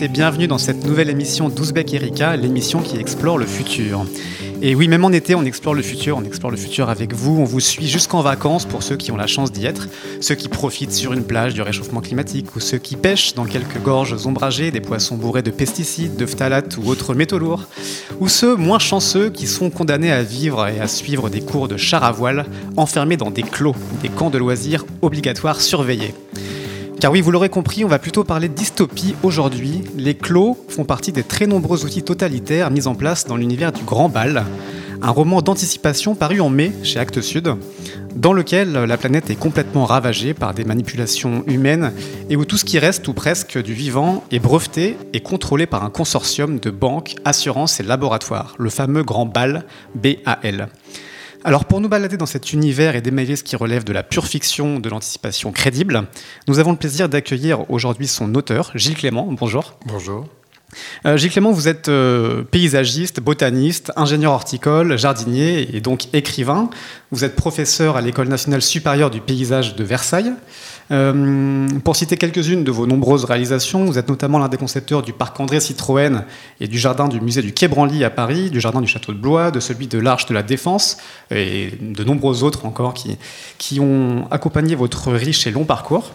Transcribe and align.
Et 0.00 0.06
bienvenue 0.06 0.46
dans 0.46 0.56
cette 0.56 0.86
nouvelle 0.86 1.10
émission 1.10 1.48
d'Ouzbek 1.48 1.92
Erika, 1.94 2.36
l'émission 2.36 2.80
qui 2.80 2.96
explore 2.98 3.38
le 3.38 3.46
futur. 3.46 4.06
Et 4.62 4.76
oui, 4.76 4.86
même 4.86 5.04
en 5.04 5.10
été, 5.10 5.34
on 5.34 5.42
explore 5.44 5.74
le 5.74 5.82
futur, 5.82 6.16
on 6.16 6.22
explore 6.22 6.52
le 6.52 6.56
futur 6.56 6.88
avec 6.88 7.12
vous, 7.12 7.40
on 7.40 7.44
vous 7.44 7.58
suit 7.58 7.88
jusqu'en 7.88 8.22
vacances 8.22 8.66
pour 8.66 8.84
ceux 8.84 8.96
qui 8.96 9.10
ont 9.10 9.16
la 9.16 9.26
chance 9.26 9.50
d'y 9.50 9.66
être, 9.66 9.88
ceux 10.20 10.36
qui 10.36 10.48
profitent 10.48 10.92
sur 10.92 11.12
une 11.12 11.24
plage 11.24 11.54
du 11.54 11.62
réchauffement 11.62 12.00
climatique 12.00 12.54
ou 12.54 12.60
ceux 12.60 12.78
qui 12.78 12.94
pêchent 12.94 13.34
dans 13.34 13.44
quelques 13.44 13.82
gorges 13.82 14.24
ombragées 14.26 14.70
des 14.70 14.80
poissons 14.80 15.16
bourrés 15.16 15.42
de 15.42 15.50
pesticides, 15.50 16.14
de 16.14 16.26
phtalates 16.26 16.76
ou 16.76 16.86
autres 16.86 17.14
métaux 17.14 17.38
lourds, 17.40 17.66
ou 18.20 18.28
ceux 18.28 18.54
moins 18.54 18.78
chanceux 18.78 19.28
qui 19.28 19.48
sont 19.48 19.70
condamnés 19.70 20.12
à 20.12 20.22
vivre 20.22 20.68
et 20.68 20.78
à 20.78 20.86
suivre 20.86 21.30
des 21.30 21.40
cours 21.40 21.66
de 21.66 21.76
char 21.76 22.04
à 22.04 22.12
voile 22.12 22.46
enfermés 22.76 23.16
dans 23.16 23.32
des 23.32 23.42
clos, 23.42 23.74
des 24.02 24.08
camps 24.08 24.30
de 24.30 24.38
loisirs 24.38 24.84
obligatoires 25.02 25.60
surveillés. 25.60 26.14
Car 27.02 27.10
oui, 27.10 27.20
vous 27.20 27.32
l'aurez 27.32 27.48
compris, 27.48 27.84
on 27.84 27.88
va 27.88 27.98
plutôt 27.98 28.22
parler 28.22 28.48
de 28.48 28.54
dystopie 28.54 29.16
aujourd'hui. 29.24 29.82
Les 29.96 30.14
clos 30.14 30.56
font 30.68 30.84
partie 30.84 31.10
des 31.10 31.24
très 31.24 31.48
nombreux 31.48 31.84
outils 31.84 32.04
totalitaires 32.04 32.70
mis 32.70 32.86
en 32.86 32.94
place 32.94 33.26
dans 33.26 33.36
l'univers 33.36 33.72
du 33.72 33.82
Grand 33.82 34.08
Bal, 34.08 34.44
un 35.02 35.10
roman 35.10 35.42
d'anticipation 35.42 36.14
paru 36.14 36.40
en 36.40 36.48
mai 36.48 36.70
chez 36.84 37.00
Actes 37.00 37.20
Sud, 37.20 37.56
dans 38.14 38.32
lequel 38.32 38.74
la 38.74 38.96
planète 38.96 39.30
est 39.30 39.34
complètement 39.34 39.84
ravagée 39.84 40.32
par 40.32 40.54
des 40.54 40.62
manipulations 40.62 41.42
humaines 41.48 41.92
et 42.30 42.36
où 42.36 42.44
tout 42.44 42.56
ce 42.56 42.64
qui 42.64 42.78
reste 42.78 43.08
ou 43.08 43.14
presque 43.14 43.60
du 43.60 43.74
vivant 43.74 44.22
est 44.30 44.38
breveté 44.38 44.96
et 45.12 45.18
contrôlé 45.18 45.66
par 45.66 45.82
un 45.82 45.90
consortium 45.90 46.60
de 46.60 46.70
banques, 46.70 47.16
assurances 47.24 47.80
et 47.80 47.82
laboratoires, 47.82 48.54
le 48.60 48.70
fameux 48.70 49.02
Grand 49.02 49.26
Bal, 49.26 49.64
BAL. 49.96 50.68
Alors 51.44 51.64
pour 51.64 51.80
nous 51.80 51.88
balader 51.88 52.16
dans 52.16 52.26
cet 52.26 52.52
univers 52.52 52.94
et 52.94 53.00
démêler 53.00 53.34
ce 53.34 53.42
qui 53.42 53.56
relève 53.56 53.82
de 53.82 53.92
la 53.92 54.04
pure 54.04 54.26
fiction, 54.26 54.78
de 54.78 54.88
l'anticipation 54.88 55.50
crédible, 55.50 56.04
nous 56.46 56.60
avons 56.60 56.70
le 56.70 56.78
plaisir 56.78 57.08
d'accueillir 57.08 57.68
aujourd'hui 57.68 58.06
son 58.06 58.32
auteur, 58.36 58.70
Gilles 58.76 58.94
Clément. 58.94 59.26
Bonjour. 59.32 59.76
Bonjour. 59.86 60.28
Euh, 61.04 61.16
Gilles 61.16 61.32
Clément, 61.32 61.50
vous 61.50 61.66
êtes 61.66 61.88
euh, 61.88 62.44
paysagiste, 62.44 63.20
botaniste, 63.20 63.92
ingénieur 63.96 64.32
horticole, 64.32 64.96
jardinier 64.96 65.76
et 65.76 65.80
donc 65.80 66.14
écrivain. 66.14 66.70
Vous 67.10 67.24
êtes 67.24 67.34
professeur 67.34 67.96
à 67.96 68.00
l'École 68.00 68.28
nationale 68.28 68.62
supérieure 68.62 69.10
du 69.10 69.20
paysage 69.20 69.74
de 69.74 69.82
Versailles. 69.82 70.32
Euh, 70.92 71.68
pour 71.84 71.96
citer 71.96 72.18
quelques-unes 72.18 72.64
de 72.64 72.70
vos 72.70 72.86
nombreuses 72.86 73.24
réalisations, 73.24 73.86
vous 73.86 73.98
êtes 73.98 74.08
notamment 74.08 74.38
l'un 74.38 74.48
des 74.48 74.58
concepteurs 74.58 75.02
du 75.02 75.14
parc 75.14 75.40
André 75.40 75.58
Citroën 75.58 76.24
et 76.60 76.68
du 76.68 76.78
jardin 76.78 77.08
du 77.08 77.20
musée 77.20 77.40
du 77.40 77.52
Quai 77.52 77.66
Branly 77.66 78.04
à 78.04 78.10
Paris, 78.10 78.50
du 78.50 78.60
jardin 78.60 78.82
du 78.82 78.86
château 78.86 79.12
de 79.12 79.18
Blois, 79.18 79.50
de 79.50 79.58
celui 79.58 79.86
de 79.86 79.98
l'Arche 79.98 80.26
de 80.26 80.34
la 80.34 80.42
Défense 80.42 80.98
et 81.30 81.70
de 81.80 82.04
nombreux 82.04 82.44
autres 82.44 82.66
encore 82.66 82.92
qui, 82.92 83.16
qui 83.56 83.80
ont 83.80 84.26
accompagné 84.30 84.74
votre 84.74 85.12
riche 85.12 85.46
et 85.46 85.50
long 85.50 85.64
parcours. 85.64 86.12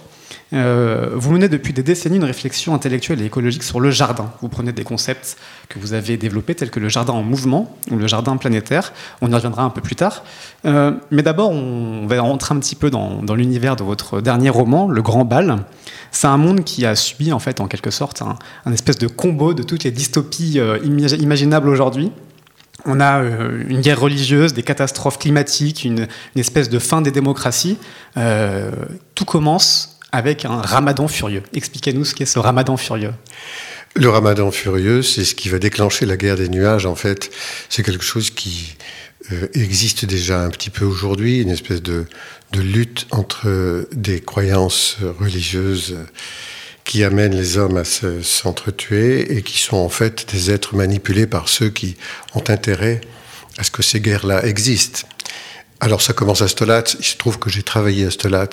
Euh, 0.54 1.10
vous 1.14 1.32
menez 1.32 1.50
depuis 1.50 1.74
des 1.74 1.84
décennies 1.84 2.18
une 2.18 2.24
réflexion 2.24 2.74
intellectuelle 2.74 3.22
et 3.22 3.26
écologique 3.26 3.64
sur 3.64 3.80
le 3.80 3.92
jardin. 3.92 4.32
Vous 4.42 4.48
prenez 4.48 4.72
des 4.72 4.84
concepts 4.84 5.38
que 5.68 5.78
vous 5.78 5.94
avez 5.94 6.18
développés, 6.18 6.56
tels 6.56 6.72
que 6.72 6.80
le 6.80 6.90
jardin 6.90 7.14
en 7.14 7.24
mouvement 7.24 7.76
ou 7.92 7.98
le 7.98 8.08
jardin 8.08 8.38
planétaire. 8.38 8.94
On 9.22 9.30
y 9.30 9.34
reviendra 9.34 9.64
un 9.64 9.70
peu 9.70 9.82
plus 9.82 9.96
tard. 9.96 10.24
Euh, 10.66 10.92
mais 11.12 11.22
d'abord, 11.22 11.52
on 11.52 12.08
va 12.08 12.22
rentrer 12.22 12.56
un 12.56 12.60
petit 12.60 12.76
peu 12.76 12.90
dans, 12.90 13.22
l'univers 13.36 13.76
de 13.76 13.84
votre 13.84 14.22
dernier 14.22 14.50
roman, 14.50 14.88
Le 14.88 15.02
Grand 15.02 15.26
Bal. 15.26 15.64
C'est 16.12 16.28
un 16.28 16.38
monde 16.38 16.64
qui 16.64 16.86
a 16.86 16.96
subi, 16.96 17.34
en 17.34 17.40
fait, 17.40 17.60
en 17.60 17.68
quelque 17.68 17.92
sorte, 17.92 18.22
un, 18.22 18.72
espèce 18.72 18.98
de 18.98 19.08
combo 19.08 19.54
de 19.54 19.64
toutes 19.64 19.84
les 19.84 19.92
dystopies 19.92 20.60
euh, 20.60 20.80
imaginables 20.84 21.68
aujourd'hui. 21.68 22.12
On 22.86 23.02
a 23.02 23.22
une 23.68 23.82
guerre 23.82 24.00
religieuse, 24.00 24.54
des 24.54 24.64
catastrophes 24.64 25.20
climatiques, 25.20 25.84
une, 25.84 26.08
espèce 26.38 26.70
de 26.70 26.80
fin 26.80 27.02
des 27.02 27.12
démocraties. 27.12 27.78
tout 28.16 29.26
commence 29.26 29.97
avec 30.12 30.46
un 30.46 30.62
ramadan 30.62 31.08
furieux. 31.08 31.44
Expliquez-nous 31.54 32.06
ce 32.06 32.16
qu'est 32.16 32.26
ce 32.26 32.40
ramadan 32.40 32.78
furieux. 32.78 33.14
Le 33.96 34.10
ramadan 34.10 34.52
furieux, 34.52 35.02
c'est 35.02 35.26
ce 35.26 35.34
qui 35.34 35.50
va 35.50 35.60
déclencher 35.60 36.06
la 36.06 36.18
guerre 36.18 36.36
des 36.36 36.50
nuages. 36.50 36.86
En 36.86 36.96
fait, 36.96 37.32
c'est 37.70 37.84
quelque 37.84 38.04
chose 38.04 38.30
qui 38.30 38.76
euh, 39.32 39.48
existe 39.54 40.06
déjà 40.06 40.42
un 40.44 40.50
petit 40.50 40.70
peu 40.70 40.86
aujourd'hui, 40.86 41.42
une 41.42 41.50
espèce 41.50 41.82
de, 41.82 42.06
lutte 42.54 43.08
entre 43.12 43.88
des 43.92 44.22
croyances 44.22 44.98
religieuses 45.20 45.98
qui 46.86 47.04
amènent 47.04 47.36
les 47.36 47.58
hommes 47.58 47.76
à 47.76 47.84
s'entretuer 47.84 49.36
et 49.36 49.42
qui 49.42 49.58
sont 49.58 49.76
en 49.76 49.90
fait 49.90 50.32
des 50.32 50.50
êtres 50.50 50.76
manipulés 50.76 51.28
par 51.28 51.50
ceux 51.50 51.70
qui 51.70 51.98
ont 52.34 52.44
intérêt 52.48 53.02
à 53.58 53.64
ce 53.64 53.72
que 53.72 53.84
ces 53.84 54.00
guerres-là 54.00 54.46
existent. 54.46 55.02
Alors 55.82 56.02
ça 56.02 56.14
commence 56.14 56.42
à 56.42 56.48
Stolat. 56.48 56.86
Il 57.00 57.06
se 57.06 57.18
trouve 57.18 57.38
que 57.38 57.50
j'ai 57.50 57.64
travaillé 57.64 58.06
à 58.06 58.12
Stolat 58.12 58.50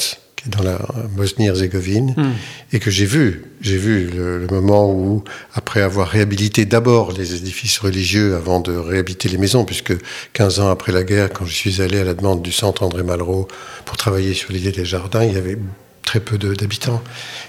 dans 0.47 0.63
la 0.63 0.79
Bosnie-Herzégovine, 1.17 2.15
hmm. 2.17 2.33
et 2.73 2.79
que 2.79 2.91
j'ai 2.91 3.07
vu, 3.07 3.45
j'ai 3.61 3.79
vu 3.79 4.11
le, 4.11 4.47
moment 4.51 4.91
où, 4.91 5.25
après 5.55 5.81
avoir 5.81 6.09
réhabilité 6.09 6.65
d'abord 6.65 7.13
les 7.13 7.35
édifices 7.35 7.79
religieux 7.79 8.35
avant 8.35 8.61
de 8.61 8.73
réhabiliter 8.73 9.29
les 9.29 9.39
maisons, 9.39 9.65
puisque 9.65 9.95
15 10.33 10.61
ans 10.61 10.71
après 10.71 10.93
la 10.93 11.03
guerre, 11.03 11.33
quand 11.33 11.47
je 11.47 11.55
suis 11.55 11.81
allé 11.81 11.99
à 11.99 12.05
la 12.05 12.15
demande 12.15 12.43
du 12.43 12.53
centre 12.53 12.83
André 12.83 13.03
Malraux 13.03 13.49
pour 13.85 13.97
travailler 13.97 14.35
sur 14.35 14.53
l'idée 14.53 14.73
des 14.73 14.85
jardins, 14.85 15.25
il 15.25 15.33
y 15.33 15.39
avait 15.39 15.59
très 16.05 16.21
peu 16.21 16.37
d'habitants 16.37 17.03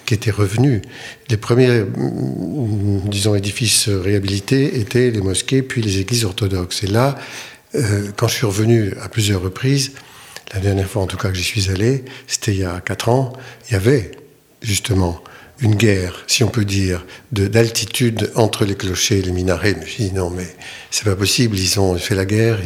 qui 0.05 0.13
étaient 0.13 0.31
revenus. 0.31 0.81
Les 1.29 1.38
premiers, 1.38 1.81
mm, 1.81 3.09
disons, 3.09 3.35
édifices 3.35 3.89
réhabilités 3.89 4.79
étaient 4.79 5.11
les 5.11 5.22
mosquées, 5.22 5.61
puis 5.61 5.81
les 5.81 6.00
églises 6.00 6.23
orthodoxes. 6.23 6.84
Et 6.84 6.88
là, 6.88 7.16
euh, 7.75 8.11
quand 8.16 8.28
je 8.28 8.35
suis 8.35 8.45
revenu 8.45 8.94
à 9.01 9.09
plusieurs 9.09 9.41
reprises, 9.41 9.91
la 10.53 10.59
dernière 10.59 10.88
fois 10.88 11.01
en 11.01 11.07
tout 11.07 11.17
cas 11.17 11.29
que 11.29 11.35
j'y 11.35 11.44
suis 11.44 11.69
allé, 11.69 12.06
c'était 12.28 12.53
il 12.53 12.59
y 12.59 12.66
a 12.66 12.81
quatre 12.81 13.09
ans, 13.09 13.33
il 13.69 13.73
y 13.73 13.75
avait 13.75 14.11
justement 14.61 15.22
une 15.59 15.75
guerre, 15.75 16.23
si 16.28 16.44
on 16.44 16.50
peut 16.50 16.66
dire, 16.66 17.06
d'altitude 17.31 18.31
entre 18.35 18.66
les 18.66 18.75
clochers 18.75 19.19
et 19.19 19.22
les 19.22 19.31
minarets. 19.31 19.73
Je 19.73 19.79
me 19.79 19.85
suis 19.85 20.03
dit 20.05 20.13
non 20.13 20.29
mais 20.29 20.47
c'est 20.91 21.05
pas 21.05 21.16
possible, 21.16 21.57
ils 21.57 21.79
ont 21.79 21.97
fait 21.97 22.16
la 22.16 22.25
guerre, 22.25 22.59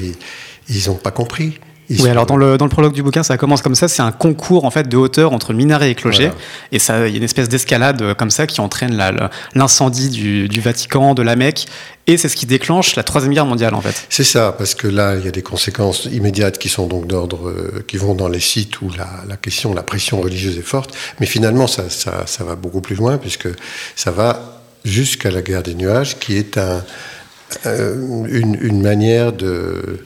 ils 0.69 0.87
n'ont 0.87 0.95
pas 0.95 1.11
compris 1.11 1.59
oui, 1.89 2.09
alors 2.09 2.25
dans 2.25 2.37
le, 2.37 2.57
dans 2.57 2.65
le 2.65 2.69
prologue 2.69 2.93
du 2.93 3.01
bouquin, 3.01 3.23
ça 3.23 3.37
commence 3.37 3.61
comme 3.61 3.75
ça. 3.75 3.87
C'est 3.87 4.01
un 4.01 4.11
concours 4.11 4.65
en 4.65 4.71
fait 4.71 4.87
de 4.87 4.97
hauteur 4.97 5.33
entre 5.33 5.53
minaret 5.53 5.89
et 5.89 5.95
clocher, 5.95 6.31
et 6.71 6.79
ça, 6.79 7.07
il 7.07 7.11
y 7.11 7.15
a 7.15 7.17
une 7.17 7.23
espèce 7.23 7.49
d'escalade 7.49 8.01
euh, 8.01 8.13
comme 8.13 8.29
ça 8.29 8.47
qui 8.47 8.61
entraîne 8.61 9.01
l'incendie 9.55 10.09
du, 10.09 10.47
du, 10.47 10.61
Vatican, 10.61 11.13
de 11.13 11.23
la 11.23 11.35
Mecque, 11.35 11.65
et 12.07 12.17
c'est 12.17 12.29
ce 12.29 12.35
qui 12.35 12.45
déclenche 12.45 12.95
la 12.95 13.03
troisième 13.03 13.33
guerre 13.33 13.45
mondiale 13.45 13.73
en 13.73 13.81
fait. 13.81 14.05
C'est 14.09 14.23
ça, 14.23 14.53
parce 14.57 14.75
que 14.75 14.87
là, 14.87 15.15
il 15.15 15.25
y 15.25 15.27
a 15.27 15.31
des 15.31 15.41
conséquences 15.41 16.05
immédiates 16.05 16.59
qui 16.59 16.69
sont 16.69 16.87
donc 16.87 17.07
d'ordre, 17.07 17.49
euh, 17.49 17.83
qui 17.87 17.97
vont 17.97 18.13
dans 18.13 18.27
les 18.29 18.39
sites 18.39 18.81
où 18.81 18.91
la, 18.95 19.09
la, 19.27 19.37
question, 19.37 19.73
la 19.73 19.83
pression 19.83 20.21
religieuse 20.21 20.57
est 20.57 20.63
forte, 20.63 20.95
mais 21.19 21.25
finalement, 21.25 21.67
ça, 21.67 21.89
ça, 21.89 22.23
ça 22.25 22.43
va 22.43 22.55
beaucoup 22.55 22.81
plus 22.81 22.95
loin 22.95 23.17
puisque 23.17 23.47
ça 23.95 24.11
va 24.11 24.61
jusqu'à 24.85 25.31
la 25.31 25.41
guerre 25.41 25.63
des 25.63 25.75
nuages, 25.75 26.19
qui 26.19 26.37
est 26.37 26.57
un, 26.57 26.83
euh, 27.65 28.25
une, 28.29 28.57
une 28.61 28.81
manière 28.81 29.33
de 29.33 29.99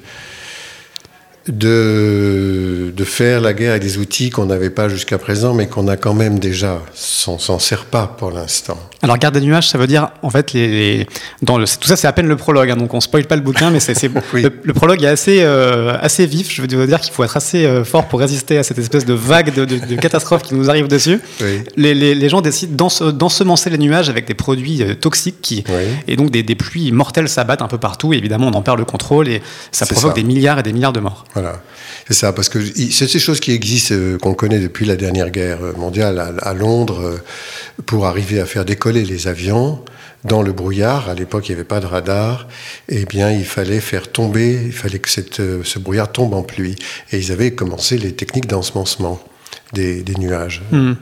de, 1.48 2.94
de 2.96 3.04
faire 3.04 3.42
la 3.42 3.54
guerre 3.54 3.72
avec 3.72 3.84
des 3.84 3.98
outils 3.98 4.30
qu'on 4.30 4.46
n'avait 4.46 4.70
pas 4.70 4.88
jusqu'à 4.88 5.18
présent, 5.18 5.54
mais 5.54 5.68
qu'on 5.68 5.88
a 5.88 5.98
quand 5.98 6.14
même 6.14 6.40
déjà. 6.40 6.82
On 7.28 7.38
s'en 7.38 7.60
sert 7.60 7.86
pas 7.86 8.08
pour 8.08 8.32
l'instant. 8.32 8.78
Alors, 9.02 9.18
garde 9.18 9.34
des 9.34 9.42
nuages, 9.42 9.68
ça 9.68 9.78
veut 9.78 9.88
dire, 9.88 10.12
en 10.22 10.30
fait, 10.30 10.54
les, 10.54 11.06
dans 11.42 11.58
le, 11.58 11.66
tout 11.66 11.88
ça, 11.88 11.98
c'est 11.98 12.08
à 12.08 12.14
peine 12.14 12.28
le 12.28 12.38
prologue, 12.38 12.70
hein, 12.70 12.78
donc 12.78 12.94
on 12.94 13.02
spoil 13.02 13.26
pas 13.26 13.36
le 13.36 13.42
bouquin, 13.42 13.70
mais 13.70 13.82
c'est, 13.82 13.94
le, 14.34 14.74
prologue 14.74 15.04
est 15.04 15.08
assez, 15.08 15.40
euh, 15.42 15.98
assez 16.00 16.26
vif. 16.26 16.50
Je 16.50 16.62
veux 16.62 16.88
dire 16.88 17.02
qu'il 17.02 17.14
faut 17.14 17.24
être 17.26 17.36
assez 17.36 17.66
euh, 17.66 17.84
fort 17.84 18.08
pour 18.08 18.22
résister 18.22 18.58
à 18.58 18.64
cette 18.64 18.78
espèce 18.78 19.06
de 19.06 19.14
vague 19.14 19.54
de, 19.54 19.66
de, 19.66 19.96
catastrophes 19.96 20.44
qui 20.44 20.56
nous 20.56 20.70
arrive 20.70 20.88
dessus. 20.88 21.20
Les, 21.76 21.94
les, 21.94 22.16
les, 22.16 22.30
gens 22.30 22.40
décident 22.40 22.88
d'ensemencer 23.12 23.70
les 23.70 23.78
nuages 23.78 24.10
avec 24.10 24.26
des 24.26 24.34
produits 24.34 24.82
euh, 24.82 24.96
toxiques 24.96 25.42
qui, 25.42 25.66
et 26.08 26.16
donc 26.16 26.32
des, 26.32 26.44
des, 26.44 26.56
pluies 26.56 26.94
mortelles 26.94 27.28
s'abattent 27.28 27.62
un 27.62 27.68
peu 27.68 27.78
partout. 27.78 28.14
Et 28.14 28.18
évidemment, 28.18 28.48
on 28.48 28.54
en 28.54 28.62
perd 28.62 28.80
le 28.80 28.86
contrôle 28.86 29.28
et 29.28 29.42
ça 29.72 29.86
provoque 29.86 30.16
des 30.16 30.24
milliards 30.24 30.60
et 30.60 30.64
des 30.64 30.72
milliards 30.72 30.94
de 30.94 31.02
morts. 31.02 31.26
Voilà, 31.34 31.64
c'est 32.08 32.14
ça, 32.14 32.32
parce 32.32 32.48
que 32.48 32.60
c'est 32.64 33.08
ces 33.08 33.18
choses 33.18 33.40
qui 33.40 33.54
existent, 33.54 33.96
euh, 33.96 34.18
qu'on 34.20 34.36
connaît 34.36 34.60
depuis 34.60 34.86
la 34.86 34.96
dernière 34.96 35.32
guerre 35.32 35.60
mondiale 35.78 36.38
à, 36.40 36.54
Londres, 36.54 37.02
euh, 37.02 37.18
pour 37.88 38.06
arriver 38.06 38.40
à 38.40 38.46
faire 38.46 38.66
décoller 38.66 39.04
les 39.04 39.28
avions 39.28 39.84
dans 40.26 40.44
le 40.44 40.52
brouillard. 40.52 41.10
À 41.10 41.16
l'époque, 41.16 41.50
il 41.50 41.54
n'y 41.54 41.56
avait 41.56 41.68
pas 41.68 41.80
de 41.80 41.88
radar. 41.88 42.48
Eh 42.88 43.06
bien, 43.06 43.32
il 43.32 43.46
fallait 43.46 43.80
faire 43.80 44.12
tomber, 44.12 44.62
il 44.66 44.72
fallait 44.72 45.00
que 45.00 45.10
euh, 45.40 45.64
ce 45.64 45.80
brouillard 45.80 46.12
tombe 46.12 46.36
en 46.36 46.44
pluie. 46.44 46.76
Et 47.12 47.18
ils 47.18 47.32
avaient 47.32 47.52
commencé 47.52 47.98
les 47.98 48.14
techniques 48.14 48.48
d'ensemencement 48.48 49.20
des, 49.74 50.04
nuages. 50.18 50.62
Hmm. 50.72 50.94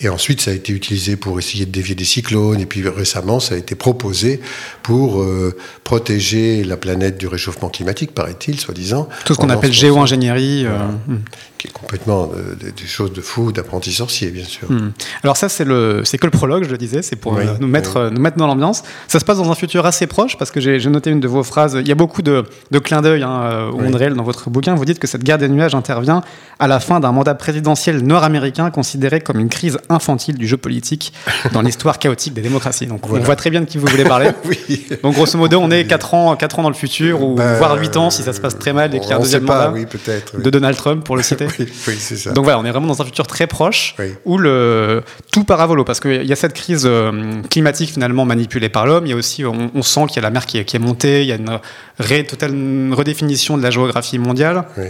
Et 0.00 0.08
ensuite, 0.08 0.40
ça 0.40 0.50
a 0.50 0.54
été 0.54 0.72
utilisé 0.72 1.16
pour 1.16 1.38
essayer 1.38 1.66
de 1.66 1.70
dévier 1.70 1.94
des 1.94 2.04
cyclones. 2.04 2.60
Et 2.60 2.66
puis 2.66 2.86
récemment, 2.88 3.40
ça 3.40 3.54
a 3.54 3.58
été 3.58 3.74
proposé 3.74 4.40
pour 4.82 5.20
euh, 5.20 5.56
protéger 5.84 6.64
la 6.64 6.76
planète 6.76 7.18
du 7.18 7.26
réchauffement 7.26 7.68
climatique, 7.68 8.12
paraît-il, 8.12 8.58
soi-disant. 8.58 9.08
Tout 9.24 9.34
ce 9.34 9.38
qu'on 9.38 9.50
appelle 9.50 9.72
géo-ingénierie. 9.72 10.66
Euh, 10.66 10.78
hmm. 11.08 11.18
Qui 11.66 11.72
est 11.72 11.72
complètement 11.72 12.30
des 12.60 12.86
choses 12.86 13.12
de 13.12 13.20
fou, 13.20 13.52
d'apprenti 13.52 13.92
sorcier, 13.92 14.30
bien 14.30 14.44
sûr. 14.44 14.70
Hmm. 14.70 14.92
Alors 15.22 15.36
ça, 15.36 15.48
c'est 15.48 15.64
le, 15.64 16.02
c'est 16.04 16.18
que 16.18 16.26
le 16.26 16.30
prologue, 16.30 16.64
je 16.64 16.70
le 16.70 16.78
disais, 16.78 17.02
c'est 17.02 17.16
pour 17.16 17.38
nous 17.60 17.66
mettre, 17.66 18.10
nous 18.10 18.20
mettre 18.20 18.36
dans 18.36 18.46
l'ambiance. 18.46 18.82
Ça 19.08 19.20
se 19.20 19.24
passe 19.24 19.38
dans 19.38 19.50
un 19.50 19.54
futur 19.54 19.86
assez 19.86 20.06
proche, 20.06 20.36
parce 20.36 20.50
que 20.50 20.60
j'ai, 20.60 20.78
noté 20.86 21.10
une 21.10 21.20
de 21.20 21.28
vos 21.28 21.42
phrases. 21.42 21.78
Il 21.80 21.88
y 21.88 21.92
a 21.92 21.96
beaucoup 21.96 22.22
de, 22.22 22.44
de 22.70 22.78
clins 22.78 23.02
d'œil 23.02 23.22
hein, 23.22 23.70
au 23.72 23.78
monde 23.78 23.94
réel 23.94 24.14
dans 24.14 24.22
votre 24.22 24.50
bouquin. 24.50 24.74
Vous 24.74 24.84
dites 24.84 24.98
que 24.98 25.06
cette 25.06 25.24
guerre 25.24 25.38
des 25.38 25.48
nuages 25.48 25.74
intervient 25.74 26.22
à 26.58 26.68
la 26.68 26.80
fin 26.80 27.00
d'un 27.00 27.12
mandat 27.12 27.34
présidentiel 27.34 28.02
nord-américain 28.02 28.70
considéré 28.70 29.20
comme 29.20 29.38
une 29.38 29.48
crise 29.48 29.78
infantile 29.88 30.36
du 30.36 30.46
jeu 30.46 30.56
politique 30.56 31.12
dans 31.52 31.62
l'histoire 31.66 31.98
chaotique 31.98 32.34
des 32.34 32.40
démocraties. 32.40 32.86
Donc 32.86 33.08
on 33.10 33.18
voit 33.18 33.36
très 33.36 33.50
bien 33.50 33.60
de 33.60 33.66
qui 33.66 33.78
vous 33.78 33.86
voulez 33.86 34.04
parler. 34.04 34.30
Donc 35.02 35.14
grosso 35.14 35.36
modo, 35.38 35.58
on 35.60 35.70
est 35.70 35.84
4 35.84 36.14
ans, 36.14 36.36
4 36.36 36.58
ans 36.58 36.62
dans 36.62 36.68
le 36.68 36.74
futur, 36.74 37.22
ou 37.22 37.34
bah, 37.34 37.54
voire 37.58 37.78
8 37.78 37.96
ans 37.96 38.10
si 38.10 38.22
ça 38.22 38.32
se 38.32 38.40
passe 38.40 38.58
très 38.58 38.72
mal 38.72 38.94
et 38.94 39.00
qu'il 39.00 39.10
y 39.10 39.12
a 39.12 39.16
un 39.16 39.20
deuxième 39.20 39.44
mandat 39.44 39.70
oui, 39.72 39.86
peut-être, 39.86 40.40
de 40.40 40.50
Donald 40.50 40.76
Trump, 40.76 41.04
pour 41.04 41.16
le 41.16 41.22
citer. 41.22 41.46
oui, 41.88 41.96
c'est 41.98 42.16
ça. 42.16 42.32
Donc 42.32 42.44
voilà, 42.44 42.58
on 42.58 42.64
est 42.64 42.70
vraiment 42.70 42.86
dans 42.86 43.02
un 43.02 43.04
futur 43.04 43.26
très 43.26 43.46
proche 43.46 43.94
où 44.24 44.38
le, 44.38 45.02
tout 45.32 45.44
paravolo, 45.44 45.84
parce 45.84 46.00
qu'il 46.00 46.24
y 46.24 46.32
a 46.32 46.36
cette 46.36 46.54
crise 46.54 46.84
euh, 46.86 47.42
climatique 47.50 47.90
finalement 47.90 48.24
manipulée 48.24 48.68
par 48.68 48.86
l'homme, 48.86 49.06
il 49.06 49.10
y 49.10 49.12
a 49.12 49.16
aussi, 49.16 49.44
on, 49.44 49.82
sent 49.82 50.06
qu'il 50.08 50.16
y 50.16 50.18
a 50.18 50.22
la 50.22 50.30
mer 50.30 50.46
qui 50.46 50.58
est, 50.58 50.64
qui 50.64 50.76
est 50.76 50.80
montée, 50.80 51.22
il 51.22 51.28
y 51.28 51.32
a 51.32 51.36
une, 51.36 51.58
ré, 51.98 52.24
totale 52.24 52.52
redéfinition 52.92 53.56
de 53.56 53.62
la 53.62 53.70
géographie 53.70 54.18
mondiale. 54.18 54.64
Oui 54.76 54.86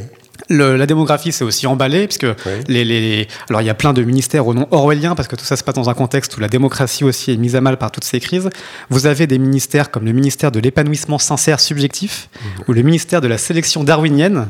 la 0.49 0.87
démographie 0.87 1.33
s'est 1.33 1.45
aussi 1.45 1.67
emballée, 1.67 2.07
puisque 2.07 2.27
les, 2.69 3.29
alors 3.49 3.63
il 3.63 3.67
y 3.67 3.71
a 3.71 3.75
plein 3.75 3.93
de 3.93 4.03
ministères 4.03 4.47
au 4.47 4.55
nom 4.55 4.67
orwellien, 4.71 5.15
parce 5.15 5.29
que 5.29 5.37
tout 5.37 5.45
ça 5.45 5.57
se 5.57 5.65
passe 5.65 5.75
dans 5.75 5.91
un 5.91 5.95
contexte 5.95 6.37
où 6.37 6.41
la 6.41 6.49
démocratie 6.49 7.05
aussi 7.05 7.33
est 7.33 7.37
mise 7.37 7.57
à 7.57 7.61
mal 7.61 7.77
par 7.77 7.91
toutes 7.91 8.05
ces 8.05 8.21
crises. 8.21 8.49
Vous 8.91 9.07
avez 9.07 9.27
des 9.27 9.39
ministères 9.39 9.91
comme 9.91 10.05
le 10.05 10.13
ministère 10.13 10.53
de 10.53 10.61
l'épanouissement 10.61 11.19
sincère 11.19 11.61
subjectif, 11.61 12.29
mmh. 12.33 12.47
ou 12.69 12.73
le 12.73 12.83
ministère 12.83 13.21
de 13.21 13.29
la 13.29 13.39
sélection 13.39 13.85
darwinienne, 13.85 14.49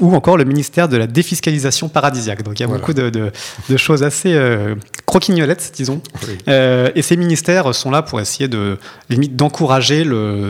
ou 0.00 0.14
encore 0.14 0.36
le 0.36 0.44
ministère 0.44 0.88
de 0.88 0.96
la 0.96 1.06
défiscalisation 1.06 1.88
paradisiaque. 1.88 2.42
Donc 2.42 2.58
il 2.60 2.62
y 2.62 2.66
a 2.66 2.68
beaucoup 2.68 2.92
de, 2.92 3.30
choses 3.76 4.02
assez 4.02 4.32
euh, 4.32 4.74
croquignolettes, 5.06 5.72
disons. 5.74 6.00
Euh, 6.48 6.90
et 6.94 7.02
ces 7.02 7.16
ministères 7.16 7.74
sont 7.74 7.90
là 7.90 8.02
pour 8.02 8.20
essayer 8.20 8.48
de 8.48 8.78
limite 9.10 9.36
d'encourager 9.36 10.04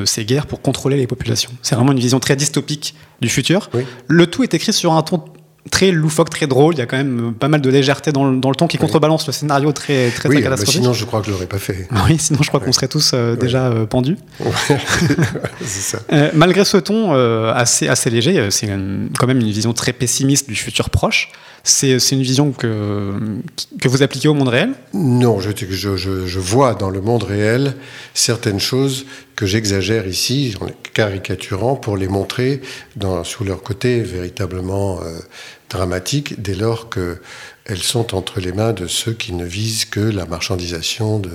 ces 0.05 0.25
guerres 0.25 0.47
pour 0.47 0.61
contrôler 0.61 0.97
les 0.97 1.06
populations. 1.06 1.50
C'est 1.62 1.75
vraiment 1.75 1.93
une 1.93 2.00
vision 2.00 2.21
très 2.21 2.37
dystopique 2.37 2.95
du 3.21 3.29
futur. 3.29 3.71
Le 4.06 4.27
tout 4.27 4.43
est 4.43 4.55
écrit 4.55 4.73
sur 4.73 4.93
un 4.93 5.03
ton 5.03 5.23
très 5.70 5.90
loufoque, 5.90 6.31
très 6.31 6.46
drôle. 6.46 6.75
Il 6.75 6.78
y 6.78 6.81
a 6.81 6.87
quand 6.87 6.96
même 6.96 7.34
pas 7.38 7.49
mal 7.49 7.60
de 7.60 7.70
légèreté 7.70 8.12
dans 8.12 8.31
le, 8.31 8.38
dans 8.38 8.50
le 8.50 8.56
ton 8.56 8.66
qui 8.66 8.78
contrebalance 8.78 9.26
le 9.26 9.32
scénario 9.32 9.72
très, 9.72 10.10
très, 10.10 10.28
oui, 10.28 10.43
bah 10.43 10.56
sinon, 10.56 10.93
je 10.93 11.05
crois 11.05 11.20
que 11.20 11.26
je 11.26 11.32
l'aurais 11.32 11.46
pas 11.46 11.58
fait. 11.58 11.88
Oui, 12.08 12.16
sinon, 12.19 12.40
je 12.43 12.49
crois 12.49 12.60
qu'on 12.60 12.72
serait 12.72 12.88
tous 12.88 13.12
euh, 13.14 13.37
déjà 13.37 13.66
euh, 13.66 13.87
pendus. 13.87 14.16
ça. 15.64 15.99
Euh, 16.12 16.31
malgré 16.34 16.64
ce 16.64 16.76
ton 16.76 17.12
assez, 17.52 17.88
assez 17.88 18.10
léger, 18.10 18.50
c'est 18.50 18.69
quand 19.19 19.26
même 19.26 19.40
une 19.40 19.50
vision 19.50 19.72
très 19.72 19.93
pessimiste 19.93 20.49
du 20.49 20.56
futur 20.56 20.90
proche. 20.90 21.31
C'est 21.64 21.96
une 22.12 22.22
vision 22.22 22.52
que, 22.52 23.12
vous 23.84 24.02
appliquez 24.02 24.28
au 24.28 24.34
monde 24.34 24.49
réel? 24.49 24.75
Non, 24.94 25.40
je, 25.40 25.50
je, 25.50 26.38
vois 26.38 26.75
dans 26.75 26.90
le 26.90 27.00
monde 27.00 27.25
réel 27.25 27.75
certaines 28.14 28.60
choses 28.60 29.06
que 29.37 29.46
j'exagère 29.46 30.06
ici, 30.06 30.55
en 30.60 30.66
les 30.66 30.75
caricaturant 30.94 31.76
pour 31.76 31.96
les 31.96 32.08
montrer 32.08 32.60
dans, 32.96 33.22
sous 33.22 33.44
leur 33.44 33.62
côté 33.62 34.00
véritablement 34.00 35.00
dramatique 35.70 36.40
dès 36.40 36.55
lors 36.55 36.88
qu'elles 36.90 37.82
sont 37.82 38.14
entre 38.14 38.40
les 38.40 38.52
mains 38.52 38.72
de 38.72 38.87
ceux 38.87 39.12
qui 39.12 39.32
ne 39.32 39.44
visent 39.44 39.84
que 39.84 40.00
la 40.00 40.26
marchandisation 40.26 41.19
de, 41.19 41.31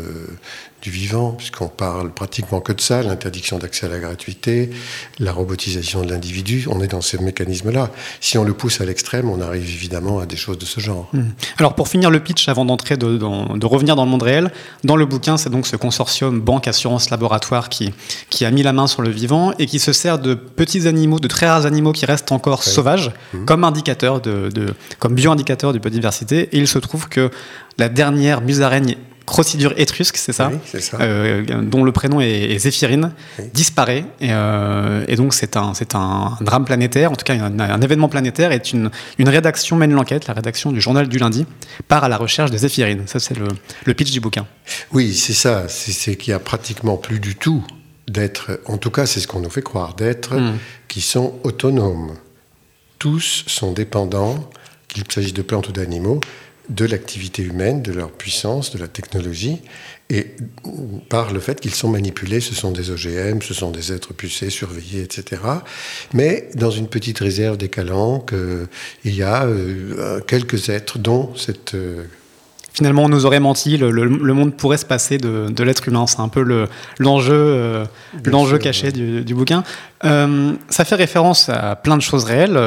du 0.84 0.90
vivant, 0.90 1.32
puisqu'on 1.32 1.70
parle 1.70 2.12
pratiquement 2.12 2.60
que 2.60 2.74
de 2.74 2.82
ça, 2.82 3.02
l'interdiction 3.02 3.58
d'accès 3.58 3.86
à 3.86 3.90
la 3.90 4.00
gratuité, 4.00 4.70
la 5.18 5.32
robotisation 5.32 6.02
de 6.02 6.12
l'individu, 6.12 6.66
on 6.70 6.82
est 6.82 6.88
dans 6.88 7.00
ces 7.00 7.18
mécanismes-là. 7.20 7.90
Si 8.20 8.38
on 8.38 8.44
le 8.44 8.54
pousse 8.54 8.82
à 8.82 8.86
l'extrême, 8.86 9.30
on 9.30 9.40
arrive 9.40 9.64
évidemment 9.64 10.20
à 10.20 10.26
des 10.26 10.36
choses 10.36 10.58
de 10.58 10.66
ce 10.66 10.82
genre. 10.82 11.08
Hmm. 11.14 11.30
Alors 11.58 11.76
pour 11.76 11.88
finir 11.88 12.12
le 12.12 12.20
pitch, 12.20 12.50
avant 12.50 12.66
d'entrer, 12.66 12.98
de, 12.98 13.18
de, 13.18 13.66
revenir 13.66 13.96
dans 13.96 14.04
le 14.04 14.12
monde 14.12 14.24
réel, 14.24 14.52
dans 14.84 14.98
le 14.98 15.06
bouquin, 15.06 15.38
c'est 15.38 15.50
donc 15.50 15.68
ce 15.68 15.78
consortium 15.78 16.42
banque, 16.42 16.68
assurance, 16.68 17.10
laboratoire 17.10 17.70
qui, 17.70 17.94
qui 18.30 18.44
a 18.44 18.52
mis 18.52 18.62
la 18.62 18.74
main 18.74 18.88
sur 18.88 19.02
le 19.02 19.10
vivant 19.10 19.54
et 19.60 19.68
qui 19.68 19.80
se 19.80 19.94
sert 19.94 20.20
de 20.20 20.34
petits 20.34 20.86
animaux, 20.86 21.20
de 21.20 21.30
très 21.30 21.48
rares 21.48 21.66
animaux 21.66 21.94
qui 21.94 22.06
restent 22.06 22.34
encore 22.34 22.62
sauvages, 22.64 23.14
hmm. 23.34 23.46
comme 23.46 23.64
indicateur, 23.64 24.20
de, 24.20 24.50
de, 24.50 24.74
comme 25.00 25.16
bioindicateur 25.16 25.72
de 25.72 25.80
biodiversité. 25.80 26.50
Et 26.52 26.58
il 26.58 26.68
se 26.68 26.78
trouve 26.78 27.08
que 27.08 27.32
la 27.78 27.88
dernière 27.88 28.42
musaraigne 28.42 28.98
Crocidure 29.26 29.74
étrusque, 29.78 30.18
c'est 30.18 30.34
ça, 30.34 30.52
euh, 31.00 31.44
dont 31.64 31.86
le 31.86 31.94
prénom 31.94 32.20
est, 32.20 32.58
Zéphirine, 32.58 33.14
disparaît. 33.54 34.04
Euh, 34.22 35.06
et, 35.08 35.16
donc 35.16 35.34
c'est 35.34 35.56
un, 35.56 35.72
un 35.94 36.38
drame 36.42 36.66
planétaire, 36.66 37.12
en 37.12 37.16
tout 37.16 37.24
cas 37.24 37.34
un, 37.34 37.82
événement 37.82 38.10
planétaire, 38.10 38.52
et 38.52 38.62
une, 38.74 38.92
une 39.18 39.30
rédaction 39.30 39.78
mène 39.78 39.94
l'enquête, 39.94 40.28
la 40.28 40.34
rédaction 40.34 40.74
du 40.74 40.82
journal 40.82 41.08
du 41.08 41.20
lundi, 41.20 41.46
part 41.88 42.04
à 42.04 42.10
la 42.10 42.18
recherche 42.18 42.52
de 42.52 42.58
Zéphirine. 42.58 43.04
Ça 43.06 43.20
c'est 43.20 43.38
le, 43.38 43.94
pitch 43.94 44.12
du 44.12 44.20
bouquin. 44.20 44.46
Oui, 44.92 45.14
c'est 45.14 45.34
ça, 45.34 45.70
c'est, 45.70 46.18
qu'il 46.18 46.32
n'y 46.32 46.36
a 46.36 46.40
pratiquement 46.40 46.98
plus 46.98 47.22
du 47.22 47.36
tout 47.36 47.64
d'être, 48.10 48.60
en 48.66 48.78
tout 48.78 48.92
cas 48.92 49.06
c'est 49.06 49.22
ce 49.22 49.28
qu'on 49.28 49.40
nous 49.40 49.50
fait 49.50 49.62
croire, 49.62 49.94
d'être 49.94 50.36
hmm. 50.36 50.58
qui 50.90 51.00
sont 51.00 51.36
autonomes. 51.44 52.16
Tous 53.00 53.46
sont 53.48 53.72
dépendants, 53.72 54.50
qu'il 54.90 55.04
s'agisse 55.10 55.34
de 55.34 55.42
plantes 55.42 55.70
ou 55.70 55.72
d'animaux, 55.72 56.20
de 56.70 56.86
l'activité 56.86 57.44
humaine, 57.44 57.82
de 57.82 57.92
leur 57.92 58.12
puissance, 58.12 58.72
de 58.72 58.80
la 58.80 58.88
technologie, 58.88 59.62
et 60.10 60.28
par 61.10 61.34
le 61.34 61.40
fait 61.40 61.60
qu'ils 61.60 61.74
sont 61.74 61.90
manipulés, 61.90 62.40
ce 62.40 62.54
sont 62.54 62.72
des 62.72 62.92
OGM, 62.92 63.42
ce 63.42 63.54
sont 63.54 63.72
des 63.72 63.92
êtres 63.92 64.14
pucés, 64.14 64.50
surveillés, 64.50 65.02
etc. 65.02 65.42
Mais 66.14 66.50
dans 66.56 66.72
une 66.72 66.88
petite 66.88 67.20
réserve 67.20 67.58
des 67.58 67.70
calanques, 67.70 68.34
il 69.04 69.16
y 69.16 69.24
a 69.24 69.46
euh, 69.46 70.20
quelques 70.22 70.70
êtres 70.70 71.00
dont 71.00 71.36
cette... 71.36 71.74
Euh, 71.74 72.04
Finalement, 72.74 73.04
on 73.04 73.10
nous 73.10 73.26
aurait 73.28 73.40
menti, 73.40 73.78
le, 73.78 74.34
monde 74.34 74.54
pourrait 74.56 74.78
se 74.78 74.86
passer 74.86 75.20
de, 75.20 75.64
l'être 75.64 75.88
humain. 75.88 76.08
C'est 76.08 76.20
un 76.20 76.28
peu 76.28 76.68
l'enjeu 76.98 77.34
euh, 77.34 77.86
l'enjeu 78.26 78.58
caché 78.58 78.92
du, 78.92 79.24
du, 79.24 79.36
bouquin. 79.36 79.64
Euh, 80.06 80.54
ça 80.70 80.84
fait 80.84 80.96
référence 80.96 81.50
à 81.50 81.76
plein 81.76 81.96
de 81.96 82.02
choses 82.02 82.26
réelles. 82.26 82.60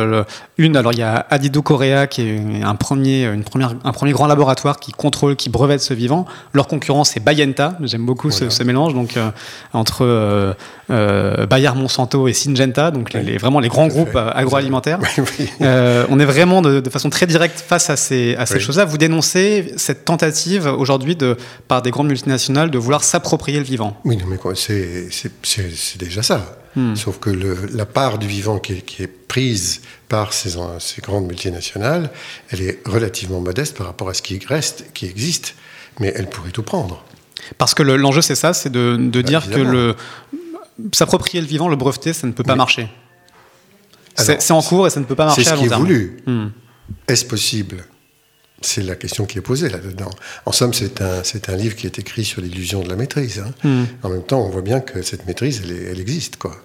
Une, 0.58 0.76
alors 0.76 0.92
il 0.92 0.98
y 0.98 1.02
a 1.02 1.26
Adido 1.28 1.60
Korea 1.60 2.06
qui 2.06 2.22
est 2.22 2.62
un 2.62 2.74
premier, 2.76 3.24
une 3.24 3.44
première, 3.44 3.74
un 3.84 3.92
premier 3.92 4.12
grand 4.12 4.26
laboratoire 4.26 4.80
qui 4.80 4.92
contrôle, 4.92 5.36
qui 5.36 5.50
brevette 5.50 5.82
ce 5.82 5.92
vivant. 5.92 6.24
Leur 6.54 6.66
concurrent 6.66 7.04
c'est 7.04 7.20
Bayenta. 7.20 7.76
J'aime 7.82 8.06
beaucoup 8.06 8.30
ce, 8.30 8.62
mélange 8.62 8.94
donc 8.94 9.16
euh, 9.16 9.30
entre 9.74 10.56
euh, 10.90 11.46
Bayer 11.46 11.72
Monsanto 11.74 12.26
et 12.26 12.32
Syngenta, 12.32 12.90
donc 12.90 13.12
les, 13.12 13.36
vraiment 13.36 13.60
les 13.60 13.68
grands 13.68 13.88
groupes 13.88 14.16
agroalimentaires. 14.16 14.98
on 15.60 16.18
est 16.18 16.24
vraiment 16.24 16.62
de, 16.62 16.88
façon 16.88 17.10
très 17.10 17.26
directe 17.26 17.60
face 17.60 17.90
à 17.90 17.96
ces, 17.96 18.34
à 18.36 18.46
ces 18.46 18.60
choses-là. 18.60 18.86
Vous 18.86 18.98
dénoncez 18.98 19.74
cette 19.76 19.95
tentative 20.04 20.66
aujourd'hui 20.66 21.16
de 21.16 21.36
par 21.68 21.82
des 21.82 21.90
grandes 21.90 22.08
multinationales 22.08 22.70
de 22.70 22.78
vouloir 22.78 23.04
s'approprier 23.04 23.58
le 23.58 23.64
vivant. 23.64 23.98
Oui, 24.04 24.18
mais 24.26 24.38
c'est 24.54 25.98
déjà 25.98 26.22
ça. 26.22 26.58
Hmm. 26.76 26.94
Sauf 26.94 27.18
que 27.18 27.30
la 27.30 27.86
part 27.86 28.18
du 28.18 28.26
vivant 28.26 28.58
qui 28.58 28.74
est, 28.74 29.06
prise 29.06 29.80
par 30.08 30.32
ces, 30.32 30.56
grandes 31.00 31.26
multinationales, 31.26 32.10
elle 32.50 32.62
est 32.62 32.80
relativement 32.86 33.40
modeste 33.40 33.76
par 33.76 33.86
rapport 33.86 34.08
à 34.08 34.14
ce 34.14 34.22
qui 34.22 34.38
reste, 34.46 34.92
qui 34.92 35.06
existe, 35.06 35.54
mais 36.00 36.12
elle 36.14 36.28
pourrait 36.28 36.50
tout 36.50 36.62
prendre. 36.62 37.02
Parce 37.58 37.74
que 37.74 37.82
l'enjeu, 37.82 38.20
c'est 38.20 38.34
ça, 38.34 38.52
c'est 38.52 38.70
de, 38.70 38.96
bah, 38.98 39.22
dire 39.22 39.48
que 39.48 39.58
le, 39.58 39.96
s'approprier 40.92 41.40
le 41.40 41.46
vivant, 41.46 41.68
le 41.68 41.76
breveter, 41.76 42.12
ça 42.12 42.26
ne 42.26 42.32
peut 42.32 42.44
pas 42.44 42.56
marcher. 42.56 42.88
C'est 44.14 44.50
en 44.50 44.62
cours 44.62 44.86
et 44.86 44.90
ça 44.90 45.00
ne 45.00 45.06
peut 45.06 45.14
pas 45.14 45.26
marcher 45.26 45.48
à 45.48 45.56
long 45.56 45.66
terme. 45.66 45.86
C'est 45.86 45.94
ce 45.94 45.94
qui 45.94 45.94
est 45.94 45.98
voulu. 45.98 46.22
Hmm. 46.26 46.48
Est-ce 47.08 47.24
possible 47.24 47.84
c'est 48.60 48.82
la 48.82 48.94
question 48.94 49.26
qui 49.26 49.38
est 49.38 49.42
posée 49.42 49.68
là-dedans. 49.68 50.10
En 50.46 50.52
somme, 50.52 50.72
c'est 50.72 51.00
un, 51.02 51.22
c'est 51.24 51.48
un 51.48 51.56
livre 51.56 51.76
qui 51.76 51.86
est 51.86 51.98
écrit 51.98 52.24
sur 52.24 52.40
l'illusion 52.40 52.82
de 52.82 52.88
la 52.88 52.96
maîtrise. 52.96 53.40
Hein. 53.40 53.52
Hmm. 53.64 53.84
En 54.02 54.08
même 54.08 54.22
temps, 54.22 54.40
on 54.40 54.48
voit 54.48 54.62
bien 54.62 54.80
que 54.80 55.02
cette 55.02 55.26
maîtrise, 55.26 55.62
elle, 55.64 55.72
elle 55.90 56.00
existe. 56.00 56.36
Quoi. 56.36 56.56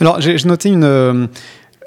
Alors, 0.00 0.20
j'ai 0.20 0.36
noté 0.44 0.68
une, 0.68 0.84
euh, 0.84 1.26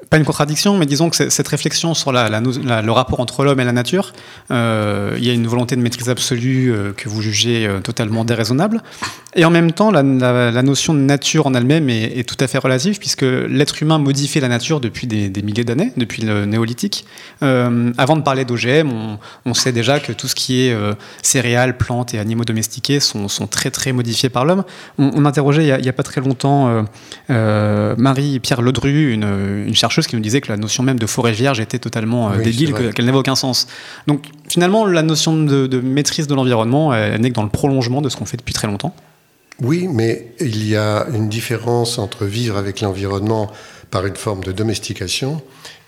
pas 0.10 0.18
une 0.18 0.26
contradiction, 0.26 0.78
mais 0.78 0.86
disons 0.86 1.10
que 1.10 1.30
cette 1.30 1.48
réflexion 1.48 1.94
sur 1.94 2.12
le 2.12 2.92
rapport 2.92 3.20
entre 3.20 3.44
l'homme 3.44 3.60
et 3.60 3.64
la 3.64 3.72
nature, 3.72 4.14
euh, 4.52 5.16
il 5.18 5.26
y 5.26 5.30
a 5.30 5.34
une 5.34 5.48
volonté 5.48 5.76
de 5.76 5.82
maîtrise 5.82 6.10
absolue 6.10 6.72
euh, 6.72 6.94
que 6.94 7.10
vous 7.10 7.22
jugez 7.22 7.66
euh, 7.66 7.80
totalement 7.80 8.24
déraisonnable. 8.24 8.84
Et 9.36 9.46
en 9.46 9.50
même 9.50 9.72
temps, 9.72 9.92
la, 9.92 10.04
notion 10.62 10.94
de 10.94 11.00
nature 11.00 11.48
en 11.48 11.54
elle-même 11.54 11.90
est, 11.90 12.28
tout 12.28 12.38
à 12.40 12.48
fait 12.48 12.58
relative, 12.58 13.00
puisque 13.00 13.24
l'être 13.24 13.82
humain 13.84 13.98
modifie 13.98 14.40
la 14.40 14.48
nature 14.48 14.80
depuis 14.80 15.08
des, 15.08 15.30
milliers 15.42 15.66
d'années, 15.66 15.92
depuis 15.98 16.22
le 16.22 16.46
néolithique. 16.46 17.06
avant 17.42 18.16
de 18.16 18.22
parler 18.22 18.46
d'OGM, 18.46 19.18
on, 19.46 19.54
sait 19.54 19.74
déjà 19.74 20.00
que 20.00 20.14
tout 20.14 20.30
ce 20.30 20.36
qui 20.36 20.62
est 20.62 20.78
céréales, 21.22 21.78
plantes 21.78 22.14
et 22.14 22.20
animaux 22.20 22.46
domestiqués 22.46 23.02
sont, 23.02 23.28
très 23.52 23.72
très 23.72 23.92
modifiés 23.92 24.30
par 24.30 24.46
l'homme. 24.46 24.64
On, 24.98 25.26
interrogeait 25.26 25.68
il 25.68 25.82
n'y 25.82 25.90
a, 25.90 25.94
pas 25.94 26.04
très 26.04 26.22
longtemps 26.22 26.86
Marie-Pierre 27.28 28.62
Ledru, 28.62 29.12
une 29.12 29.76
chercheuse 29.76 29.95
qui 30.02 30.16
nous 30.16 30.22
disait 30.22 30.42
que 30.42 30.50
la 30.50 30.58
notion 30.58 30.84
même 30.84 31.00
de 31.00 31.06
forêt 31.06 31.32
vierge 31.32 31.60
était 31.60 31.80
totalement 31.80 32.32
euh, 32.32 32.38
débile, 32.38 32.74
qu'elle 32.94 33.06
n'avait 33.06 33.18
aucun 33.18 33.36
sens. 33.36 33.68
Donc 34.08 34.26
finalement, 34.50 34.86
la 34.86 35.02
notion 35.02 35.36
de, 35.36 35.80
maîtrise 35.80 36.28
de 36.28 36.36
l'environnement, 36.36 36.94
elle, 36.94 37.22
n'est 37.22 37.30
que 37.30 37.36
dans 37.36 37.44
le 37.44 37.50
prolongement 37.50 38.02
de 38.02 38.10
ce 38.10 38.18
qu'on 38.18 38.26
fait 38.26 38.38
depuis 38.38 38.54
très 38.54 38.68
longtemps. 38.68 38.96
Oui, 39.62 39.88
mais 39.90 40.34
il 40.40 40.68
y 40.68 40.76
a 40.76 41.08
une 41.14 41.30
différence 41.30 41.98
entre 41.98 42.26
vivre 42.26 42.58
avec 42.58 42.82
l'environnement 42.82 43.52
par 43.90 44.06
une 44.06 44.16
forme 44.16 44.44
de 44.44 44.52
domestication 44.52 45.42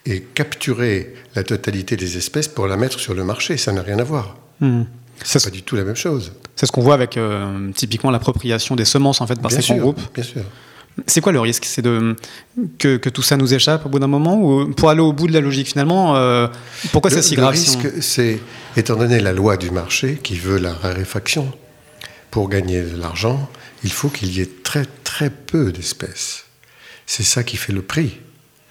et 0.06 0.22
capturer 0.22 1.14
la 1.36 1.44
totalité 1.44 1.98
des 1.98 2.18
espèces 2.18 2.48
pour 2.48 2.68
la 2.68 2.78
mettre 2.78 3.00
sur 3.00 3.14
le 3.14 3.26
marché. 3.26 3.58
Ça 3.58 3.74
n'a 3.74 3.82
rien 3.82 4.00
à 4.00 4.04
voir. 4.04 4.38
Hmm. 4.62 4.84
C'est 5.24 5.44
pas 5.44 5.50
du 5.50 5.64
tout 5.64 5.76
la 5.76 5.84
même 5.84 5.96
chose. 5.96 6.32
C'est 6.56 6.66
ce 6.66 6.72
qu'on 6.72 6.82
voit 6.82 6.94
avec 6.94 7.18
euh, 7.18 7.72
typiquement 7.74 8.12
l'appropriation 8.12 8.76
des 8.76 8.86
semences 8.86 9.20
en 9.22 9.28
fait 9.28 9.40
par 9.40 9.50
bien 9.50 9.62
ces 9.62 9.74
grands 9.74 9.82
groupes. 9.82 10.02
Bien 10.14 10.24
sûr. 10.24 10.44
C'est 11.06 11.22
quoi 11.22 11.32
le 11.32 11.40
risque? 11.40 11.66
C'est 11.66 11.82
de 11.82 12.16
que, 12.80 12.98
que, 12.98 13.10
tout 13.10 13.22
ça 13.22 13.38
nous 13.38 13.54
échappe 13.54 13.86
au 13.86 13.90
bout 13.90 14.00
d'un 14.00 14.08
moment? 14.08 14.42
Ou 14.42 14.74
pour 14.74 14.90
aller 14.90 15.02
au 15.02 15.14
bout 15.14 15.28
de 15.28 15.34
la 15.34 15.42
logique 15.42 15.68
finalement 15.68 16.16
euh, 16.16 16.48
Pourquoi 16.92 17.12
c'est 17.12 17.22
si 17.22 17.36
grave 17.36 17.54
Le 17.54 17.60
risque, 17.60 17.82
si 17.82 17.88
on... 17.88 18.02
c'est 18.02 18.40
étant 18.76 18.96
donné 18.96 19.20
la 19.20 19.34
loi 19.34 19.58
du 19.58 19.70
marché 19.70 20.20
qui 20.22 20.38
veut 20.38 20.58
la 20.58 20.74
raréfaction 20.74 21.52
pour 22.32 22.50
gagner 22.50 22.82
de 22.82 22.98
l'argent, 22.98 23.50
il 23.84 23.92
faut 23.92 24.10
qu'il 24.10 24.32
y 24.32 24.42
ait 24.42 24.50
très 24.64 24.86
très 25.04 25.30
peu 25.30 25.72
d'espèces. 25.72 26.46
C'est 27.06 27.24
ça 27.24 27.44
qui 27.44 27.58
fait 27.58 27.74
le 27.74 27.82
prix. 27.82 28.18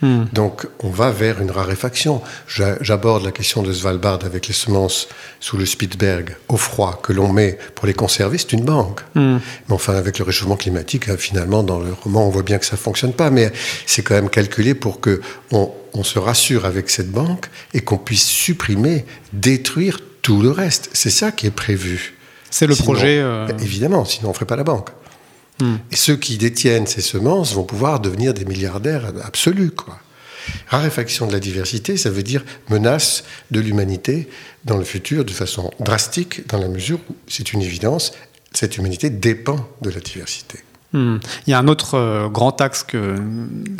Hmm. 0.02 0.24
Donc 0.32 0.66
on 0.80 0.90
va 0.90 1.10
vers 1.10 1.40
une 1.40 1.50
raréfaction. 1.50 2.20
J'aborde 2.46 3.24
la 3.24 3.32
question 3.32 3.62
de 3.62 3.72
Svalbard 3.72 4.20
avec 4.24 4.46
les 4.46 4.52
semences 4.52 5.08
sous 5.40 5.56
le 5.56 5.64
Spitzberg 5.64 6.36
au 6.48 6.58
froid 6.58 7.00
que 7.02 7.14
l'on 7.14 7.32
met 7.32 7.58
pour 7.74 7.86
les 7.86 7.94
conserver, 7.94 8.36
c'est 8.36 8.52
une 8.52 8.64
banque. 8.64 9.00
Hmm. 9.14 9.38
Mais 9.68 9.74
enfin 9.74 9.94
avec 9.94 10.18
le 10.18 10.24
réchauffement 10.24 10.56
climatique, 10.56 11.08
hein, 11.08 11.16
finalement 11.16 11.62
dans 11.62 11.78
le 11.78 11.92
roman 11.92 12.26
on 12.26 12.30
voit 12.30 12.42
bien 12.42 12.58
que 12.58 12.66
ça 12.66 12.76
fonctionne 12.76 13.14
pas, 13.14 13.30
mais 13.30 13.50
c'est 13.86 14.02
quand 14.02 14.14
même 14.14 14.28
calculé 14.28 14.74
pour 14.74 15.00
que 15.00 15.22
on, 15.50 15.72
on 15.94 16.04
se 16.04 16.18
rassure 16.18 16.66
avec 16.66 16.90
cette 16.90 17.10
banque 17.10 17.46
et 17.72 17.80
qu'on 17.80 17.98
puisse 17.98 18.26
supprimer, 18.26 19.06
détruire 19.32 20.00
tout 20.20 20.42
le 20.42 20.50
reste. 20.50 20.90
C'est 20.92 21.10
ça 21.10 21.32
qui 21.32 21.46
est 21.46 21.50
prévu. 21.50 22.14
C'est 22.50 22.66
le 22.66 22.74
sinon, 22.74 22.84
projet. 22.84 23.18
Euh... 23.20 23.48
Évidemment, 23.62 24.04
sinon 24.04 24.30
on 24.30 24.34
ferait 24.34 24.44
pas 24.44 24.56
la 24.56 24.64
banque. 24.64 24.90
Hmm. 25.60 25.76
Et 25.90 25.96
ceux 25.96 26.16
qui 26.16 26.36
détiennent 26.36 26.86
ces 26.86 27.00
semences 27.00 27.54
vont 27.54 27.64
pouvoir 27.64 28.00
devenir 28.00 28.34
des 28.34 28.44
milliardaires 28.44 29.12
absolus. 29.24 29.70
Quoi. 29.70 29.98
Raréfaction 30.68 31.26
de 31.26 31.32
la 31.32 31.40
diversité, 31.40 31.96
ça 31.96 32.10
veut 32.10 32.22
dire 32.22 32.44
menace 32.68 33.24
de 33.50 33.60
l'humanité 33.60 34.28
dans 34.64 34.76
le 34.76 34.84
futur 34.84 35.24
de 35.24 35.30
façon 35.30 35.70
drastique, 35.80 36.46
dans 36.48 36.58
la 36.58 36.68
mesure 36.68 36.98
où, 37.10 37.16
c'est 37.26 37.52
une 37.52 37.62
évidence, 37.62 38.12
cette 38.52 38.76
humanité 38.76 39.10
dépend 39.10 39.68
de 39.80 39.90
la 39.90 40.00
diversité. 40.00 40.60
Hmm. 40.92 41.16
Il 41.46 41.50
y 41.50 41.54
a 41.54 41.58
un 41.58 41.68
autre 41.68 41.94
euh, 41.94 42.28
grand 42.28 42.60
axe 42.60 42.82
que, 42.84 43.16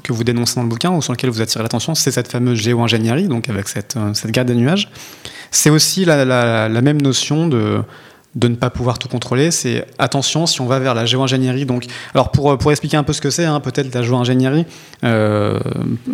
que 0.03 0.13
vous 0.13 0.25
dénoncez 0.25 0.57
dans 0.57 0.63
le 0.63 0.69
bouquin, 0.69 0.91
ou 0.91 1.03
sur 1.03 1.13
lequel 1.13 1.31
vous 1.31 1.41
attirez 1.41 1.63
l'attention, 1.63 1.95
c'est 1.95 2.11
cette 2.11 2.29
fameuse 2.29 2.59
géo-ingénierie, 2.59 3.29
donc 3.29 3.49
avec 3.49 3.69
cette, 3.69 3.97
euh, 3.97 4.13
cette 4.15 4.33
garde 4.33 4.49
des 4.49 4.55
nuages. 4.55 4.91
C'est 5.51 5.71
aussi 5.71 6.05
la, 6.05 6.25
la, 6.25 6.69
la 6.69 6.83
même 6.83 7.01
notion 7.01 7.47
de, 7.47 7.83
de 8.37 8.49
ne 8.49 8.55
pas 8.55 8.71
pouvoir 8.71 8.99
tout 8.99 9.09
contrôler, 9.09 9.51
c'est 9.51 9.87
attention 9.99 10.47
si 10.47 10.61
on 10.61 10.67
va 10.67 10.79
vers 10.79 10.95
la 10.95 11.07
géo-ingénierie. 11.07 11.65
Donc, 11.65 11.87
alors 12.15 12.31
pour, 12.31 12.57
pour 12.59 12.71
expliquer 12.71 12.99
un 12.99 13.03
peu 13.03 13.15
ce 13.15 13.23
que 13.23 13.31
c'est, 13.31 13.47
hein, 13.47 13.61
peut-être 13.61 13.93
la 13.95 14.03
géo-ingénierie, 14.03 14.67
euh, 15.05 15.59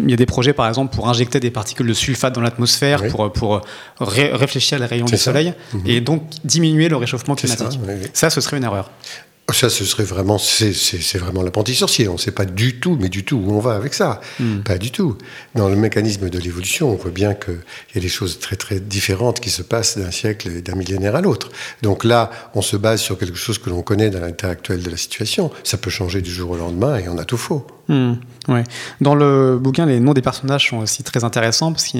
il 0.03 0.09
y 0.11 0.15
a 0.15 0.17
des 0.17 0.27
projets 0.27 0.53
par 0.53 0.69
exemple 0.69 0.95
pour 0.95 1.09
injecter 1.09 1.41
des 1.41 1.51
particules 1.51 1.87
de 1.87 1.93
sulfate 1.93 2.35
dans 2.35 2.41
l'atmosphère, 2.41 3.03
oui. 3.03 3.11
pour, 3.11 3.33
pour 3.33 3.61
ré 3.99 4.31
réfléchir 4.33 4.79
les 4.79 4.87
rayons 4.87 5.07
du 5.07 5.17
ça. 5.17 5.25
soleil, 5.25 5.53
mmh. 5.73 5.79
et 5.87 6.01
donc 6.01 6.23
diminuer 6.45 6.89
le 6.89 6.97
réchauffement 6.97 7.35
climatique. 7.35 7.73
Ça, 7.73 7.79
oui, 7.83 7.95
oui. 8.01 8.09
ça, 8.13 8.31
ce 8.31 8.41
serait 8.41 8.57
une 8.57 8.65
erreur. 8.65 8.91
Ça, 9.51 9.69
ce 9.69 9.85
serait 9.85 10.05
vraiment, 10.05 10.39
c'est 10.39 11.19
vraiment 11.19 11.43
l'apprenti 11.43 11.75
sorcier. 11.75 12.09
On 12.09 12.15
ne 12.15 12.19
sait 12.19 12.31
pas 12.31 12.45
du 12.45 12.79
tout, 12.79 12.97
mais 12.99 13.09
du 13.09 13.25
tout 13.25 13.37
où 13.37 13.53
on 13.53 13.59
va 13.59 13.75
avec 13.75 13.93
ça. 13.93 14.21
Mm. 14.39 14.61
Pas 14.61 14.79
du 14.79 14.91
tout. 14.93 15.19
Dans 15.55 15.69
le 15.69 15.77
mécanisme 15.77 16.31
de 16.31 16.39
l'évolution, 16.39 16.91
on 16.91 16.95
voit 16.95 17.11
bien 17.11 17.35
qu'il 17.35 17.59
y 17.95 17.99
a 17.99 18.01
des 18.01 18.09
choses 18.09 18.39
très 18.39 18.57
très 18.57 18.81
différentes 18.81 19.41
qui 19.41 19.51
se 19.51 19.63
passent 19.63 19.99
d'un 19.99 20.11
siècle 20.11 20.49
et 20.49 20.63
d'un 20.63 20.75
millénaire 20.75 21.17
à 21.17 21.21
l'autre. 21.21 21.51
Donc 21.83 22.05
là, 22.05 22.31
on 22.55 22.63
se 22.63 22.77
base 22.77 23.01
sur 23.01 23.19
quelque 23.19 23.37
chose 23.37 23.59
que 23.59 23.69
l'on 23.69 23.83
connaît 23.83 24.11
dans 24.11 24.25
l'état 24.25 24.49
actuel 24.49 24.83
de 24.83 24.89
la 24.89 24.97
situation. 24.97 25.51
Ça 25.65 25.77
peut 25.77 25.91
changer 25.91 26.23
du 26.23 26.31
jour 26.31 26.53
au 26.53 26.57
lendemain 26.57 26.97
et 26.99 27.09
on 27.09 27.19
a 27.19 27.25
tout 27.25 27.37
faux. 27.37 27.67
Mm. 27.89 28.13
Ouais. 28.49 28.63
Dans 29.01 29.17
le 29.17 29.59
bouquin, 29.59 29.87
les 29.87 30.01
noms 30.01 30.15
des 30.15 30.23
personnages 30.23 30.71
sont 30.71 30.79
aussi 30.79 31.03
très 31.03 31.25
intéressants 31.25 31.73
parce 31.73 31.89
que 31.89 31.99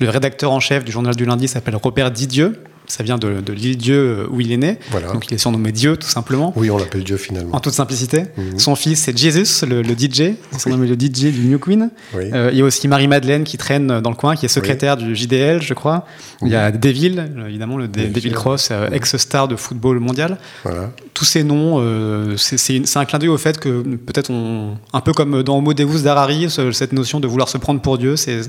le 0.00 0.10
rédacteur 0.10 0.50
en 0.50 0.60
chef 0.60 0.84
du 0.84 0.92
journal 0.92 1.14
du 1.14 1.24
lundi 1.24 1.48
s'appelle 1.48 1.76
Robert 1.76 2.10
Didieu 2.10 2.62
ça 2.90 3.02
vient 3.02 3.18
de, 3.18 3.40
de 3.40 3.52
l'île 3.52 3.76
Dieu 3.76 4.26
où 4.30 4.40
il 4.40 4.52
est 4.52 4.56
né. 4.56 4.78
Voilà. 4.90 5.12
Donc 5.12 5.26
il 5.26 5.34
est 5.34 5.38
surnommé 5.38 5.72
Dieu, 5.72 5.96
tout 5.96 6.08
simplement. 6.08 6.52
Oui, 6.56 6.70
on 6.70 6.78
l'appelle 6.78 7.04
Dieu 7.04 7.16
finalement. 7.16 7.54
En 7.54 7.60
toute 7.60 7.74
simplicité. 7.74 8.20
Mhm. 8.20 8.44
Mm 8.44 8.50
-hmm. 8.50 8.58
Son 8.58 8.74
fils, 8.76 8.98
c'est 9.04 9.16
Jesus, 9.16 9.66
le, 9.66 9.82
le 9.82 9.94
DJ. 9.94 10.18
Il 10.20 10.56
est 10.56 10.58
surnommé 10.58 10.86
le 10.86 10.94
DJ 10.94 11.32
du 11.38 11.46
New 11.50 11.58
Queen. 11.58 11.90
Oui. 12.14 12.24
Euh, 12.32 12.50
il 12.52 12.58
y 12.58 12.62
a 12.62 12.64
aussi 12.64 12.88
Marie-Madeleine 12.88 13.44
qui 13.44 13.56
traîne 13.56 14.00
dans 14.00 14.10
le 14.10 14.16
coin, 14.16 14.36
qui 14.36 14.44
est 14.46 14.54
secrétaire 14.60 14.96
oui. 14.98 15.04
du 15.04 15.16
JDL, 15.16 15.62
je 15.62 15.74
crois. 15.74 15.98
Il 16.42 16.48
y 16.48 16.56
a 16.56 16.70
Deville, 16.70 17.20
évidemment, 17.48 17.76
le 17.76 17.86
De 17.88 18.06
Deville 18.06 18.34
Cross, 18.42 18.68
euh, 18.70 18.90
ex-star 18.90 19.48
de 19.48 19.56
football 19.56 19.96
mondial. 20.00 20.38
Voilà. 20.64 20.90
Tous 21.14 21.24
ces 21.24 21.44
noms, 21.44 21.76
euh, 21.78 22.36
c'est 22.36 22.96
un 22.96 23.04
clin 23.04 23.18
d'œil 23.18 23.28
au 23.28 23.38
fait 23.38 23.58
que 23.58 23.82
peut-être 24.08 24.30
on. 24.30 24.76
Un 24.92 25.00
peu 25.00 25.12
comme 25.12 25.42
dans 25.42 25.56
Homo 25.58 25.72
Deus 25.74 26.02
d'Harari, 26.02 26.48
cette 26.72 26.92
notion 26.92 27.20
de 27.20 27.28
vouloir 27.32 27.48
se 27.48 27.58
prendre 27.58 27.80
pour 27.80 27.98
Dieu, 27.98 28.16
c'est. 28.16 28.40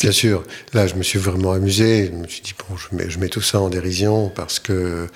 Bien 0.00 0.12
sûr. 0.12 0.42
Là, 0.74 0.86
je 0.86 0.94
me 0.94 1.02
suis 1.02 1.18
vraiment 1.18 1.52
amusé. 1.52 2.10
Je 2.12 2.16
me 2.16 2.26
suis 2.28 2.42
dit, 2.42 2.54
bon, 2.58 2.76
je 2.76 2.96
mets, 2.96 3.10
je 3.10 3.18
mets 3.18 3.28
tout 3.28 3.40
ça 3.42 3.55
en 3.60 3.68
dérision 3.68 4.28
parce 4.34 4.58
que 4.58 5.08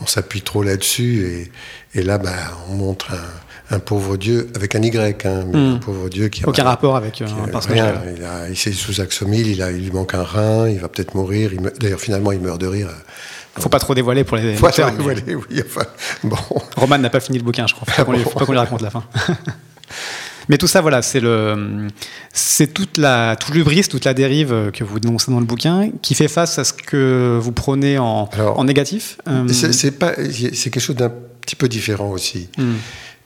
on 0.00 0.06
s'appuie 0.06 0.42
trop 0.42 0.62
là-dessus 0.62 1.50
et, 1.94 1.98
et, 1.98 2.02
là, 2.02 2.18
bah, 2.18 2.30
on 2.70 2.74
montre 2.74 3.12
un, 3.12 3.76
un, 3.76 3.78
pauvre 3.78 4.16
Dieu 4.16 4.50
avec 4.54 4.74
un 4.74 4.82
Y, 4.82 5.26
hein, 5.26 5.44
mais 5.46 5.58
un 5.58 5.76
pauvre 5.76 6.08
Dieu 6.08 6.28
qui 6.28 6.44
a 6.44 6.48
aucun 6.48 6.64
bah, 6.64 6.70
rapport 6.70 6.96
avec 6.96 7.12
qui 7.12 7.24
un 7.24 7.48
personnage. 7.48 7.96
Rien. 8.02 8.14
Il, 8.16 8.24
a, 8.24 8.48
il 8.48 8.52
est 8.52 8.72
sous 8.72 9.00
axomile, 9.00 9.46
il, 9.46 9.62
a, 9.62 9.70
il 9.70 9.84
lui 9.84 9.90
manque 9.90 10.14
un 10.14 10.22
rein, 10.22 10.68
il 10.68 10.78
va 10.78 10.88
peut-être 10.88 11.14
mourir. 11.14 11.50
D'ailleurs, 11.80 12.00
finalement, 12.00 12.32
il 12.32 12.40
meurt 12.40 12.60
de 12.60 12.66
rire. 12.66 12.88
Faut 13.56 13.68
pas 13.68 13.80
trop 13.80 13.94
dévoiler 13.94 14.24
pour 14.24 14.36
les. 14.36 14.54
Faut 14.54 14.66
pas 14.66 14.72
trop 14.72 14.90
dévoiler, 14.90 15.22
mais... 15.26 15.34
oui. 15.34 15.62
Enfin, 15.64 15.86
bon. 16.22 16.36
Roman 16.76 16.98
n'a 16.98 17.10
pas 17.10 17.20
fini 17.20 17.38
le 17.38 17.44
bouquin, 17.44 17.66
je 17.66 17.74
crois. 17.74 17.86
Faut 17.86 17.96
pas 17.96 18.04
qu'on 18.04 18.12
lui, 18.12 18.24
qu 18.46 18.52
lui 18.52 18.58
raconte 18.58 18.82
la 18.82 18.90
fin. 18.90 19.04
Mais 20.48 20.58
tout 20.58 20.66
ça, 20.66 20.80
voilà, 20.80 21.02
c'est 21.02 21.20
le, 21.20 21.88
c'est 22.32 22.72
toute 22.72 22.96
la, 22.96 23.36
tout 23.36 23.52
l'ubris, 23.52 23.82
toute 23.82 24.04
la 24.04 24.14
dérive 24.14 24.70
que 24.72 24.84
vous 24.84 24.98
dénoncez 24.98 25.30
dans 25.30 25.40
le 25.40 25.46
bouquin, 25.46 25.90
qui 26.02 26.14
fait 26.14 26.28
face 26.28 26.58
à 26.58 26.64
ce 26.64 26.72
que 26.72 27.38
vous 27.40 27.52
prenez 27.52 27.98
en, 27.98 28.28
Alors, 28.32 28.58
en 28.58 28.64
négatif. 28.64 29.18
Euh... 29.28 29.46
C'est 29.48 29.98
pas, 29.98 30.14
c'est 30.14 30.70
quelque 30.70 30.80
chose 30.80 30.96
d'un 30.96 31.12
petit 31.42 31.56
peu 31.56 31.68
différent 31.68 32.10
aussi. 32.10 32.48
Hmm. 32.56 32.62
Mm. 32.62 32.76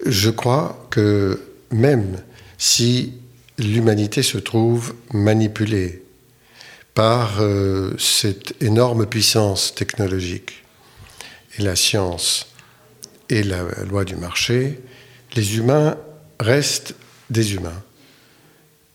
Je 0.07 0.31
crois 0.31 0.87
que 0.91 1.41
même 1.71 2.19
si 2.59 3.14
l'humanité 3.59 4.23
se 4.23 4.38
trouve 4.38 4.95
manipulée 5.12 6.02
par 6.95 7.41
euh, 7.41 7.95
cette 7.99 8.55
énorme 8.62 9.07
puissance 9.07 9.75
technologique 9.75 10.64
et 11.59 11.62
la 11.62 11.76
science 11.76 12.47
et 13.31 13.43
la 13.43 13.62
loi 13.88 14.05
du 14.05 14.17
marché, 14.17 14.81
les 15.35 15.57
humains 15.57 15.97
restent 16.38 16.95
des 17.33 17.55
humains. 17.55 17.83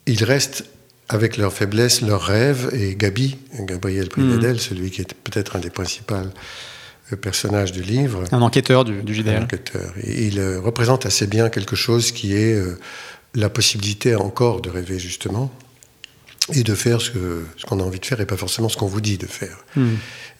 Ils 0.05 0.23
restent 0.23 0.63
avec 1.09 1.37
leurs 1.37 1.53
faiblesses, 1.53 2.01
leurs 2.01 2.23
rêves, 2.23 2.69
et 2.73 2.95
Gabi, 2.95 3.37
Gabriel 3.59 4.09
Privadel, 4.09 4.55
mmh. 4.55 4.59
celui 4.59 4.91
qui 4.91 5.01
est 5.01 5.13
peut-être 5.13 5.55
un 5.55 5.59
des 5.59 5.69
principaux 5.69 6.15
personnages 7.21 7.71
du 7.71 7.81
livre. 7.81 8.23
Un 8.31 8.41
enquêteur 8.41 8.83
du, 8.83 9.01
du. 9.03 9.27
Un 9.29 9.43
enquêteur. 9.43 9.93
Et 10.03 10.27
il 10.27 10.39
euh, 10.39 10.59
représente 10.59 11.05
assez 11.05 11.27
bien 11.27 11.49
quelque 11.49 11.75
chose 11.75 12.11
qui 12.11 12.33
est 12.33 12.53
euh, 12.53 12.77
la 13.35 13.49
possibilité 13.49 14.15
encore 14.15 14.61
de 14.61 14.69
rêver, 14.69 14.99
justement, 14.99 15.51
et 16.53 16.63
de 16.63 16.75
faire 16.75 16.99
ce 16.99 17.11
qu'on 17.11 17.77
ce 17.77 17.83
a 17.83 17.85
envie 17.85 17.99
de 17.99 18.05
faire 18.05 18.19
et 18.19 18.25
pas 18.25 18.37
forcément 18.37 18.67
ce 18.67 18.75
qu'on 18.75 18.87
vous 18.87 19.01
dit 19.01 19.17
de 19.17 19.27
faire. 19.27 19.57
Mmh. 19.75 19.87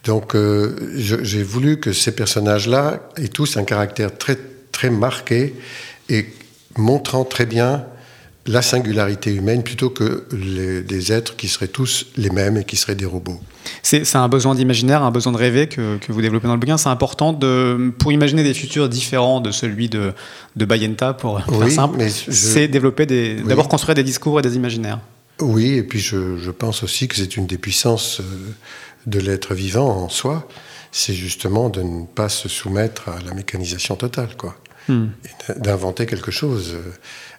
Donc, 0.04 0.36
euh, 0.36 0.92
j'ai 0.96 1.44
voulu 1.44 1.80
que 1.80 1.94
ces 1.94 2.14
personnages-là 2.14 3.10
aient 3.18 3.28
tous 3.30 3.56
un 3.58 3.64
caractère 3.64 4.18
très, 4.18 4.38
très 4.72 4.90
marqué 4.90 5.54
et 6.10 6.28
montrant 6.78 7.26
très 7.26 7.46
bien 7.46 7.86
la 8.48 8.62
singularité 8.62 9.34
humaine 9.34 9.62
plutôt 9.62 9.90
que 9.90 10.26
les, 10.32 10.82
des 10.82 11.12
êtres 11.12 11.36
qui 11.36 11.50
seraient 11.50 11.68
tous 11.68 12.08
les 12.16 12.30
mêmes 12.30 12.58
et 12.58 12.64
qui 12.64 12.78
seraient 12.78 12.96
des 12.96 13.06
robots. 13.06 13.40
C'est 13.84 14.16
un 14.16 14.30
besoin 14.30 14.56
d'imaginaire, 14.56 15.04
un 15.04 15.12
besoin 15.12 15.34
de 15.34 15.38
rêver 15.38 15.68
que, 15.68 15.98
que, 15.98 16.12
vous 16.14 16.22
développez 16.22 16.48
dans 16.48 16.54
le 16.54 16.60
bouquin. 16.60 16.78
C'est 16.78 16.90
important 16.90 17.34
de, 17.34 17.92
pour 18.00 18.14
imaginer 18.14 18.44
des 18.44 18.54
futurs 18.54 18.88
différents 18.88 19.42
de 19.42 19.52
celui 19.52 19.90
de, 19.90 20.14
de 20.56 20.66
Bayenta, 20.66 21.14
pour 21.14 21.42
oui, 21.50 21.60
faire 21.60 21.72
simple. 21.72 22.10
C'est 22.10 22.70
développer 22.70 23.06
oui. 23.10 23.44
d'abord 23.46 23.68
construire 23.68 23.96
des 23.96 24.04
discours 24.04 24.40
et 24.40 24.42
des 24.42 24.56
imaginaires. 24.56 25.00
Oui, 25.42 25.74
et 25.74 25.84
puis 25.84 26.00
je, 26.00 26.38
je 26.38 26.52
pense 26.52 26.84
aussi 26.84 27.10
que 27.10 27.16
c'est 27.16 27.36
une 27.36 27.48
des 27.48 27.58
puissances 27.58 28.22
de 29.06 29.20
l'être 29.20 29.54
vivant 29.54 30.04
en 30.04 30.10
soi, 30.10 30.48
c'est 30.92 31.14
justement 31.14 31.70
de 31.70 31.82
ne 31.82 32.06
pas 32.06 32.30
se 32.30 32.50
soumettre 32.50 33.10
à 33.10 33.20
la 33.26 33.34
mécanisation 33.34 33.96
totale, 33.96 34.30
quoi. 34.38 34.56
Hmm. 34.88 35.08
d'inventer 35.58 36.06
quelque 36.06 36.32
chose. 36.32 36.76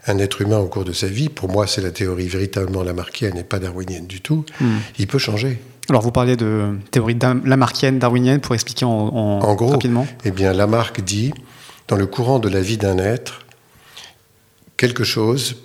Un 0.07 0.19
être 0.19 0.43
humain 0.43 0.59
au 0.59 0.69
cours 0.69 0.85
de 0.85 0.93
sa 0.93 1.07
vie, 1.07 1.29
pour 1.29 1.49
moi 1.49 1.67
c'est 1.67 1.81
la 1.81 1.91
théorie 1.91 2.29
véritablement 2.29 2.83
lamarckienne 2.83 3.37
et 3.39 3.45
pas 3.45 3.59
darwinienne 3.59 4.07
du 4.07 4.21
tout, 4.21 4.45
hmm. 4.61 4.77
il 4.99 5.07
peut 5.07 5.19
changer. 5.19 5.59
Alors 5.89 6.03
vous 6.03 6.13
parlez 6.13 6.37
de 6.37 6.77
théorie 6.91 7.17
lamarckienne, 7.45 7.99
darwinienne, 7.99 8.41
pour 8.41 8.55
expliquer 8.55 8.85
en, 8.85 8.91
en, 8.91 9.41
en 9.41 9.55
gros, 9.55 9.69
rapidement 9.69 10.07
Eh 10.25 10.31
bien 10.31 10.53
Lamarck 10.53 11.01
dit, 11.01 11.33
dans 11.89 11.97
le 11.97 12.07
courant 12.07 12.39
de 12.39 12.49
la 12.51 12.61
vie 12.61 12.77
d'un 12.77 12.99
être, 12.99 13.47
quelque 14.77 15.05
chose 15.05 15.57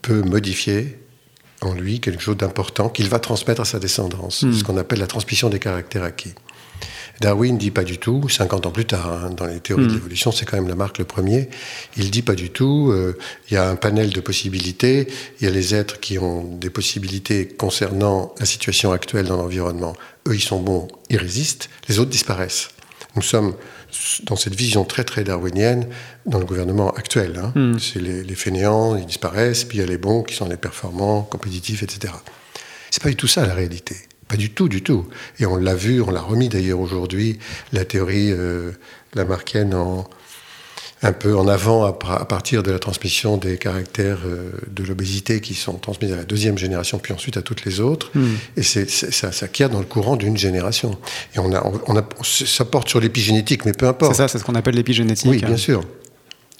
peut 0.00 0.22
modifier 0.22 0.98
en 1.60 1.74
lui 1.74 2.00
quelque 2.00 2.22
chose 2.22 2.36
d'important 2.36 2.88
qu'il 2.88 3.08
va 3.08 3.18
transmettre 3.18 3.60
à 3.60 3.64
sa 3.64 3.78
descendance, 3.78 4.42
Hmm. 4.44 4.52
ce 4.52 4.64
qu'on 4.64 4.76
appelle 4.76 5.00
la 5.00 5.06
transmission 5.06 5.50
des 5.50 5.58
caractères 5.58 6.04
acquis. 6.04 6.34
Darwin 7.20 7.58
dit 7.58 7.70
pas 7.70 7.84
du 7.84 7.98
tout, 7.98 8.28
50 8.28 8.66
ans 8.66 8.70
plus 8.70 8.84
tard, 8.84 9.12
hein, 9.12 9.30
dans 9.30 9.46
les 9.46 9.60
théories 9.60 9.86
de 9.86 9.92
l'évolution, 9.92 10.30
c'est 10.30 10.44
quand 10.44 10.56
même 10.56 10.68
Lamarck 10.68 10.98
le 10.98 11.04
premier, 11.04 11.48
il 11.96 12.10
dit 12.10 12.22
pas 12.22 12.34
du 12.34 12.50
tout, 12.50 12.90
euh, 12.92 13.18
il 13.50 13.54
y 13.54 13.56
a 13.56 13.68
un 13.68 13.76
panel 13.76 14.10
de 14.10 14.20
possibilités, 14.20 15.08
il 15.40 15.44
y 15.44 15.48
a 15.48 15.50
les 15.50 15.74
êtres 15.74 15.98
qui 15.98 16.18
ont 16.18 16.44
des 16.44 16.70
possibilités 16.70 17.48
concernant 17.48 18.34
la 18.38 18.46
situation 18.46 18.92
actuelle 18.92 19.26
dans 19.26 19.36
l'environnement, 19.36 19.94
eux 20.28 20.34
ils 20.34 20.40
sont 20.40 20.60
bons, 20.60 20.86
ils 21.10 21.16
résistent, 21.16 21.70
les 21.88 21.98
autres 21.98 22.10
disparaissent. 22.10 22.70
Nous 23.16 23.22
sommes 23.22 23.54
dans 24.24 24.36
cette 24.36 24.54
vision 24.54 24.84
très 24.84 25.02
très 25.02 25.24
darwinienne 25.24 25.88
dans 26.26 26.38
le 26.38 26.44
gouvernement 26.44 26.90
actuel. 26.90 27.40
Hein. 27.42 27.52
Hmm. 27.54 27.78
C'est 27.78 28.00
les, 28.00 28.22
les, 28.22 28.34
fainéants, 28.34 28.96
ils 28.96 29.06
disparaissent, 29.06 29.64
puis 29.64 29.78
il 29.78 29.80
y 29.80 29.84
a 29.84 29.86
les 29.86 29.98
bons 29.98 30.22
qui 30.22 30.34
sont 30.34 30.48
les 30.48 30.58
performants, 30.58 31.22
compétitifs, 31.22 31.82
etc. 31.82 32.12
C'est 32.90 33.02
pas 33.02 33.08
du 33.08 33.16
tout 33.16 33.26
ça 33.26 33.46
la 33.46 33.54
réalité. 33.54 33.96
Pas 34.28 34.36
du 34.36 34.50
tout, 34.50 34.68
du 34.68 34.82
tout. 34.82 35.06
Et 35.40 35.46
on 35.46 35.56
l'a 35.56 35.74
vu, 35.74 36.02
on 36.02 36.10
l'a 36.10 36.20
remis 36.20 36.48
d'ailleurs 36.48 36.80
aujourd'hui, 36.80 37.38
la 37.72 37.84
théorie 37.84 38.30
euh, 38.30 38.72
lamarckienne 39.14 39.74
en, 39.74 40.06
un 41.02 41.12
peu 41.12 41.36
en 41.36 41.48
avant 41.48 41.84
à, 41.84 41.92
partir 41.92 42.62
de 42.62 42.70
la 42.70 42.78
transmission 42.78 43.36
des 43.36 43.56
caractères 43.56 44.18
euh, 44.26 44.50
de 44.70 44.82
l'obésité 44.82 45.40
qui 45.40 45.54
sont 45.54 45.74
transmis 45.74 46.12
à 46.12 46.16
la 46.16 46.24
deuxième 46.24 46.58
génération, 46.58 46.98
puis 46.98 47.14
ensuite 47.14 47.36
à 47.36 47.42
toutes 47.42 47.64
les 47.64 47.80
autres. 47.80 48.10
Hmm. 48.14 48.34
Et 48.56 48.62
c'est, 48.62 48.90
ça 48.90 49.32
s'acquiert 49.32 49.70
dans 49.70 49.78
le 49.78 49.86
courant 49.86 50.16
d'une 50.16 50.36
génération. 50.36 50.98
Et 51.34 51.38
on 51.38 51.54
a, 51.54 51.64
on 51.86 51.96
a, 51.96 52.06
ça 52.22 52.64
porte 52.64 52.88
sur 52.88 53.00
l'épigénétique, 53.00 53.64
mais 53.64 53.72
peu 53.72 53.86
importe. 53.86 54.12
C'est 54.12 54.18
ça, 54.18 54.28
c'est 54.28 54.38
ce 54.38 54.44
qu'on 54.44 54.56
appelle 54.56 54.74
l'épigénétique. 54.74 55.30
Oui, 55.30 55.38
bien 55.38 55.56
sûr 55.56 55.82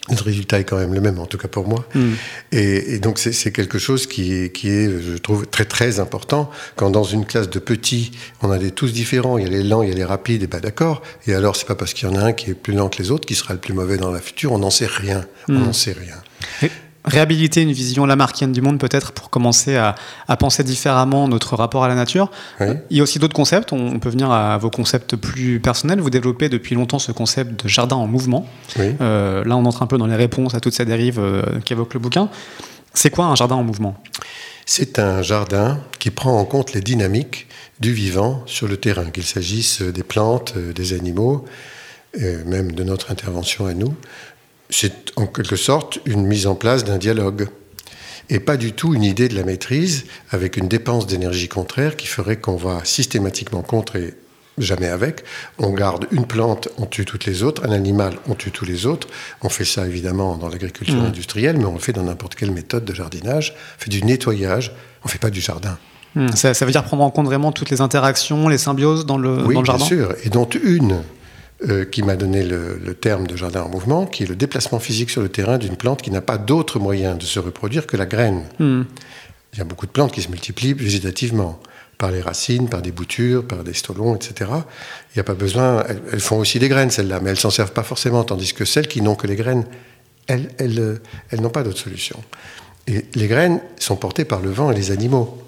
le 0.09 0.23
résultat 0.23 0.59
est 0.59 0.63
quand 0.63 0.77
même 0.77 0.93
le 0.93 1.01
même, 1.01 1.19
en 1.19 1.25
tout 1.25 1.37
cas 1.37 1.47
pour 1.47 1.67
moi. 1.67 1.85
Hmm. 1.93 2.13
Et, 2.51 2.99
donc 2.99 3.19
c'est 3.19 3.51
quelque 3.51 3.77
chose 3.77 4.07
qui 4.07 4.33
est, 4.33 4.51
qui 4.51 4.69
est, 4.69 4.89
je 4.89 5.17
trouve, 5.17 5.45
très 5.47 5.65
très 5.65 5.99
important. 5.99 6.49
Quand 6.75 6.89
dans 6.89 7.03
une 7.03 7.25
classe 7.25 7.49
de 7.49 7.59
petits, 7.59 8.11
on 8.41 8.51
a 8.51 8.57
des 8.57 8.71
tous 8.71 8.91
différents, 8.91 9.37
il 9.37 9.43
y 9.43 9.47
a 9.47 9.49
les 9.49 9.63
lents, 9.63 9.83
il 9.83 9.89
y 9.89 9.91
a 9.91 9.95
les 9.95 10.05
rapides, 10.05 10.43
et 10.43 10.47
ben 10.47 10.59
d'accord. 10.59 11.01
Et 11.27 11.33
alors 11.33 11.55
c'est 11.55 11.67
pas 11.67 11.75
parce 11.75 11.93
qu'il 11.93 12.09
y 12.09 12.11
en 12.11 12.15
a 12.15 12.23
un 12.23 12.33
qui 12.33 12.51
est 12.51 12.55
plus 12.55 12.73
lent 12.73 12.89
que 12.89 13.01
les 13.01 13.11
autres 13.11 13.27
qui 13.27 13.35
sera 13.35 13.53
le 13.53 13.59
plus 13.59 13.73
mauvais 13.73 13.97
dans 13.97 14.11
la 14.11 14.19
future. 14.19 14.51
On 14.51 14.59
n'en 14.59 14.71
sait 14.71 14.87
rien. 14.87 15.25
On 15.47 15.53
hmm. 15.53 15.65
n'en 15.65 15.73
sait 15.73 15.93
rien 15.93 16.15
réhabiliter 17.05 17.61
une 17.61 17.71
vision 17.71 18.05
lamarckienne 18.05 18.51
du 18.51 18.61
monde 18.61 18.79
peut-être 18.79 19.11
pour 19.11 19.29
commencer 19.29 19.75
à, 19.77 19.95
penser 20.37 20.63
différemment 20.63 21.27
notre 21.27 21.55
rapport 21.55 21.83
à 21.83 21.87
la 21.87 21.95
nature. 21.95 22.29
Il 22.59 22.97
y 22.97 22.99
a 22.99 23.03
aussi 23.03 23.19
d'autres 23.19 23.33
concepts, 23.35 23.73
on 23.73 23.99
peut 23.99 24.09
venir 24.09 24.31
à 24.31 24.57
vos 24.57 24.69
concepts 24.69 25.15
plus 25.15 25.59
personnels. 25.59 25.99
Vous 25.99 26.09
développez 26.09 26.49
depuis 26.49 26.75
longtemps 26.75 26.99
ce 26.99 27.11
concept 27.11 27.63
de 27.63 27.69
jardin 27.69 27.95
en 27.95 28.07
mouvement. 28.07 28.45
Euh, 28.79 29.43
là, 29.43 29.55
on 29.55 29.65
entre 29.65 29.81
un 29.81 29.87
peu 29.87 29.97
dans 29.97 30.07
les 30.07 30.15
réponses 30.15 30.55
à 30.55 30.59
toutes 30.59 30.73
ces 30.73 30.85
dérives 30.85 31.19
euh, 31.19 31.43
qu'évoque 31.65 31.93
le 31.93 31.99
bouquin. 31.99 32.29
C'est 32.93 33.09
quoi 33.09 33.25
un 33.25 33.35
jardin 33.35 33.55
en 33.55 33.63
mouvement? 33.63 33.95
C'est 34.65 34.99
un 34.99 35.21
jardin 35.21 35.79
qui 35.99 36.11
prend 36.11 36.37
en 36.39 36.45
compte 36.45 36.73
les 36.73 36.81
dynamiques 36.81 37.47
du 37.79 37.93
vivant 37.93 38.43
sur 38.45 38.67
le 38.67 38.77
terrain, 38.77 39.05
qu'il 39.05 39.23
s'agisse 39.23 39.81
des 39.81 40.03
plantes, 40.03 40.53
euh, 40.57 40.73
des 40.73 40.93
animaux, 40.93 41.45
même 42.47 42.71
de 42.71 42.83
notre 42.83 43.11
intervention 43.11 43.67
à 43.67 43.75
nous 43.75 43.93
c'est 44.69 45.11
en 45.15 45.25
quelque 45.25 45.55
sorte 45.55 45.99
une 46.05 46.25
mise 46.25 46.47
en 46.47 46.55
place 46.55 46.83
d'un 46.83 46.97
dialogue 46.97 47.47
et 48.29 48.39
pas 48.39 48.57
du 48.57 48.73
tout 48.73 48.93
une 48.93 49.03
idée 49.03 49.27
de 49.27 49.35
la 49.35 49.43
maîtrise 49.43 50.05
avec 50.31 50.57
une 50.57 50.67
dépense 50.67 51.07
d'énergie 51.07 51.47
contraire 51.47 51.95
qui 51.95 52.07
ferait 52.07 52.37
qu'on 52.37 52.55
va 52.55 52.83
systématiquement 52.85 53.63
contrer 53.63 54.13
jamais 54.59 54.87
avec. 54.87 55.23
On 55.57 55.71
garde 55.71 56.05
une 56.11 56.25
plante, 56.25 56.67
on 56.77 56.85
tue 56.85 57.05
toutes 57.05 57.25
les 57.25 57.43
autres, 57.43 57.65
un 57.65 57.71
animal, 57.71 58.13
on 58.27 58.35
tue 58.35 58.51
tous 58.51 58.65
les 58.65 58.85
autres. 58.85 59.07
On 59.41 59.49
fait 59.49 59.65
ça 59.65 59.87
évidemment 59.87 60.37
dans 60.37 60.49
l'agriculture 60.49 61.01
mmh. 61.01 61.05
industrielle, 61.05 61.57
mais 61.57 61.65
on 61.65 61.73
le 61.73 61.79
fait 61.79 61.93
dans 61.93 62.03
n'importe 62.03 62.35
quelle 62.35 62.51
méthode 62.51 62.85
de 62.85 62.93
jardinage. 62.93 63.55
On 63.77 63.83
fait 63.83 63.89
du 63.89 64.03
nettoyage, 64.03 64.73
on 65.03 65.07
ne 65.07 65.11
fait 65.11 65.17
pas 65.17 65.29
du 65.29 65.41
jardin. 65.41 65.77
Mmh. 66.15 66.29
Ça, 66.35 66.53
veut 66.65 66.71
dire 66.71 66.83
prendre 66.83 67.03
en 67.03 67.11
compte 67.11 67.27
vraiment 67.27 67.51
toutes 67.51 67.69
les 67.69 67.81
interactions, 67.81 68.49
les 68.49 68.57
symbioses 68.57 69.05
dans 69.05 69.17
le, 69.17 69.43
oui, 69.43 69.53
dans 69.53 69.61
le 69.61 69.65
jardin? 69.65 69.85
Oui, 69.89 69.95
bien 69.95 70.05
sûr, 70.07 70.15
et 70.25 70.29
dont 70.29 70.49
une 70.49 71.03
euh, 71.67 71.83
qui 71.83 72.03
m'a 72.03 72.15
donné 72.15 72.43
le, 72.43 72.93
terme 72.93 73.27
de 73.27 73.35
jardin 73.35 73.63
en 73.63 73.69
mouvement, 73.69 74.05
qui 74.05 74.23
est 74.23 74.27
le 74.27 74.35
déplacement 74.35 74.79
physique 74.79 75.09
sur 75.09 75.21
le 75.21 75.29
terrain 75.29 75.57
d'une 75.57 75.75
plante 75.75 76.01
qui 76.01 76.09
n'a 76.09 76.21
pas 76.21 76.37
d'autre 76.37 76.79
moyen 76.79 77.15
de 77.15 77.23
se 77.23 77.39
reproduire 77.39 77.85
que 77.85 77.97
la 77.97 78.05
graine. 78.05 78.43
Hmm. 78.59 78.83
Il 79.53 79.59
y 79.59 79.61
a 79.61 79.65
beaucoup 79.65 79.85
de 79.85 79.91
plantes 79.91 80.11
qui 80.11 80.21
se 80.21 80.29
multiplient 80.29 80.73
végétativement, 80.73 81.59
par 81.97 82.11
les 82.11 82.21
racines, 82.21 82.69
par 82.69 82.81
des 82.81 82.93
boutures, 82.93 83.45
par 83.45 83.65
des 83.65 83.73
stolons, 83.73 84.15
etc. 84.15 84.49
Il 84.49 85.17
n'y 85.17 85.19
a 85.19 85.23
pas 85.25 85.33
besoin, 85.33 85.83
elles, 86.11 86.21
font 86.21 86.37
aussi 86.37 86.57
des 86.57 86.69
graines, 86.69 86.91
celles-là, 86.91 87.19
mais 87.21 87.31
elles 87.31 87.39
s'en 87.39 87.49
servent 87.49 87.73
pas 87.73 87.83
forcément, 87.83 88.23
tandis 88.23 88.53
que 88.53 88.63
celles 88.63 88.87
qui 88.87 89.01
n'ont 89.01 89.15
que 89.15 89.27
les 89.27 89.35
graines, 89.35 89.65
elles, 90.27 90.49
elles, 90.59 91.01
elles 91.29 91.41
n'ont 91.41 91.49
pas 91.49 91.63
d'autre 91.63 91.79
solution. 91.79 92.17
Et 92.87 93.05
les 93.15 93.27
graines 93.27 93.59
sont 93.79 93.97
portées 93.97 94.23
par 94.23 94.39
le 94.39 94.49
vent 94.49 94.71
et 94.71 94.75
les 94.75 94.91
animaux. 94.91 95.43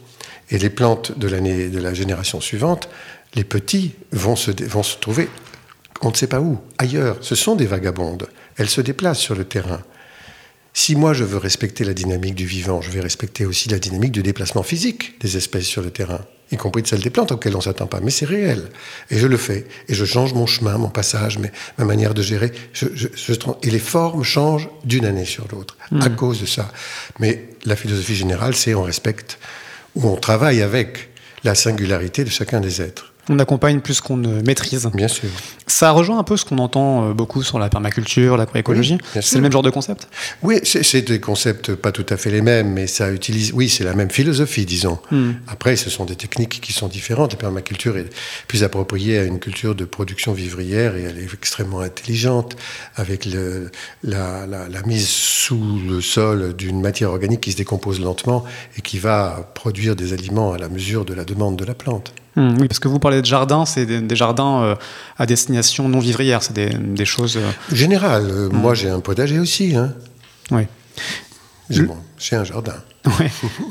Et 0.50 0.58
les 0.58 0.70
plantes 0.70 1.18
de, 1.18 1.30
l'année, 1.30 1.70
de 1.70 1.80
la 1.80 1.94
génération 1.94 2.42
suivante, 2.42 2.90
les 3.34 3.46
petits 3.46 3.94
vont 4.12 4.36
se, 4.36 4.52
vont 4.66 4.84
se 4.84 4.98
trouver 4.98 5.30
on 6.02 6.10
ne 6.10 6.16
sait 6.16 6.28
pas 6.28 6.42
où, 6.42 6.60
ailleurs. 6.78 7.18
Ce 7.22 7.36
sont 7.36 7.56
des 7.56 7.66
vagabondes. 7.66 8.28
Elles 8.58 8.70
se 8.70 8.82
déplacent 8.82 9.20
sur 9.20 9.36
le 9.36 9.46
terrain. 9.46 9.82
Si 10.74 10.96
moi 10.96 11.14
je 11.14 11.24
veux 11.24 11.38
respecter 11.38 11.84
la 11.84 11.94
dynamique 11.94 12.36
du 12.36 12.46
vivant, 12.46 12.82
je 12.82 12.90
vais 12.92 13.02
respecter 13.02 13.46
aussi 13.46 13.68
la 13.70 13.78
dynamique 13.78 14.14
du 14.14 14.24
déplacement 14.24 14.64
physique 14.64 15.20
des 15.20 15.36
espèces 15.36 15.66
sur 15.66 15.82
le 15.82 15.92
terrain, 15.92 16.22
y 16.50 16.56
compris 16.56 16.82
de 16.82 16.88
celles 16.88 17.02
des 17.02 17.10
plantes 17.10 17.34
auxquelles 17.34 17.56
on 17.56 17.60
ne 17.60 17.64
s'attend 17.64 17.88
pas. 17.88 18.00
Mais 18.00 18.10
c'est 18.10 18.26
réel. 18.26 18.70
Et 19.10 19.18
je 19.18 19.28
le 19.28 19.36
fais. 19.36 19.68
Et 19.90 19.94
je 19.94 20.06
change 20.06 20.34
mon 20.34 20.46
chemin, 20.46 20.78
mon 20.78 20.90
passage, 20.90 21.40
ma 21.78 21.86
manière 21.86 22.14
de 22.14 22.22
gérer. 22.22 22.54
et 23.64 23.70
les 23.70 23.80
formes 23.80 24.24
changent 24.24 24.70
d'une 24.86 25.06
année 25.06 25.26
sur 25.26 25.46
l'autre 25.52 25.78
à 26.00 26.08
hmm. 26.08 26.16
cause 26.16 26.40
de 26.40 26.46
ça. 26.46 26.72
Mais 27.20 27.50
la 27.66 27.76
philosophie 27.76 28.16
générale, 28.16 28.56
c'est 28.56 28.74
on 28.74 28.84
respecte 28.84 29.40
ou 29.96 30.08
on 30.08 30.16
travaille 30.16 30.62
avec 30.62 31.10
la 31.44 31.54
singularité 31.54 32.24
de 32.24 32.30
chacun 32.30 32.62
des 32.62 32.82
êtres 32.82 33.11
on 33.32 33.40
accompagne 33.40 33.80
plus 33.80 34.02
qu'on 34.02 34.18
ne 34.18 34.42
maîtrise. 34.42 34.90
Bien 34.94 35.08
sûr. 35.08 35.30
Ça 35.66 35.92
rejoint 35.92 36.20
un 36.20 36.24
peu 36.24 36.38
ce 36.38 36.46
qu'on 36.46 36.58
entend 36.58 37.10
euh, 37.10 37.14
beaucoup 37.14 37.44
sur 37.44 37.60
la 37.60 37.70
permaculture, 37.70 38.38
l'agroécologie. 38.38 38.98
c'est 39.14 39.36
le 39.36 39.42
même 39.42 39.52
genre 39.52 39.64
de 39.64 39.70
concept? 39.70 40.08
Oui, 40.44 40.60
c'est 40.64 41.02
des 41.02 41.20
concepts 41.20 41.74
pas 41.76 41.92
tout 41.92 42.06
à 42.10 42.18
fait 42.18 42.30
les 42.30 42.42
mêmes, 42.42 42.74
mais 42.74 42.88
ça 42.88 43.12
utilise. 43.12 43.54
Oui, 43.54 43.70
c'est 43.70 43.84
la 43.84 43.94
même 43.94 44.12
philosophie, 44.12 44.66
disons. 44.66 45.00
Hmm. 45.12 45.32
Après, 45.48 45.76
ce 45.76 45.90
sont 45.90 46.06
des 46.06 46.16
techniques 46.16 46.60
qui 46.62 46.74
sont 46.74 46.88
différentes. 46.88 47.32
La 47.32 47.38
permaculture 47.38 47.98
est 47.98 48.10
plus 48.48 48.64
appropriée 48.64 49.18
à 49.18 49.24
une 49.24 49.40
culture 49.40 49.76
de 49.76 49.86
production 49.86 50.34
vivrière 50.34 50.96
et 50.96 51.04
elle 51.04 51.18
est 51.18 51.34
extrêmement 51.34 51.80
intelligente 51.80 52.58
avec 52.96 53.26
le, 53.26 53.72
la, 54.04 54.46
la 54.46 54.82
mise 54.86 55.08
sous 55.08 55.80
le 55.88 56.02
sol 56.02 56.54
d'une 56.56 56.82
matière 56.82 57.10
organique 57.10 57.42
qui 57.42 57.54
se 57.54 57.58
décompose 57.58 58.02
lentement 58.02 58.44
et 58.78 58.82
qui 58.82 59.00
va 59.00 59.52
produire 59.56 59.96
des 59.96 60.14
aliments 60.14 60.52
à 60.52 60.58
la 60.58 60.70
mesure 60.70 61.06
de 61.06 61.14
la 61.14 61.24
demande 61.24 61.56
de 61.58 61.66
la 61.66 61.74
plante. 61.74 62.14
Hmm, 62.36 62.56
oui, 62.60 62.68
parce 62.68 62.80
que 62.80 62.88
vous 62.88 63.00
parlez 63.00 63.22
de 63.22 63.26
jardins, 63.26 63.66
c'est 63.66 63.86
des, 63.86 64.16
jardins 64.16 64.62
euh, 64.62 64.76
à 65.18 65.26
destination 65.26 65.90
non 65.90 66.00
vivrière, 66.00 66.42
c'est 66.44 66.54
des, 66.54 67.06
choses. 67.06 67.38
Euh, 67.38 67.52
Général, 67.74 68.30
euh, 68.30 68.50
hmm. 68.50 68.56
moi 68.56 68.74
j'ai 68.74 68.90
un 68.90 69.02
potager 69.02 69.40
aussi. 69.40 69.76
Hein. 69.76 69.94
Oui. 70.52 70.64
J'ai 72.18 72.36
un 72.36 72.44
jardin. 72.44 72.76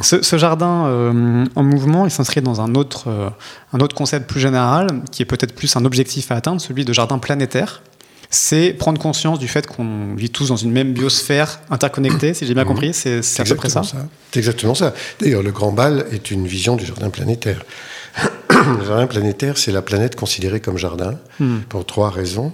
Ce, 0.01 0.37
jardin 0.37 1.13
en 1.55 1.63
mouvement, 1.63 2.05
il 2.05 2.11
s'inscrit 2.11 2.41
dans 2.41 2.61
un 2.61 2.75
autre, 2.75 3.33
un 3.73 3.81
autre 3.81 3.95
concept 3.95 4.29
plus 4.29 4.41
général, 4.41 4.89
qui 5.13 5.23
est 5.23 5.27
peut-être 5.27 5.55
plus 5.55 5.77
un 5.77 5.85
objectif 5.85 6.31
à 6.33 6.37
atteindre, 6.37 6.61
celui 6.61 6.85
de 6.85 6.93
jardin 6.93 7.19
planétaire. 7.19 7.83
C'est 8.31 8.73
prendre 8.73 9.01
conscience 9.01 9.39
du 9.39 9.49
fait 9.49 9.67
qu'on 9.67 10.15
vit 10.15 10.31
tous 10.31 10.49
dans 10.49 10.57
une 10.57 10.73
même 10.73 10.93
biosphère 10.95 11.61
interconnectée, 11.71 12.33
si 12.33 12.47
j'ai 12.47 12.55
bien 12.55 12.65
mmh. 12.65 12.69
compris, 12.69 12.95
c'est 12.95 13.21
à 13.39 13.45
peu 13.45 13.55
près 13.55 13.69
ça. 13.69 13.83
C'est 13.83 14.39
exactement 14.39 14.75
ça. 14.75 14.95
D'ailleurs, 15.21 15.43
le 15.43 15.53
Grand 15.53 15.73
Bal 15.73 16.07
est 16.11 16.31
une 16.31 16.47
vision 16.47 16.77
du 16.77 16.87
jardin 16.87 17.11
planétaire. 17.11 17.63
Le 18.65 18.85
jardin 18.87 19.07
planétaire, 19.07 19.59
c'est 19.59 19.73
la 19.73 19.83
planète 19.83 20.17
considérée 20.17 20.61
comme 20.61 20.77
jardin 20.77 21.19
hmm. 21.39 21.61
pour 21.69 21.87
trois 21.87 22.11
raisons. 22.11 22.53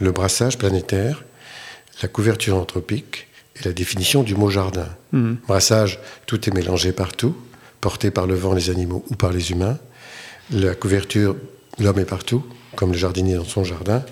Le 0.00 0.12
brassage 0.12 0.58
planétaire, 0.58 1.24
la 2.02 2.08
couverture 2.08 2.56
anthropique 2.56 3.28
et 3.56 3.64
la 3.64 3.72
définition 3.72 4.22
du 4.22 4.34
mot 4.34 4.50
jardin. 4.50 4.88
Hmm. 5.12 5.34
Brassage, 5.46 5.98
tout 6.26 6.48
est 6.48 6.52
mélangé 6.52 6.92
partout, 6.92 7.36
porté 7.80 8.10
par 8.10 8.26
le 8.26 8.34
vent, 8.34 8.52
les 8.52 8.70
animaux 8.70 9.04
ou 9.10 9.14
par 9.14 9.32
les 9.32 9.50
humains. 9.50 9.78
La 10.50 10.74
couverture, 10.74 11.36
l'homme 11.78 11.98
est 11.98 12.04
partout, 12.04 12.44
comme 12.76 12.92
le 12.92 12.98
jardinier 12.98 13.34
dans 13.34 13.44
son 13.44 13.64
jardin. 13.64 14.04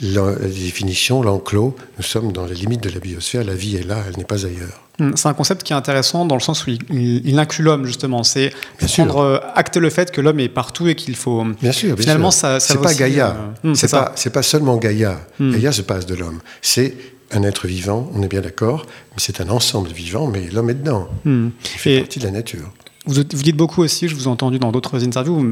La, 0.00 0.32
définition, 0.32 1.22
l'enclos, 1.22 1.74
nous 1.96 2.02
sommes 2.02 2.32
dans 2.32 2.44
les 2.44 2.54
limites 2.54 2.82
de 2.82 2.90
la 2.90 3.00
biosphère, 3.00 3.44
la 3.44 3.54
vie 3.54 3.76
est 3.76 3.86
là, 3.86 3.96
elle 4.06 4.18
n'est 4.18 4.24
pas 4.24 4.44
ailleurs. 4.44 4.82
Hmm, 4.98 5.12
c'est 5.14 5.28
un 5.28 5.34
concept 5.34 5.62
qui 5.62 5.72
est 5.72 5.76
intéressant 5.76 6.24
dans 6.24 6.34
le 6.34 6.40
sens 6.40 6.66
où 6.66 6.70
il, 6.70 7.38
inclut 7.38 7.64
l'homme 7.64 7.84
justement. 7.84 8.22
C'est 8.22 8.52
prendre 8.94 9.18
euh, 9.18 9.38
acter 9.54 9.80
le 9.80 9.90
fait 9.90 10.10
que 10.10 10.20
l'homme 10.20 10.40
est 10.40 10.48
partout 10.48 10.88
et 10.88 10.94
qu'il 10.94 11.16
faut. 11.16 11.44
Bien 11.60 11.72
sûr. 11.72 11.96
finalement, 11.98 12.30
ça, 12.30 12.60
ça. 12.60 12.74
C'est 12.74 12.80
pas 12.80 12.94
Gaïa. 12.94 13.36
Euh, 13.64 13.70
hmm, 13.70 13.74
c'est 13.74 13.90
pas. 13.90 14.12
C'est 14.16 14.32
pas 14.32 14.42
seulement 14.42 14.76
Gaïa. 14.76 15.20
Hmm. 15.38 15.52
Gaïa 15.52 15.72
se 15.72 15.82
passe 15.82 16.06
de 16.06 16.14
l'homme. 16.14 16.40
C'est 16.62 16.94
un 17.32 17.42
être 17.42 17.66
vivant. 17.66 18.10
On 18.14 18.22
est 18.22 18.28
bien 18.28 18.40
d'accord. 18.40 18.86
Mais 19.10 19.18
c'est 19.18 19.40
un 19.40 19.48
ensemble 19.50 19.90
vivant. 19.90 20.28
Mais 20.28 20.48
l'homme 20.50 20.70
est 20.70 20.74
dedans. 20.74 21.08
Il 21.26 21.50
fait 21.62 22.00
partie 22.00 22.18
de 22.18 22.24
la 22.24 22.30
nature. 22.30 22.72
Vous, 23.06 23.22
dites 23.22 23.56
beaucoup 23.56 23.82
aussi, 23.82 24.08
je 24.08 24.14
vous 24.14 24.24
ai 24.24 24.28
entendu 24.28 24.58
dans 24.58 24.72
d'autres 24.72 25.04
interviews, 25.04 25.44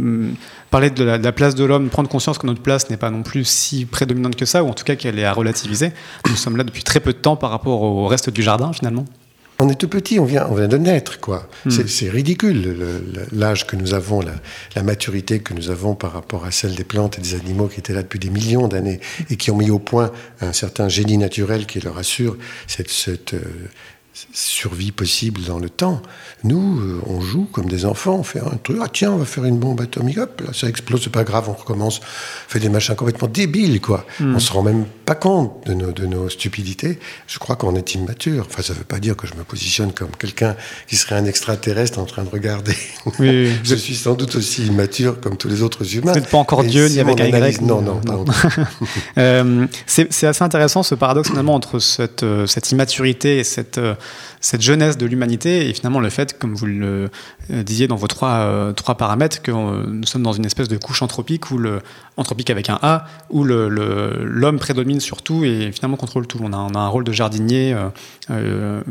parler 0.71 0.91
de 0.91 1.05
la, 1.05 1.33
place 1.33 1.55
de 1.55 1.65
l'homme, 1.65 1.89
prendre 1.89 2.09
conscience 2.09 2.39
que 2.39 2.47
notre 2.47 2.63
place 2.63 2.91
n'est 2.91 2.97
pas 2.97 3.11
non 3.11 3.23
plus 3.23 3.45
si 3.45 3.85
prédominante 3.85 4.35
que 4.35 4.45
ça, 4.45 4.65
ou 4.65 4.69
en 4.69 4.75
tout 4.75 4.85
cas 4.85 4.97
qu'elle 4.97 5.19
est 5.19 5.25
à 5.25 5.33
relativiser. 5.33 5.93
Nous 6.29 6.37
sommes 6.37 6.57
là 6.57 6.65
depuis 6.65 6.83
très 6.83 7.01
peu 7.01 7.13
de 7.13 7.19
temps 7.19 7.37
par 7.37 7.51
rapport 7.51 7.83
au 7.83 8.07
reste 8.07 8.31
du 8.31 8.43
jardin 8.43 8.73
finalement. 8.73 9.05
On 9.61 9.69
est 9.69 9.77
tout 9.77 9.89
petit, 9.89 10.19
on 10.19 10.25
vient, 10.25 10.49
on 10.51 10.55
vient 10.57 10.67
de 10.67 10.77
naître, 10.77 11.21
quoi. 11.21 11.49
Hmm. 11.65 11.71
C'est 11.71 12.11
ridicule 12.11 12.77
l'âge 13.31 13.69
que 13.69 13.77
nous 13.77 13.95
avons, 13.95 14.21
la, 14.21 14.83
maturité 14.83 15.39
que 15.39 15.55
nous 15.55 15.71
avons 15.71 15.95
par 15.95 16.13
rapport 16.13 16.45
à 16.45 16.51
celle 16.51 16.75
des 16.75 16.83
plantes 16.83 17.19
et 17.19 17.23
des 17.23 17.37
animaux 17.37 17.69
qui 17.69 17.79
étaient 17.79 17.93
là 17.93 18.03
depuis 18.03 18.19
des 18.19 18.31
millions 18.31 18.67
d'années 18.67 18.99
et 19.31 19.37
qui 19.37 19.53
ont 19.53 19.57
mis 19.57 19.71
au 19.71 19.79
point 19.79 20.11
un 20.41 20.53
certain 20.53 20.89
génie 20.89 21.19
naturel 21.19 21.67
qui 21.67 21.79
leur 21.79 21.99
assure 21.99 22.37
cette, 22.67 22.91
cette, 22.91 23.35
euh, 23.35 23.41
survie 24.33 24.93
possible 24.93 25.43
dans 25.43 25.59
le 25.59 25.69
temps. 25.69 26.01
Nous, 26.45 26.81
euh, 26.81 27.03
on 27.07 27.21
joue 27.21 27.47
comme 27.51 27.67
des 27.67 27.85
enfants, 27.85 28.15
on 28.15 28.23
fait 28.23 28.41
un 28.41 28.57
truc, 28.63 28.79
ah 28.81 28.87
tiens, 28.93 29.13
on 29.13 29.17
va 29.17 29.25
faire 29.25 29.45
une 29.45 29.59
bombe 29.59 29.81
atomique, 29.81 30.19
hop, 30.19 30.41
là 30.41 30.53
ça 30.53 30.69
explose, 30.69 31.03
c'est 31.03 31.11
pas 31.11 31.25
grave, 31.25 31.49
on 31.49 31.53
recommence, 31.53 31.99
on 32.01 32.51
fait 32.51 32.61
des 32.61 32.69
machins 32.69 32.95
complètement 32.95 33.29
débiles, 33.29 33.81
quoi. 33.81 34.07
Hmm. 34.21 34.37
On 34.37 34.39
se 34.39 34.53
rend 34.53 34.63
même 34.63 34.85
pas 35.05 35.15
compte 35.15 35.67
de 35.67 35.75
nos, 35.75 35.93
de 35.93 36.07
nos 36.07 36.29
stupidités. 36.29 36.99
Je 37.27 37.39
crois 37.39 37.57
qu'on 37.57 37.77
est 37.77 37.95
immature. 37.95 38.47
Enfin, 38.49 38.63
ça 38.63 38.73
veut 38.73 38.85
pas 38.85 38.99
dire 38.99 39.17
que 39.17 39.27
je 39.27 39.35
me 39.35 39.45
positionne 39.45 39.93
comme 39.93 40.11
quelqu'un 40.19 40.57
qui 40.89 40.97
serait 40.97 41.17
un 41.17 41.27
extraterrestre 41.27 41.99
en 41.99 42.05
train 42.05 42.25
de 42.25 42.31
regarder. 42.31 42.77
Oui, 43.19 43.51
je 43.63 43.75
suis 43.75 43.95
sans 43.95 44.15
doute 44.15 44.35
aussi 44.37 44.67
immature 44.67 45.21
comme 45.21 45.37
tous 45.37 45.49
les 45.49 45.63
autres 45.63 45.97
humains. 45.97 46.13
Vous 46.13 46.19
n'êtes 46.19 46.31
pas 46.31 46.39
encore 46.39 46.65
Dieu, 46.65 46.89
ni 46.89 47.01
avec 47.01 47.21
un 47.21 47.27
Y. 47.27 47.61
Non, 47.63 47.83
non, 47.83 48.01
non. 48.07 48.25
euh, 49.19 49.67
c'est 49.87 50.27
assez 50.27 50.43
intéressant 50.43 50.83
ce 50.83 50.95
paradoxe 50.95 51.29
finalement 51.29 51.55
entre 51.55 51.79
cette, 51.79 52.23
euh, 52.23 52.47
cette 52.47 52.73
immaturité 52.73 53.39
et 53.39 53.45
cette 53.45 53.79
euh, 53.79 53.95
cette 54.41 54.61
jeunesse 54.61 54.99
de 54.99 55.07
l'humanité 55.07 55.71
et 55.71 55.73
finalement 55.73 56.01
le 56.01 56.11
fait, 56.11 56.39
comme 56.39 56.55
vous 56.55 56.67
le 56.67 57.09
disiez 57.49 57.89
dans 57.89 57.97
vos 57.97 58.09
trois, 58.09 58.75
trois 58.77 58.95
paramètres, 58.95 59.41
que 59.41 59.51
nous 59.51 60.05
sommes 60.05 60.23
dans 60.23 60.35
une 60.35 60.45
espèce 60.45 60.69
de 60.69 60.77
couche 60.77 61.01
anthropique, 61.01 61.51
où 61.51 61.57
le, 61.57 61.81
anthropique 62.19 62.51
avec 62.51 62.69
un 62.69 62.79
A, 62.83 63.07
où 63.31 63.45
l'homme 63.45 63.71
le, 63.71 64.57
prédomine 64.59 64.94
sur 65.01 65.23
tout 65.23 65.45
et 65.45 65.71
finalement 65.73 65.97
contrôle 65.97 66.27
tout. 66.27 66.39
On 66.43 66.53
a, 66.53 66.57
on 66.57 66.75
a 66.75 66.79
un 66.79 66.89
rôle 66.89 67.05
de 67.05 67.13
jardinier 67.13 67.77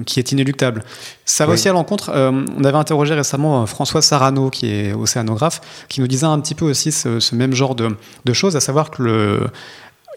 qui 0.06 0.20
est 0.20 0.32
inéluctable. 0.32 0.84
Ça 1.26 1.46
va 1.46 1.54
aussi 1.54 1.70
à 1.70 1.74
l'encontre. 1.74 2.12
on 2.14 2.64
avait 2.64 2.78
interrogé 2.78 3.14
récemment 3.14 3.66
François 3.66 4.02
Sarano, 4.02 4.50
qui 4.50 4.68
est 4.68 4.94
océanographe, 4.94 5.62
qui 5.90 6.02
nous 6.02 6.08
disait 6.08 6.26
un 6.26 6.40
petit 6.40 6.56
peu 6.56 6.66
aussi 6.66 6.92
ce, 6.92 7.20
ce 7.20 7.36
même 7.36 7.54
genre 7.54 7.76
de, 7.76 7.96
de 8.26 8.34
choses, 8.34 8.56
à 8.56 8.60
savoir 8.60 8.92
que 8.92 9.04
le 9.04 9.48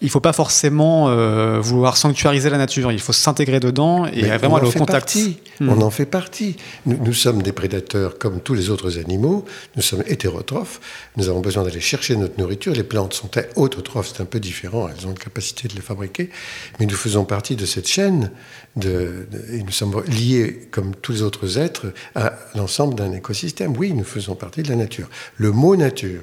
il 0.00 0.06
ne 0.06 0.10
faut 0.10 0.20
pas 0.20 0.32
forcément 0.32 1.08
euh, 1.08 1.58
vouloir 1.60 1.96
sanctuariser 1.96 2.50
la 2.50 2.58
nature, 2.58 2.92
il 2.92 3.00
faut 3.00 3.12
s'intégrer 3.12 3.60
dedans 3.60 4.06
et 4.06 4.22
vraiment 4.22 4.56
aller 4.56 4.68
au 4.68 4.72
contact. 4.72 5.16
Hmm. 5.60 5.70
On 5.70 5.80
en 5.80 5.90
fait 5.90 6.06
partie. 6.06 6.56
Nous, 6.84 7.14
sommes 7.14 7.42
des 7.42 7.52
prédateurs 7.52 8.18
comme 8.18 8.40
tous 8.40 8.54
les 8.54 8.68
autres 8.68 8.98
animaux, 8.98 9.44
nous 9.74 9.82
sommes 9.82 10.02
hétérotrophes, 10.06 10.80
nous 11.16 11.28
avons 11.28 11.40
besoin 11.40 11.64
d'aller 11.64 11.80
chercher 11.80 12.16
notre 12.16 12.38
nourriture. 12.38 12.74
Les 12.74 12.82
plantes 12.82 13.14
sont 13.14 13.30
autotrophes, 13.56 14.12
c'est 14.14 14.22
un 14.22 14.26
peu 14.26 14.40
différent, 14.40 14.88
elles 14.88 15.06
ont 15.06 15.10
la 15.10 15.16
capacité 15.16 15.68
de 15.68 15.74
les 15.74 15.80
fabriquer, 15.80 16.30
mais 16.78 16.86
nous 16.86 16.96
faisons 16.96 17.24
partie 17.24 17.56
de 17.56 17.64
cette 17.64 17.88
chaîne 17.88 18.30
de, 18.76 19.26
et 19.52 19.62
nous 19.62 19.72
sommes 19.72 20.02
liés, 20.06 20.68
comme 20.70 20.94
tous 20.94 21.12
les 21.12 21.22
autres 21.22 21.58
êtres, 21.58 21.86
à 22.14 22.34
l'ensemble 22.54 22.94
d'un 22.94 23.12
écosystème. 23.12 23.74
Oui, 23.76 23.92
nous 23.92 24.04
faisons 24.04 24.34
partie 24.34 24.62
de 24.62 24.68
la 24.68 24.76
nature. 24.76 25.08
Le 25.36 25.52
mot 25.52 25.76
nature 25.76 26.22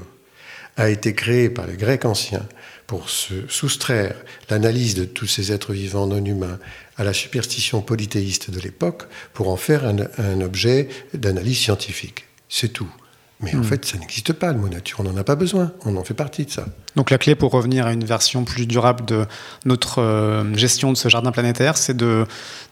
a 0.77 0.89
été 0.89 1.13
créé 1.13 1.49
par 1.49 1.67
les 1.67 1.77
Grecs 1.77 2.05
anciens 2.05 2.47
pour 2.93 3.09
se 3.09 3.47
soustraire 3.49 4.13
l'analyse 4.51 4.93
de 4.93 5.03
tous 5.03 5.25
ces 5.25 5.51
êtres 5.51 5.73
vivants 5.73 6.05
non 6.05 6.23
humains 6.23 6.59
à 6.95 7.03
la 7.03 7.11
superstition 7.11 7.81
polythéiste 7.81 8.51
de 8.51 8.59
l'époque 8.59 9.05
pour 9.33 9.49
en 9.49 9.57
faire 9.57 9.83
un, 9.87 10.41
objet 10.41 10.89
d'analyse 11.15 11.57
scientifique. 11.57 12.25
C'est 12.49 12.71
tout. 12.71 12.93
Mais 13.43 13.53
en 13.55 13.59
hmm. 13.59 13.63
fait, 13.63 13.85
ça 13.85 13.97
n'existe 13.97 14.33
pas, 14.33 14.53
le 14.53 14.59
mot 14.59 14.69
nature. 14.69 15.01
On 15.01 15.03
n'en 15.03 15.17
a 15.17 15.23
pas 15.23 15.35
besoin. 15.35 15.71
On 15.85 15.95
en 15.97 16.03
fait 16.03 16.13
partie 16.13 16.45
de 16.45 16.51
ça. 16.51 16.65
Donc 16.95 17.11
la 17.11 17.17
clé 17.17 17.35
pour 17.35 17.51
revenir 17.51 17.85
à 17.85 17.93
une 17.93 18.05
version 18.05 18.45
plus 18.45 18.65
durable 18.65 19.05
de 19.05 19.25
notre 19.65 20.01
euh, 20.01 20.55
gestion 20.55 20.91
de 20.91 20.97
ce 20.97 21.09
jardin 21.09 21.31
planétaire, 21.31 21.75
c'est 21.75 21.97
de, 21.97 22.25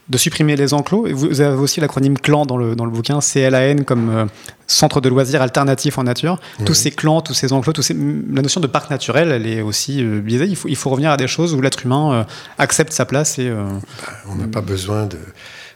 de 0.08 0.18
supprimer 0.18 0.56
les 0.56 0.74
enclos. 0.74 1.06
Et 1.06 1.12
vous 1.12 1.40
avez 1.40 1.56
aussi 1.56 1.80
l'acronyme 1.80 2.16
CLAN 2.16 2.46
dans 2.46 2.56
le, 2.56 2.74
dans 2.74 2.84
le 2.84 2.90
bouquin, 2.90 3.18
CLAN 3.20 3.84
comme 3.84 4.10
euh, 4.10 4.26
centre 4.66 5.00
de 5.00 5.08
loisirs 5.08 5.42
alternatif 5.42 5.98
en 5.98 6.04
nature. 6.04 6.40
Tous 6.64 6.74
ces 6.74 6.90
clans, 6.90 7.20
tous 7.20 7.34
ces 7.34 7.52
enclos, 7.52 7.72
tous 7.72 7.82
ces... 7.82 7.94
la 7.94 8.42
notion 8.42 8.60
de 8.60 8.66
parc 8.66 8.90
naturel, 8.90 9.30
elle 9.30 9.46
est 9.46 9.60
aussi 9.60 10.02
euh, 10.02 10.20
biaisée. 10.20 10.46
Il 10.46 10.56
faut, 10.56 10.68
il 10.68 10.76
faut 10.76 10.90
revenir 10.90 11.10
à 11.10 11.16
des 11.16 11.28
choses 11.28 11.54
où 11.54 11.60
l'être 11.60 11.84
humain 11.84 12.12
euh, 12.12 12.24
accepte 12.58 12.92
sa 12.92 13.04
place. 13.04 13.38
Et, 13.38 13.50
bah, 13.50 14.12
on 14.28 14.36
n'a 14.36 14.46
pas 14.46 14.62
besoin 14.62 15.06
de... 15.06 15.18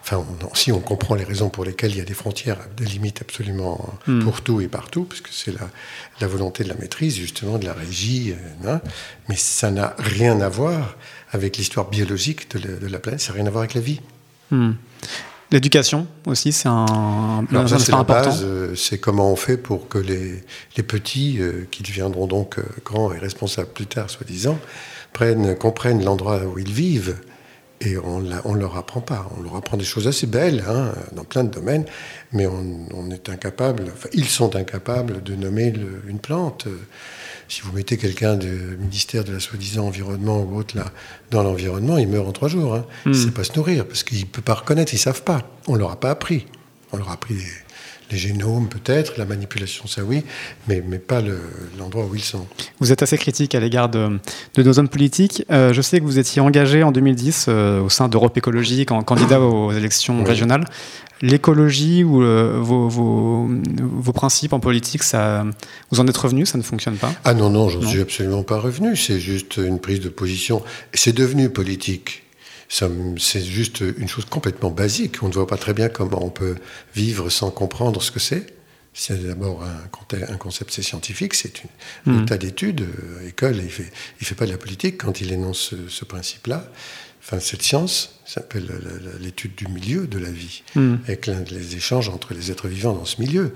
Enfin, 0.08 0.24
si 0.54 0.70
on 0.70 0.78
comprend 0.78 1.16
les 1.16 1.24
raisons 1.24 1.48
pour 1.48 1.64
lesquelles 1.64 1.90
il 1.90 1.98
y 1.98 2.00
a 2.00 2.04
des 2.04 2.14
frontières, 2.14 2.58
des 2.76 2.84
limites 2.84 3.22
absolument 3.22 3.92
hmm. 4.06 4.22
pour 4.22 4.40
tout 4.40 4.60
et 4.60 4.68
partout, 4.68 5.02
parce 5.02 5.20
que 5.20 5.30
c'est 5.32 5.50
la, 5.50 5.68
la, 6.20 6.28
volonté 6.28 6.62
de 6.62 6.68
la 6.68 6.76
maîtrise, 6.76 7.16
justement, 7.16 7.58
de 7.58 7.66
la 7.66 7.72
régie, 7.72 8.32
hein. 8.64 8.80
mais 9.28 9.34
ça 9.34 9.72
n'a 9.72 9.96
rien 9.98 10.40
à 10.40 10.48
voir 10.48 10.94
avec 11.32 11.56
l'histoire 11.56 11.90
biologique 11.90 12.48
de, 12.56 12.78
de 12.78 12.86
la 12.86 13.00
planète, 13.00 13.20
ça 13.20 13.32
n'a 13.32 13.38
rien 13.38 13.46
à 13.46 13.50
voir 13.50 13.62
avec 13.62 13.74
la 13.74 13.80
vie. 13.80 14.00
Hmm. 14.52 14.74
L'éducation 15.52 16.08
aussi, 16.26 16.52
c'est 16.52 16.68
un, 16.68 17.44
important. 17.92 18.36
Euh, 18.42 18.74
c'est 18.74 18.98
comment 18.98 19.30
on 19.30 19.36
fait 19.36 19.56
pour 19.56 19.88
que 19.88 19.98
les, 19.98 20.42
les 20.76 20.82
petits, 20.82 21.38
euh, 21.40 21.66
qui 21.70 21.84
deviendront 21.84 22.26
donc 22.26 22.58
euh, 22.58 22.62
grands 22.84 23.12
et 23.12 23.18
responsables 23.18 23.68
plus 23.68 23.86
tard, 23.86 24.10
soi-disant, 24.10 24.58
prennent, 25.12 25.56
comprennent 25.56 26.04
l'endroit 26.04 26.40
où 26.42 26.58
ils 26.58 26.72
vivent. 26.72 27.16
Et 27.82 27.98
on 27.98 28.20
ne 28.20 28.58
leur 28.58 28.76
apprend 28.76 29.00
pas. 29.00 29.28
On 29.38 29.42
leur 29.42 29.56
apprend 29.56 29.76
des 29.76 29.84
choses 29.84 30.08
assez 30.08 30.26
belles 30.26 30.64
hein, 30.66 30.92
dans 31.12 31.24
plein 31.24 31.44
de 31.44 31.50
domaines, 31.50 31.84
mais 32.32 32.46
on, 32.46 33.10
est 33.10 33.28
incapable, 33.28 33.84
enfin, 33.92 34.08
ils 34.12 34.28
sont 34.28 34.56
incapables 34.56 35.22
de 35.22 35.34
nommer 35.34 35.74
une 36.08 36.18
plante 36.18 36.66
si 37.48 37.62
vous 37.62 37.72
mettez 37.72 37.96
quelqu'un 37.96 38.36
du 38.36 38.76
ministère 38.78 39.24
de 39.24 39.32
la 39.32 39.40
soi-disant 39.40 39.86
environnement 39.86 40.40
ou 40.40 40.58
autre 40.58 40.76
là 40.76 40.86
dans 41.30 41.42
l'environnement, 41.42 41.98
il 41.98 42.08
meurt 42.08 42.26
en 42.26 42.32
trois 42.32 42.48
jours. 42.48 42.74
Hein. 42.74 42.86
ne 43.04 43.10
hmm. 43.12 43.14
sait 43.14 43.30
pas 43.30 43.44
se 43.44 43.52
nourrir 43.56 43.86
parce 43.86 44.02
qu'il 44.02 44.20
ne 44.20 44.24
peut 44.24 44.42
pas 44.42 44.54
reconnaître, 44.54 44.92
ils 44.92 44.96
ne 44.96 45.00
savent 45.00 45.22
pas. 45.22 45.42
On 45.68 45.74
ne 45.74 45.78
leur 45.78 45.92
a 45.92 46.00
pas 46.00 46.10
appris. 46.10 46.46
On 46.92 46.96
leur 46.96 47.10
a 47.10 47.14
appris 47.14 47.36
les, 48.10 48.18
génomes 48.18 48.68
peut-être, 48.68 49.18
la 49.18 49.24
manipulation 49.24 49.86
ça 49.86 50.02
oui, 50.02 50.24
mais, 50.68 50.82
mais 50.86 50.98
pas 50.98 51.22
l'endroit 51.78 52.04
où 52.04 52.14
ils 52.14 52.22
sont. 52.22 52.46
Vous 52.80 52.92
êtes 52.92 53.02
assez 53.02 53.18
critique 53.18 53.54
à 53.54 53.60
l'égard 53.60 53.88
de, 53.88 54.18
nos 54.56 54.78
hommes 54.78 54.88
politiques. 54.88 55.44
Euh, 55.50 55.72
je 55.72 55.82
sais 55.82 55.98
que 56.00 56.04
vous 56.04 56.18
étiez 56.18 56.40
engagé 56.40 56.82
en 56.82 56.92
2010 56.92 57.46
euh, 57.48 57.80
au 57.80 57.88
sein 57.88 58.08
d'Europe 58.08 58.36
Écologique 58.36 58.92
en 58.92 59.02
candidat 59.02 59.40
aux 59.40 59.72
élections 59.72 60.22
régionales 60.24 60.64
l'écologie 61.22 62.04
ou 62.04 62.22
euh, 62.22 62.58
vos, 62.60 62.88
vos, 62.88 64.12
principes 64.12 64.52
en 64.52 64.60
politique, 64.60 65.02
ça, 65.02 65.44
vous 65.90 66.00
en 66.00 66.06
êtes 66.06 66.16
revenu, 66.16 66.46
ça 66.46 66.58
ne 66.58 66.62
fonctionne 66.62 66.96
pas? 66.96 67.12
Ah 67.24 67.34
non, 67.34 67.50
non, 67.50 67.68
j'en 67.68 67.82
suis 67.82 68.00
absolument 68.00 68.42
pas 68.42 68.58
revenu. 68.58 68.96
C'est 68.96 69.20
juste 69.20 69.56
une 69.56 69.78
prise 69.78 70.00
de 70.00 70.08
position. 70.08 70.62
C'est 70.94 71.14
devenu 71.14 71.50
politique. 71.50 72.25
C'est 72.68 73.44
juste 73.44 73.80
une 73.80 74.08
chose 74.08 74.24
complètement 74.24 74.70
basique. 74.70 75.22
On 75.22 75.28
ne 75.28 75.32
voit 75.32 75.46
pas 75.46 75.56
très 75.56 75.72
bien 75.72 75.88
comment 75.88 76.24
on 76.24 76.30
peut 76.30 76.56
vivre 76.94 77.30
sans 77.30 77.50
comprendre 77.50 78.02
ce 78.02 78.10
que 78.10 78.20
c'est. 78.20 78.54
C'est 78.98 79.26
d'abord 79.26 79.62
un, 79.62 80.36
concept, 80.38 80.72
c'est 80.72 80.82
scientifique, 80.82 81.34
c'est 81.34 81.62
un 82.06 82.12
hmm. 82.12 82.22
état 82.22 82.38
d'étude. 82.38 82.80
Euh, 82.80 83.28
école, 83.28 83.56
il 83.56 83.64
ne 83.64 83.68
fait, 83.68 83.92
il 84.22 84.26
fait 84.26 84.34
pas 84.34 84.46
de 84.46 84.52
la 84.52 84.56
politique 84.56 84.96
quand 84.96 85.20
il 85.20 85.32
énonce 85.32 85.58
ce, 85.58 85.88
ce 85.88 86.06
principe-là. 86.06 86.72
Enfin, 87.26 87.40
cette 87.40 87.62
science 87.62 88.20
s'appelle 88.24 88.68
l'étude 89.20 89.56
du 89.56 89.66
milieu 89.66 90.06
de 90.06 90.16
la 90.16 90.30
vie, 90.30 90.62
hmm. 90.76 90.94
avec 91.08 91.26
les 91.26 91.74
échanges 91.74 92.08
entre 92.08 92.34
les 92.34 92.52
êtres 92.52 92.68
vivants 92.68 92.92
dans 92.92 93.04
ce 93.04 93.20
milieu. 93.20 93.52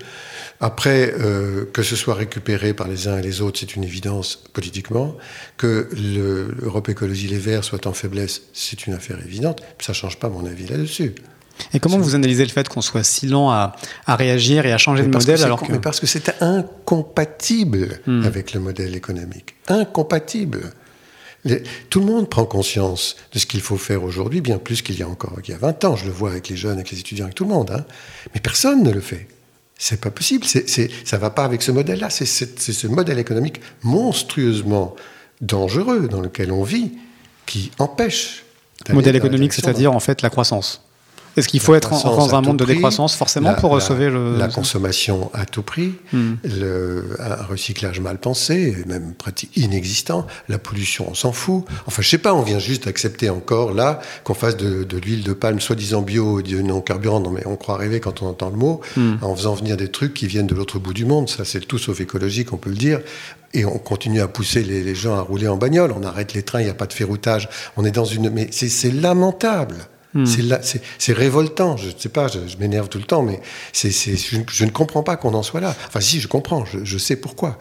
Après, 0.59 1.13
euh, 1.17 1.63
que 1.71 1.81
ce 1.81 1.95
soit 1.95 2.15
récupéré 2.15 2.73
par 2.73 2.89
les 2.89 3.07
uns 3.07 3.17
et 3.17 3.21
les 3.21 3.39
autres, 3.39 3.61
c'est 3.61 3.77
une 3.77 3.85
évidence 3.85 4.43
politiquement. 4.51 5.15
Que 5.55 5.87
l'Europe 5.93 6.89
Écologie 6.89 7.27
Les 7.27 7.37
Verts 7.37 7.63
soit 7.63 7.87
en 7.87 7.93
faiblesse, 7.93 8.41
c'est 8.51 8.87
une 8.87 8.93
affaire 8.93 9.19
évidente. 9.23 9.61
Ça 9.79 9.93
ne 9.93 9.95
change 9.95 10.19
pas 10.19 10.27
mon 10.27 10.45
avis 10.45 10.67
là-dessus. 10.67 11.15
Et 11.73 11.79
comment 11.79 11.97
vous 11.97 12.15
analysez 12.15 12.43
le 12.43 12.51
fait 12.51 12.67
qu'on 12.67 12.81
soit 12.81 13.03
si 13.03 13.27
lent 13.27 13.51
à, 13.51 13.73
réagir 14.05 14.65
et 14.65 14.73
à 14.73 14.77
changer 14.77 15.03
de 15.03 15.09
modèle 15.09 15.43
alors 15.43 15.61
que... 15.61 15.71
Mais 15.71 15.79
parce 15.79 16.01
que 16.01 16.07
c'est 16.07 16.41
incompatible 16.41 18.01
hmm. 18.05 18.25
avec 18.25 18.53
le 18.53 18.59
modèle 18.59 18.95
économique. 18.95 19.55
Incompatible 19.69 20.71
tout 21.89 21.99
le 21.99 22.05
monde 22.05 22.29
prend 22.29 22.45
conscience 22.45 23.15
de 23.33 23.39
ce 23.39 23.45
qu'il 23.45 23.61
faut 23.61 23.77
faire 23.77 24.03
aujourd'hui, 24.03 24.41
bien 24.41 24.57
plus 24.57 24.81
qu'il 24.81 24.97
y 24.97 25.03
a 25.03 25.07
encore 25.07 25.33
il 25.43 25.49
y 25.49 25.53
a 25.53 25.57
20 25.57 25.85
ans. 25.85 25.95
Je 25.95 26.05
le 26.05 26.11
vois 26.11 26.31
avec 26.31 26.49
les 26.49 26.55
jeunes, 26.55 26.73
avec 26.73 26.91
les 26.91 26.99
étudiants, 26.99 27.25
avec 27.25 27.35
tout 27.35 27.45
le 27.45 27.49
monde. 27.49 27.71
Hein. 27.71 27.85
Mais 28.33 28.41
personne 28.41 28.83
ne 28.83 28.91
le 28.91 29.01
fait. 29.01 29.27
C'est 29.77 29.99
pas 29.99 30.11
possible. 30.11 30.45
C'est, 30.45 30.89
ça 31.05 31.17
va 31.17 31.31
pas 31.31 31.43
avec 31.43 31.63
ce 31.63 31.71
modèle-là. 31.71 32.11
C'est, 32.11 32.25
ce 32.25 32.87
modèle 32.87 33.17
économique 33.17 33.59
monstrueusement 33.81 34.95
dangereux 35.41 36.07
dans 36.07 36.21
lequel 36.21 36.51
on 36.51 36.63
vit 36.63 36.91
qui 37.47 37.71
empêche. 37.79 38.45
Modèle 38.89 39.15
économique, 39.15 39.53
c'est-à-dire 39.53 39.91
en 39.91 39.99
fait 39.99 40.21
la 40.21 40.29
croissance. 40.29 40.83
Est-ce 41.37 41.47
qu'il 41.47 41.59
faut 41.59 41.75
être 41.75 41.89
dans 41.89 42.35
un 42.35 42.41
monde 42.41 42.57
de 42.57 42.65
décroissance 42.65 43.15
forcément 43.15 43.53
pour 43.53 43.81
sauver 43.81 44.09
le... 44.09 44.37
La 44.37 44.47
consommation 44.47 45.31
à 45.33 45.45
tout 45.45 45.63
prix, 45.63 45.93
hmm. 46.11 46.33
le, 46.43 47.15
un 47.19 47.43
recyclage 47.43 47.99
mal 47.99 48.17
pensé, 48.17 48.75
même 48.85 49.13
pratique 49.13 49.55
inexistant, 49.55 50.27
la 50.49 50.57
pollution, 50.57 51.07
on 51.09 51.13
s'en 51.13 51.31
fout. 51.31 51.65
Enfin, 51.87 52.01
je 52.01 52.09
sais 52.09 52.17
pas, 52.17 52.33
on 52.33 52.41
vient 52.41 52.59
juste 52.59 52.85
d'accepter 52.85 53.29
encore 53.29 53.73
là 53.73 53.99
qu'on 54.23 54.33
fasse 54.33 54.57
de, 54.57 54.83
de 54.83 54.97
l'huile 54.97 55.23
de 55.23 55.33
palme 55.33 55.59
soi-disant 55.59 56.01
bio, 56.01 56.41
non 56.41 56.81
carburant, 56.81 57.19
non 57.19 57.31
mais 57.31 57.45
on 57.45 57.55
croit 57.55 57.77
rêver 57.77 57.99
quand 57.99 58.21
on 58.21 58.27
entend 58.27 58.49
le 58.49 58.57
mot, 58.57 58.81
hmm. 58.97 59.15
en 59.21 59.35
faisant 59.35 59.53
venir 59.53 59.77
des 59.77 59.89
trucs 59.89 60.13
qui 60.13 60.27
viennent 60.27 60.47
de 60.47 60.55
l'autre 60.55 60.79
bout 60.79 60.93
du 60.93 61.05
monde, 61.05 61.29
ça 61.29 61.45
c'est 61.45 61.61
tout 61.61 61.77
sauf 61.77 62.01
écologique, 62.01 62.51
on 62.53 62.57
peut 62.57 62.69
le 62.69 62.75
dire. 62.75 62.99
Et 63.53 63.65
on 63.65 63.77
continue 63.77 64.21
à 64.21 64.29
pousser 64.29 64.63
les, 64.63 64.81
les 64.81 64.95
gens 64.95 65.15
à 65.15 65.21
rouler 65.21 65.47
en 65.47 65.57
bagnole, 65.57 65.93
on 65.93 66.03
arrête 66.03 66.33
les 66.33 66.43
trains, 66.43 66.61
il 66.61 66.65
n'y 66.65 66.69
a 66.69 66.73
pas 66.73 66.85
de 66.87 66.93
ferroutage, 66.93 67.49
on 67.75 67.83
est 67.83 67.91
dans 67.91 68.05
une... 68.05 68.29
Mais 68.29 68.49
c'est 68.51 68.91
lamentable 68.91 69.75
Hmm. 70.13 70.25
C'est 70.25 71.13
révoltant. 71.13 71.77
Je 71.77 71.87
ne 71.87 71.93
sais 71.97 72.09
pas, 72.09 72.27
je, 72.27 72.57
m'énerve 72.57 72.89
tout 72.89 72.97
le 72.97 73.05
temps, 73.05 73.21
mais 73.21 73.39
je, 73.73 73.89
je, 73.89 74.65
ne 74.65 74.71
comprends 74.71 75.03
pas 75.03 75.15
qu'on 75.15 75.33
en 75.33 75.43
soit 75.43 75.61
là. 75.61 75.75
Enfin, 75.87 76.01
si, 76.01 76.19
je 76.19 76.27
comprends, 76.27 76.65
je, 76.65 76.79
je 76.83 76.97
sais 76.97 77.15
pourquoi. 77.15 77.57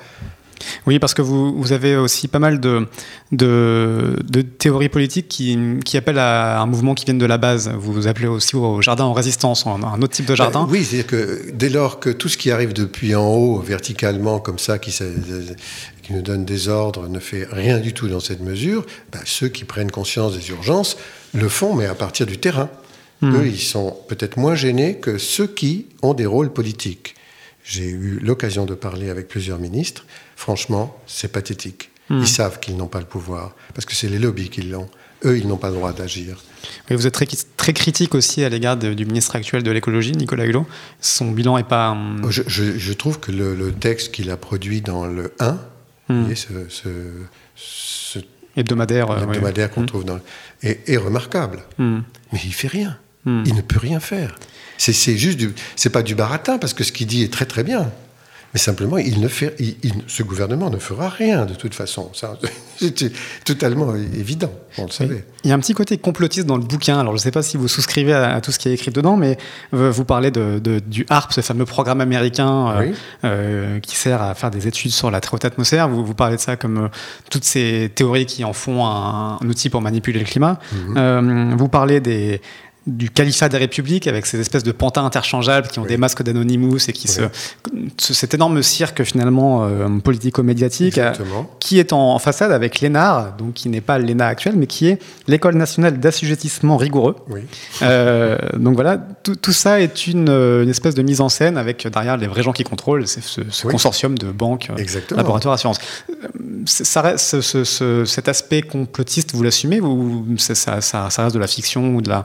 Oui, 0.86 0.98
parce 0.98 1.14
que 1.14 1.22
vous, 1.22 1.54
vous, 1.54 1.72
avez 1.72 1.96
aussi 1.96 2.28
pas 2.28 2.38
mal 2.38 2.60
de, 2.60 2.86
de, 3.32 4.16
de 4.22 4.42
théories 4.42 4.88
politiques 4.88 5.28
qui, 5.28 5.58
qui, 5.84 5.96
appellent 5.96 6.18
à 6.18 6.60
un 6.60 6.66
mouvement 6.66 6.94
qui 6.94 7.04
vient 7.04 7.14
de 7.14 7.26
la 7.26 7.38
base. 7.38 7.70
Vous 7.78 7.92
vous 7.92 8.06
appelez 8.06 8.26
aussi 8.26 8.56
au 8.56 8.82
jardin 8.82 9.04
en 9.04 9.12
résistance, 9.12 9.66
un 9.66 10.02
autre 10.02 10.12
type 10.12 10.26
de 10.26 10.34
jardin. 10.34 10.66
oui, 10.70 10.84
c'est-à-dire 10.84 11.06
que 11.06 11.50
dès 11.52 11.68
lors 11.68 12.00
que 12.00 12.10
tout 12.10 12.28
ce 12.28 12.36
qui 12.36 12.50
arrive 12.50 12.72
depuis 12.72 13.14
en 13.14 13.26
haut, 13.26 13.58
verticalement, 13.60 14.38
comme 14.38 14.58
ça, 14.58 14.78
qui, 14.78 14.90
qui 14.90 16.12
nous 16.12 16.22
donne 16.22 16.44
des 16.44 16.68
ordres, 16.68 17.08
ne 17.08 17.20
fait 17.20 17.46
rien 17.50 17.78
du 17.78 17.92
tout 17.92 18.08
dans 18.08 18.20
cette 18.20 18.40
mesure, 18.40 18.84
bah, 19.12 19.20
ceux 19.24 19.48
qui 19.48 19.64
prennent 19.64 19.90
conscience 19.90 20.36
des 20.36 20.50
urgences 20.50 20.96
le 21.34 21.48
font, 21.48 21.74
mais 21.74 21.86
à 21.86 21.94
partir 21.94 22.26
du 22.26 22.38
terrain. 22.38 22.68
Hmm. 23.20 23.36
Eux, 23.36 23.46
ils 23.46 23.60
sont 23.60 23.96
peut-être 24.08 24.38
moins 24.38 24.54
gênés 24.54 24.96
que 24.96 25.18
ceux 25.18 25.46
qui 25.46 25.86
ont 26.02 26.14
des 26.14 26.26
rôles 26.26 26.52
politiques. 26.52 27.14
J'ai 27.62 27.88
eu 27.88 28.18
l'occasion 28.22 28.64
de 28.64 28.74
parler 28.74 29.10
avec 29.10 29.28
plusieurs 29.28 29.58
ministres 29.58 30.04
Franchement, 30.40 30.98
c'est 31.06 31.30
pathétique. 31.30 31.90
Hmm. 32.08 32.20
Ils 32.20 32.26
savent 32.26 32.60
qu'ils 32.60 32.74
n'ont 32.78 32.86
pas 32.86 33.00
le 33.00 33.04
pouvoir, 33.04 33.54
parce 33.74 33.84
que 33.84 33.94
c'est 33.94 34.08
les 34.08 34.18
lobbies 34.18 34.48
qui 34.48 34.62
l'ont. 34.62 34.88
Eux, 35.26 35.36
ils 35.36 35.46
n'ont 35.46 35.58
pas 35.58 35.68
le 35.68 35.74
droit 35.74 35.92
d'agir. 35.92 36.42
vous 36.88 37.06
êtes 37.06 37.12
très, 37.12 37.26
très, 37.58 37.74
critique 37.74 38.14
aussi 38.14 38.42
à 38.42 38.48
l'égard 38.48 38.78
du 38.78 39.04
ministre 39.04 39.36
actuel 39.36 39.62
de 39.62 39.70
l'écologie, 39.70 40.12
Nicolas 40.12 40.46
Hulot. 40.46 40.66
Son 41.02 41.30
bilan 41.30 41.58
n'est 41.58 41.62
pas... 41.62 41.90
Hum, 41.90 42.26
je, 42.30 42.92
trouve 42.94 43.20
que 43.20 43.30
le, 43.30 43.70
texte 43.70 44.12
qu'il 44.12 44.30
a 44.30 44.38
produit 44.38 44.80
dans 44.80 45.04
le 45.04 45.34
1, 45.40 45.58
hmm. 46.08 46.34
ce, 47.54 48.18
hebdomadaire, 48.60 49.70
qu'on 49.70 49.82
hmm. 49.82 49.86
trouve 49.86 50.04
dans 50.04 50.18
est, 50.62 50.96
remarquable. 50.96 51.62
Mais 51.78 52.40
il 52.44 52.52
fait 52.52 52.68
rien. 52.68 52.96
Il 53.26 53.54
ne 53.54 53.60
peut 53.60 53.78
rien 53.78 54.00
faire. 54.00 54.36
C'est 54.78 55.16
juste 55.16 55.38
du, 55.38 55.52
c'est 55.76 55.90
pas 55.90 56.02
du 56.02 56.14
baratin 56.14 56.58
parce 56.58 56.72
que 56.72 56.84
ce 56.84 56.92
qu'il 56.92 57.06
dit 57.06 57.22
est 57.22 57.32
très 57.32 57.44
très 57.44 57.64
bien. 57.64 57.90
Mais 58.52 58.58
simplement, 58.58 58.98
il 58.98 59.20
ne 59.20 59.28
fait, 59.28 59.56
ce 60.08 60.22
gouvernement 60.24 60.70
ne 60.70 60.78
fera 60.78 61.08
rien 61.08 61.46
de 61.46 61.54
toute 61.54 61.74
façon. 61.74 62.10
C'est 62.76 63.12
totalement 63.44 63.94
évident, 63.94 64.50
on 64.78 64.86
le 64.86 64.90
savait. 64.90 65.24
Il 65.44 65.50
y 65.50 65.52
a 65.52 65.54
un 65.54 65.58
petit 65.60 65.74
côté 65.74 65.98
complotiste 65.98 66.46
dans 66.46 66.56
le 66.56 66.64
bouquin. 66.64 66.98
Alors, 66.98 67.12
je 67.12 67.18
ne 67.18 67.22
sais 67.22 67.30
pas 67.30 67.42
si 67.42 67.56
vous 67.56 67.68
souscrivez 67.68 68.12
à, 68.12 68.40
tout 68.40 68.50
ce 68.50 68.58
qui 68.58 68.68
est 68.68 68.72
écrit 68.72 68.90
dedans, 68.90 69.16
mais 69.16 69.38
euh, 69.74 69.90
vous 69.90 70.04
parlez 70.04 70.30
de, 70.30 70.58
du 70.58 71.06
HARP, 71.10 71.32
ce 71.32 71.42
fameux 71.42 71.66
programme 71.66 72.00
américain 72.00 72.70
euh, 72.70 72.92
euh, 73.24 73.80
qui 73.80 73.96
sert 73.96 74.22
à 74.22 74.34
faire 74.34 74.50
des 74.50 74.66
études 74.66 74.92
sur 74.92 75.10
la 75.10 75.20
très 75.20 75.34
haute 75.34 75.44
atmosphère. 75.44 75.88
Vous, 75.88 76.04
vous 76.04 76.14
parlez 76.14 76.36
de 76.36 76.40
ça 76.40 76.56
comme 76.56 76.88
toutes 77.30 77.44
ces 77.44 77.92
théories 77.94 78.26
qui 78.26 78.44
en 78.44 78.52
font 78.52 78.86
un, 78.86 79.38
outil 79.46 79.68
pour 79.68 79.80
manipuler 79.80 80.18
le 80.18 80.24
climat. 80.24 80.58
Mhm. 80.72 81.54
vous 81.56 81.68
parlez 81.68 82.00
des 82.00 82.40
du 82.90 83.11
califat 83.11 83.48
des 83.48 83.59
républiques 83.59 84.07
avec 84.07 84.26
ces 84.26 84.40
espèces 84.40 84.62
de 84.62 84.72
pantins 84.72 85.05
interchangeables 85.05 85.68
qui 85.68 85.79
ont 85.79 85.85
des 85.85 85.96
masques 85.96 86.22
d'Anonymous 86.22 86.88
et 86.88 86.92
qui 86.92 87.09
se, 87.09 87.22
cet 87.98 88.35
énorme 88.35 88.62
cirque 88.62 89.05
finalement 89.05 89.64
euh, 89.64 89.88
politico-médiatique 90.03 90.98
euh, 90.98 91.12
qui 91.59 91.79
est 91.79 91.92
en, 91.92 92.18
façade 92.18 92.53
avec 92.53 92.81
l'ENAR, 92.81 93.37
donc 93.37 93.55
qui 93.55 93.68
n'est 93.68 93.81
pas 93.81 93.98
l'ENA 93.98 94.26
actuel 94.26 94.55
mais 94.57 94.66
qui 94.66 94.88
est 94.88 94.98
l'école 95.29 95.55
nationale 95.55 95.98
d'assujettissement 95.98 96.76
rigoureux. 96.76 97.16
Euh, 97.83 98.38
donc 98.57 98.74
voilà, 98.74 98.98
tout, 98.98 99.53
ça 99.53 99.81
est 99.81 100.07
une, 100.07 100.68
espèce 100.68 100.94
de 100.94 101.03
mise 101.03 101.20
en 101.20 101.29
scène 101.29 101.57
avec 101.57 101.87
derrière 101.87 102.16
les 102.16 102.26
vrais 102.26 102.42
gens 102.42 102.53
qui 102.53 102.64
contrôlent 102.64 103.07
ce, 103.07 103.66
consortium 103.66 104.18
de 104.18 104.31
banques, 104.31 104.70
laboratoires, 105.11 105.55
assurances. 105.55 105.79
Ça, 106.66 107.16
cet 107.16 108.29
aspect 108.29 108.62
complotiste, 108.62 109.35
vous 109.35 109.42
l'assumez 109.42 109.81
ou 109.81 110.24
ça, 110.38 110.81
ça, 110.81 111.09
reste 111.09 111.35
de 111.35 111.38
la 111.38 111.46
fiction 111.46 111.94
ou 111.94 112.03
de 112.03 112.09
la 112.09 112.24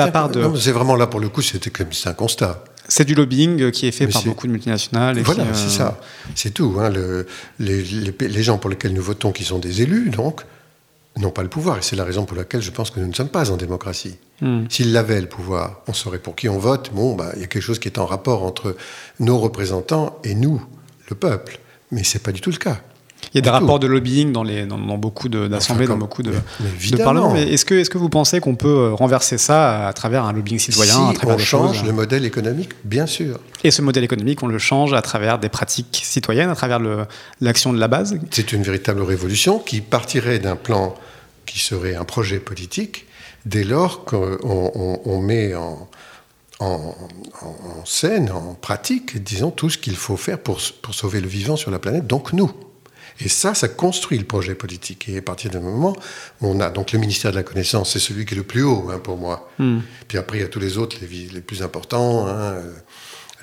est 0.00 0.04
la 0.04 0.10
part 0.10 0.28
de 0.28 0.56
C'est 0.56 0.72
vraiment 0.72 0.96
là 0.96 1.06
pour 1.06 1.20
le 1.20 1.28
coup, 1.28 1.42
c'était 1.42 1.70
comme 1.70 1.92
c'est 1.92 2.08
un 2.08 2.14
constat. 2.14 2.64
C'est 2.88 3.04
du 3.04 3.14
lobbying 3.14 3.70
qui 3.70 3.86
est 3.86 3.92
fait 3.92 4.06
par 4.06 4.22
beaucoup 4.22 4.46
de 4.46 4.52
multinationales. 4.52 5.18
voilà, 5.20 5.44
c'est 5.52 5.66
euh, 5.66 5.68
ça. 5.68 6.00
C'est 6.34 6.54
tout. 6.54 6.76
Hein. 6.78 6.90
les, 7.58 8.42
gens 8.42 8.58
pour 8.58 8.70
lesquels 8.70 8.94
nous 8.94 9.02
votons, 9.02 9.32
qui 9.32 9.44
sont 9.44 9.58
des 9.58 9.82
élus, 9.82 10.10
donc, 10.10 10.42
n'ont 11.16 11.30
pas 11.30 11.42
le 11.42 11.48
pouvoir. 11.48 11.78
Et 11.78 11.82
c'est 11.82 11.96
la 11.96 12.04
raison 12.04 12.24
pour 12.24 12.36
laquelle 12.36 12.62
je 12.62 12.70
pense 12.70 12.90
que 12.90 13.00
nous 13.00 13.08
ne 13.08 13.12
sommes 13.12 13.28
pas 13.28 13.50
en 13.50 13.56
démocratie. 13.56 14.16
Hmm. 14.40 14.64
S'ils 14.68 14.96
avaient 14.96 15.20
le 15.20 15.28
pouvoir, 15.28 15.80
on 15.88 15.92
saurait 15.92 16.18
pour 16.18 16.36
qui 16.36 16.48
on 16.48 16.58
vote. 16.58 16.90
Bon, 16.94 17.14
bah, 17.14 17.32
il 17.34 17.40
y 17.40 17.44
a 17.44 17.48
quelque 17.48 17.62
chose 17.62 17.78
qui 17.78 17.88
est 17.88 17.98
en 17.98 18.06
rapport 18.06 18.44
entre 18.44 18.76
nos 19.18 19.38
représentants 19.38 20.18
et 20.22 20.34
nous, 20.34 20.62
le 21.08 21.16
peuple. 21.16 21.58
Mais 21.90 22.04
ce 22.04 22.18
n'est 22.18 22.22
pas 22.22 22.32
du 22.32 22.40
tout 22.40 22.50
le 22.50 22.58
cas. 22.58 22.80
Il 23.36 23.40
y 23.40 23.42
a 23.42 23.42
des 23.42 23.50
rapports 23.50 23.78
de 23.78 23.86
lobbying 23.86 24.32
dans, 24.32 24.42
les, 24.42 24.64
dans, 24.64 24.78
beaucoup 24.96 25.28
d'assemblées, 25.28 25.86
dans 25.86 25.98
beaucoup 25.98 26.22
de, 26.22 26.32
de 26.32 26.96
parlements. 26.96 27.34
Est-ce 27.34 27.66
que, 27.66 27.74
est 27.74 27.86
que 27.86 27.98
vous 27.98 28.08
pensez 28.08 28.40
qu'on 28.40 28.54
peut 28.54 28.66
euh, 28.66 28.94
renverser 28.94 29.36
ça 29.36 29.86
à 29.86 29.92
travers 29.92 30.24
un 30.24 30.32
lobbying 30.32 30.58
citoyen, 30.58 31.10
à 31.10 31.12
travers 31.12 31.36
on 31.36 31.38
change 31.38 31.84
le 31.84 31.92
modèle 31.92 32.24
économique, 32.24 32.70
bien 32.84 33.04
sûr. 33.04 33.38
Et 33.62 33.70
ce 33.70 33.82
modèle 33.82 34.04
économique, 34.04 34.42
on 34.42 34.46
le 34.46 34.58
change 34.58 34.94
à 34.94 35.02
travers 35.02 35.38
des 35.38 35.50
pratiques 35.50 36.00
citoyennes, 36.02 36.48
à 36.48 36.54
travers 36.54 36.80
l'action 37.42 37.74
de 37.74 37.78
la 37.78 37.88
base 37.88 38.18
C'est 38.30 38.54
une 38.54 38.62
véritable 38.62 39.02
révolution 39.02 39.58
qui 39.58 39.82
partirait 39.82 40.38
d'un 40.38 40.56
plan 40.56 40.94
qui 41.44 41.58
serait 41.58 41.94
un 41.94 42.04
projet 42.04 42.38
politique 42.38 43.04
dès 43.44 43.64
lors 43.64 44.06
qu'on 44.06 44.38
on, 45.04 45.20
met 45.20 45.54
en, 45.54 45.86
en, 46.60 46.94
en, 47.42 47.84
scène, 47.84 48.30
en 48.30 48.54
pratique, 48.54 49.22
disons, 49.22 49.50
tout 49.50 49.68
ce 49.68 49.76
qu'il 49.76 49.96
faut 49.96 50.16
faire 50.16 50.38
pour, 50.38 50.58
pour 50.80 50.94
sauver 50.94 51.20
le 51.20 51.28
vivant 51.28 51.56
sur 51.56 51.70
la 51.70 51.78
planète, 51.78 52.06
donc 52.06 52.32
nous. 52.32 52.50
Et 53.20 53.28
ça, 53.28 53.54
ça 53.54 53.68
construit 53.68 54.18
le 54.18 54.24
projet 54.24 54.54
politique. 54.54 55.08
Et 55.08 55.18
à 55.18 55.22
partir 55.22 55.50
du 55.50 55.58
moment 55.58 55.96
où 56.40 56.48
on 56.48 56.60
a 56.60 56.70
donc 56.70 56.92
le 56.92 56.98
ministère 56.98 57.30
de 57.30 57.36
la 57.36 57.42
connaissance, 57.42 57.92
c'est 57.92 57.98
celui 57.98 58.26
qui 58.26 58.34
est 58.34 58.36
le 58.36 58.42
plus 58.42 58.62
haut 58.62 58.88
hein, 58.90 58.98
pour 58.98 59.16
moi. 59.16 59.50
Hmm. 59.58 59.80
Puis 60.08 60.18
après, 60.18 60.38
il 60.38 60.40
y 60.42 60.44
a 60.44 60.48
tous 60.48 60.60
les 60.60 60.78
autres, 60.78 60.96
les, 61.00 61.28
les 61.28 61.40
plus 61.40 61.62
importants, 61.62 62.26
hein, 62.26 62.52
euh, 62.52 62.72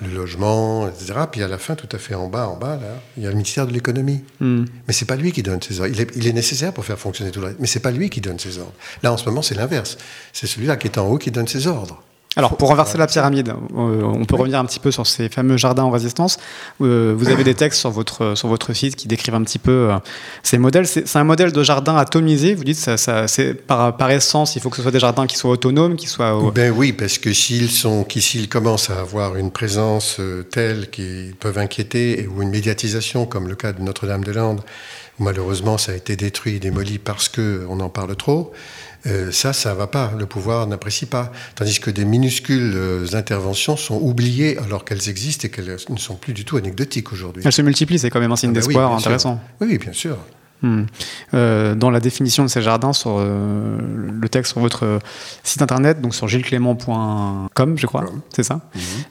le 0.02 0.08
logement, 0.08 0.88
etc. 0.88 1.14
Puis 1.30 1.42
à 1.42 1.48
la 1.48 1.58
fin, 1.58 1.74
tout 1.74 1.88
à 1.90 1.98
fait 1.98 2.14
en 2.14 2.28
bas, 2.28 2.48
en 2.48 2.56
bas, 2.56 2.76
là, 2.76 3.00
il 3.16 3.22
y 3.22 3.26
a 3.26 3.30
le 3.30 3.36
ministère 3.36 3.66
de 3.66 3.72
l'économie. 3.72 4.22
Hmm. 4.40 4.64
Mais 4.86 4.94
c'est 4.94 5.06
pas 5.06 5.16
lui 5.16 5.32
qui 5.32 5.42
donne 5.42 5.60
ses 5.62 5.80
ordres. 5.80 5.92
Il 5.92 6.00
est, 6.00 6.10
il 6.16 6.26
est, 6.26 6.32
nécessaire 6.32 6.72
pour 6.72 6.84
faire 6.84 6.98
fonctionner 6.98 7.30
tout 7.30 7.40
le 7.40 7.46
reste, 7.46 7.58
mais 7.60 7.66
c'est 7.66 7.80
pas 7.80 7.90
lui 7.90 8.10
qui 8.10 8.20
donne 8.20 8.38
ses 8.38 8.58
ordres. 8.58 8.74
Là, 9.02 9.12
en 9.12 9.16
ce 9.16 9.24
moment, 9.24 9.42
c'est 9.42 9.54
l'inverse. 9.54 9.96
C'est 10.32 10.46
celui-là 10.46 10.76
qui 10.76 10.86
est 10.86 10.98
en 10.98 11.08
haut 11.08 11.18
qui 11.18 11.30
donne 11.30 11.48
ses 11.48 11.66
ordres. 11.66 12.02
Alors, 12.36 12.56
pour 12.56 12.68
renverser 12.68 12.98
la 12.98 13.06
pyramide, 13.06 13.50
euh, 13.50 14.02
on 14.02 14.24
peut 14.24 14.34
revenir 14.34 14.58
un 14.58 14.64
petit 14.64 14.80
peu 14.80 14.90
sur 14.90 15.06
ces 15.06 15.28
fameux 15.28 15.56
jardins 15.56 15.84
en 15.84 15.90
résistance. 15.90 16.38
Euh, 16.80 17.14
vous 17.16 17.28
avez 17.28 17.44
des 17.44 17.54
textes 17.54 17.80
sur 17.80 17.90
votre, 17.90 18.34
sur 18.34 18.48
votre 18.48 18.72
site 18.72 18.96
qui 18.96 19.06
décrivent 19.06 19.36
un 19.36 19.44
petit 19.44 19.60
peu 19.60 19.90
euh, 19.90 19.96
ces 20.42 20.58
modèles. 20.58 20.86
C'est 20.86 21.16
un 21.16 21.24
modèle 21.24 21.52
de 21.52 21.62
jardin 21.62 21.96
atomisé. 21.96 22.54
Vous 22.54 22.64
dites, 22.64 22.76
ça, 22.76 22.96
ça 22.96 23.26
par, 23.66 23.96
par 23.96 24.10
essence, 24.10 24.56
il 24.56 24.62
faut 24.62 24.70
que 24.70 24.76
ce 24.76 24.82
soit 24.82 24.90
des 24.90 24.98
jardins 24.98 25.26
qui 25.26 25.36
soient 25.36 25.52
autonomes, 25.52 25.94
qui 25.94 26.08
soient. 26.08 26.40
Ben 26.52 26.72
oui, 26.76 26.92
parce 26.92 27.18
que 27.18 27.32
s'ils 27.32 27.70
sont, 27.70 28.04
s'ils 28.10 28.48
commencent 28.48 28.90
à 28.90 28.98
avoir 28.98 29.36
une 29.36 29.52
présence 29.52 30.20
telle 30.50 30.90
qu'ils 30.90 31.34
peuvent 31.38 31.58
inquiéter, 31.58 32.28
ou 32.34 32.42
une 32.42 32.50
médiatisation, 32.50 33.26
comme 33.26 33.48
le 33.48 33.54
cas 33.54 33.72
de 33.72 33.80
Notre-Dame-de-Lande, 33.80 34.60
où 35.20 35.24
malheureusement 35.24 35.78
ça 35.78 35.92
a 35.92 35.94
été 35.94 36.16
détruit, 36.16 36.58
démoli 36.58 36.98
parce 36.98 37.28
qu'on 37.28 37.78
en 37.78 37.88
parle 37.88 38.16
trop. 38.16 38.52
Euh, 39.06 39.30
ça, 39.32 39.52
ça 39.52 39.74
va 39.74 39.86
pas. 39.86 40.12
Le 40.18 40.26
pouvoir 40.26 40.66
n'apprécie 40.66 41.06
pas. 41.06 41.32
Tandis 41.54 41.80
que 41.80 41.90
des 41.90 42.04
minuscules 42.04 42.72
euh, 42.74 43.06
interventions 43.14 43.76
sont 43.76 43.98
oubliées 44.00 44.58
alors 44.58 44.84
qu'elles 44.84 45.08
existent 45.08 45.46
et 45.46 45.50
qu'elles 45.50 45.76
ne 45.88 45.96
sont 45.96 46.14
plus 46.14 46.32
du 46.32 46.44
tout 46.44 46.56
anecdotiques 46.56 47.12
aujourd'hui. 47.12 47.42
Elles 47.44 47.52
se 47.52 47.62
multiplient, 47.62 47.98
c'est 47.98 48.10
quand 48.10 48.20
même 48.20 48.32
un 48.32 48.36
signe 48.36 48.50
ah 48.50 48.54
bah 48.54 48.60
d'espoir 48.60 48.92
intéressant. 48.94 49.40
Oui, 49.60 49.78
bien 49.78 49.92
sûr. 49.92 50.16
Hmm. 50.62 50.84
Euh, 51.34 51.74
dans 51.74 51.90
la 51.90 52.00
définition 52.00 52.42
de 52.42 52.48
ces 52.48 52.62
jardins, 52.62 52.94
sur 52.94 53.18
le 53.18 54.28
texte 54.30 54.52
sur 54.52 54.62
votre 54.62 55.00
site 55.42 55.60
internet, 55.60 56.00
donc 56.00 56.14
sur 56.14 56.26
gilesclément.com, 56.26 57.74
je 57.76 57.86
crois, 57.86 58.06
c'est 58.34 58.44
ça. 58.44 58.60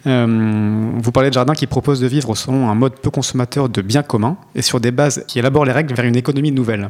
Mhm. 0.06 1.00
vous 1.00 1.12
parlez 1.12 1.30
de 1.30 1.36
jardins 1.36 1.54
qui 1.54 1.68
proposent 1.68 2.00
de 2.00 2.08
vivre 2.08 2.34
selon 2.34 2.70
un 2.70 2.76
mode 2.76 2.94
peu 2.96 3.12
consommateur 3.12 3.70
de 3.70 3.82
biens 3.84 4.02
communs 4.02 4.38
et 4.56 4.64
sur 4.64 4.80
des 4.80 4.92
bases 4.92 5.26
qui 5.28 5.38
élaborent 5.38 5.66
les 5.66 5.74
règles 5.74 5.94
vers 5.94 6.06
une 6.06 6.16
économie 6.16 6.52
nouvelle 6.52 6.90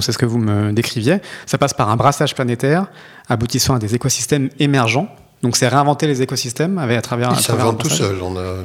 c'est 0.00 0.12
ce 0.12 0.18
que 0.18 0.26
vous 0.26 0.38
me 0.38 0.72
décriviez. 0.72 1.18
Ça 1.46 1.58
passe 1.58 1.74
par 1.74 1.90
un 1.90 1.96
brassage 1.96 2.34
planétaire 2.34 2.86
aboutissant 3.28 3.74
à 3.74 3.78
des 3.78 3.94
écosystèmes 3.94 4.50
émergents. 4.58 5.08
Donc 5.42 5.56
c'est 5.56 5.68
réinventer 5.68 6.06
les 6.06 6.22
écosystèmes 6.22 6.78
avec, 6.78 6.98
à 6.98 7.02
travers. 7.02 7.32
Ils 7.32 7.42
s'inventent 7.42 7.80
tout 7.80 7.90
seul. 7.90 8.16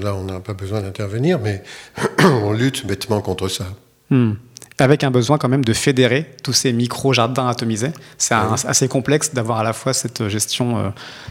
là, 0.02 0.16
on 0.16 0.24
n'a 0.24 0.40
pas 0.40 0.54
besoin 0.54 0.82
d'intervenir, 0.82 1.40
mais 1.40 1.64
on 2.24 2.54
lutte 2.54 2.86
bêtement 2.86 3.22
contre 3.22 3.48
ça. 3.48 3.66
Hmm 4.10 4.34
avec 4.84 5.04
un 5.04 5.12
besoin 5.12 5.38
quand 5.38 5.50
même 5.50 5.66
de 5.66 5.74
fédérer 5.74 6.32
tous 6.44 6.54
ces 6.54 6.74
micro-jardins 6.74 7.48
atomisés. 7.48 7.92
C'est 8.18 8.36
assez 8.36 8.88
complexe 8.88 9.34
d'avoir 9.34 9.60
à 9.60 9.64
la 9.64 9.74
fois 9.74 9.94
cette 9.94 10.28
gestion 10.28 10.78
euh, 10.78 10.90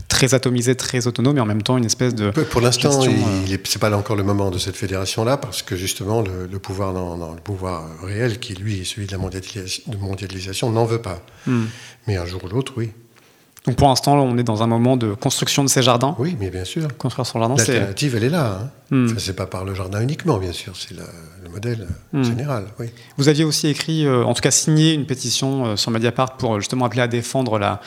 très 0.08 0.34
atomisée, 0.34 0.74
très 0.74 1.06
autonome, 1.06 1.38
et 1.38 1.40
en 1.40 1.46
même 1.46 1.62
temps 1.62 1.76
une 1.76 1.84
espèce 1.84 2.14
de... 2.14 2.30
Pour 2.30 2.60
l'instant, 2.60 3.00
ce 3.00 3.08
n'est 3.08 3.58
pas 3.80 3.96
encore 3.96 4.16
le 4.16 4.24
moment 4.24 4.50
de 4.50 4.58
cette 4.58 4.76
fédération-là, 4.76 5.36
parce 5.36 5.62
que 5.62 5.76
justement, 5.76 6.22
le, 6.22 6.58
pouvoir 6.58 6.92
dans, 6.92 7.34
le 7.34 7.40
pouvoir 7.40 7.84
réel, 8.02 8.38
qui 8.38 8.54
lui 8.54 8.80
est 8.80 8.84
celui 8.84 9.06
de 9.06 9.12
la 9.12 9.18
mondialisation, 9.18 10.70
n'en 10.70 10.84
veut 10.84 11.02
pas. 11.02 11.20
Hmm. 11.46 11.64
Mais 12.06 12.16
un 12.16 12.26
jour 12.26 12.44
ou 12.44 12.48
l'autre, 12.48 12.74
oui. 12.76 12.90
Donc 13.68 13.76
pour 13.76 13.88
l'instant, 13.88 14.14
on 14.14 14.38
est 14.38 14.42
dans 14.42 14.62
un 14.62 14.66
moment 14.66 14.96
de 14.96 15.12
construction 15.12 15.62
de 15.62 15.68
ces 15.68 15.82
jardins. 15.82 16.16
Oui, 16.18 16.38
mais 16.40 16.48
bien 16.48 16.64
sûr. 16.64 16.88
Construire 16.96 17.26
son 17.26 17.38
jardin, 17.38 17.58
c'est. 17.58 17.72
L'alternative, 17.72 18.16
elle 18.16 18.24
est 18.24 18.30
là. 18.30 18.60
Hein. 18.62 18.70
Hmm. 18.90 19.18
c'est 19.18 19.36
pas 19.36 19.44
par 19.44 19.66
le 19.66 19.74
jardin 19.74 20.00
uniquement, 20.00 20.38
bien 20.38 20.52
sûr. 20.52 20.72
C'est 20.74 20.96
le 20.96 21.50
modèle 21.50 21.86
hmm. 22.14 22.22
général. 22.22 22.64
Oui. 22.80 22.86
Vous 23.18 23.28
aviez 23.28 23.44
aussi 23.44 23.68
écrit, 23.68 24.06
euh, 24.06 24.24
en 24.24 24.32
tout 24.32 24.40
cas 24.40 24.50
signé 24.50 24.94
une 24.94 25.04
pétition 25.04 25.66
euh, 25.66 25.76
sur 25.76 25.90
Mediapart 25.90 26.38
pour 26.38 26.58
justement 26.58 26.86
appeler 26.86 27.02
à 27.02 27.08
défendre 27.08 27.58
la, 27.58 27.82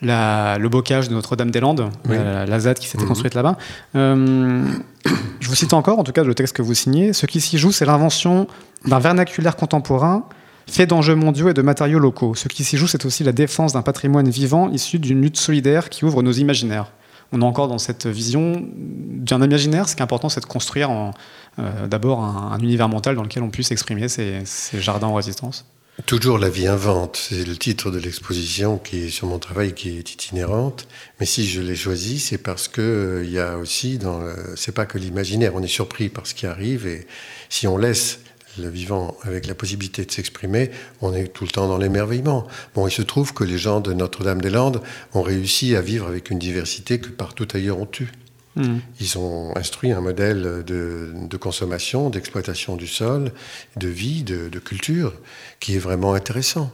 la, 0.00 0.56
le 0.56 0.70
bocage 0.70 1.10
de 1.10 1.14
Notre-Dame-des-Landes, 1.14 1.90
la, 2.08 2.58
ZAD 2.58 2.78
qui 2.78 2.88
s'était 2.88 3.04
hmm. 3.04 3.08
construite 3.08 3.34
là-bas. 3.34 3.58
Euh, 3.94 4.64
je 5.40 5.48
vous 5.50 5.54
cite 5.54 5.74
encore, 5.74 5.98
en 5.98 6.04
tout 6.04 6.12
cas, 6.12 6.24
le 6.24 6.34
texte 6.34 6.56
que 6.56 6.62
vous 6.62 6.72
signez. 6.72 7.12
Ce 7.12 7.26
qui 7.26 7.42
s'y 7.42 7.58
joue, 7.58 7.72
c'est 7.72 7.84
l'invention 7.84 8.46
d'un 8.86 9.00
vernaculaire 9.00 9.56
contemporain 9.56 10.26
fait 10.68 10.86
d'enjeux 10.86 11.14
mondiaux 11.14 11.48
et 11.48 11.54
de 11.54 11.62
matériaux 11.62 11.98
locaux. 11.98 12.34
Ce 12.34 12.48
qui 12.48 12.64
s'y 12.64 12.76
joue, 12.76 12.86
c'est 12.86 13.04
aussi 13.04 13.24
la 13.24 13.32
défense 13.32 13.72
d'un 13.72 13.82
patrimoine 13.82 14.28
vivant 14.28 14.70
issu 14.70 14.98
d'une 14.98 15.22
lutte 15.22 15.36
solidaire 15.36 15.88
qui 15.90 16.04
ouvre 16.04 16.22
nos 16.22 16.32
imaginaires. 16.32 16.92
On 17.32 17.40
est 17.40 17.44
encore 17.44 17.68
dans 17.68 17.78
cette 17.78 18.06
vision 18.06 18.64
d'un 18.76 19.42
imaginaire. 19.42 19.88
Ce 19.88 19.96
qui 19.96 20.00
est 20.00 20.04
important, 20.04 20.28
c'est 20.28 20.40
de 20.40 20.46
construire 20.46 21.12
euh, 21.58 21.86
d'abord 21.86 22.22
un, 22.22 22.58
univers 22.58 22.88
mental 22.88 23.16
dans 23.16 23.22
lequel 23.22 23.42
on 23.42 23.50
puisse 23.50 23.70
exprimer 23.70 24.08
ces, 24.08 24.42
jardins 24.74 25.08
en 25.08 25.14
résistance. 25.14 25.66
Toujours 26.04 26.38
la 26.38 26.50
vie 26.50 26.66
invente, 26.66 27.16
c'est 27.16 27.46
le 27.46 27.56
titre 27.56 27.90
de 27.90 27.98
l'exposition 27.98 28.76
qui 28.76 29.04
est 29.04 29.08
sur 29.08 29.28
mon 29.28 29.38
travail, 29.38 29.72
qui 29.72 29.96
est 29.96 30.12
itinérante. 30.12 30.86
Mais 31.18 31.26
si 31.26 31.46
je 31.46 31.62
l'ai 31.62 31.74
choisi, 31.74 32.18
c'est 32.18 32.38
parce 32.38 32.68
que 32.68 32.82
euh, 32.82 33.24
il 33.24 33.30
y 33.30 33.40
a 33.40 33.56
aussi 33.56 33.96
dans, 33.96 34.20
c'est 34.56 34.74
pas 34.74 34.84
que 34.84 34.98
l'imaginaire. 34.98 35.54
On 35.54 35.62
est 35.62 35.68
surpris 35.68 36.10
par 36.10 36.26
ce 36.26 36.34
qui 36.34 36.46
arrive 36.46 36.86
et 36.86 37.06
si 37.48 37.66
on 37.66 37.78
laisse 37.78 38.20
le 38.58 38.68
vivant 38.68 39.16
avec 39.22 39.46
la 39.46 39.54
possibilité 39.54 40.04
de 40.04 40.10
s'exprimer, 40.10 40.70
on 41.00 41.14
est 41.14 41.28
tout 41.28 41.44
le 41.44 41.50
temps 41.50 41.68
dans 41.68 41.78
l'émerveillement. 41.78 42.46
Bon, 42.74 42.86
il 42.86 42.90
se 42.90 43.02
trouve 43.02 43.32
que 43.34 43.44
les 43.44 43.58
gens 43.58 43.80
de 43.80 43.92
Notre-Dame-des-Landes 43.92 44.82
ont 45.14 45.22
réussi 45.22 45.76
à 45.76 45.80
vivre 45.80 46.06
avec 46.06 46.30
une 46.30 46.38
diversité 46.38 46.98
que 46.98 47.08
partout 47.08 47.48
ailleurs 47.54 47.78
on 47.78 47.86
tue. 47.86 48.12
Hmm. 48.56 48.78
Ils 49.00 49.18
ont 49.18 49.54
instruit 49.56 49.92
un 49.92 50.00
modèle 50.00 50.64
de, 50.66 51.36
consommation, 51.38 52.08
d'exploitation 52.08 52.76
du 52.76 52.86
sol, 52.86 53.32
de 53.76 53.88
vie, 53.88 54.22
de, 54.22 54.48
de, 54.48 54.58
culture, 54.58 55.12
qui 55.60 55.76
est 55.76 55.78
vraiment 55.78 56.14
intéressant. 56.14 56.72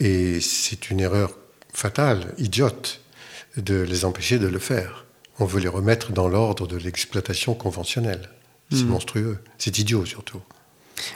Et 0.00 0.40
c'est 0.40 0.90
une 0.90 1.00
erreur 1.00 1.34
fatale, 1.72 2.34
idiote, 2.36 3.00
de 3.56 3.80
les 3.80 4.04
empêcher 4.04 4.38
de 4.38 4.46
le 4.46 4.58
faire. 4.58 5.06
On 5.38 5.46
veut 5.46 5.60
les 5.60 5.68
remettre 5.68 6.12
dans 6.12 6.28
l'ordre 6.28 6.66
de 6.66 6.76
l'exploitation 6.76 7.54
conventionnelle. 7.54 8.28
C'est 8.70 8.84
hmm. 8.84 8.88
monstrueux, 8.88 9.38
c'est 9.58 9.78
idiot 9.78 10.04
surtout. 10.04 10.40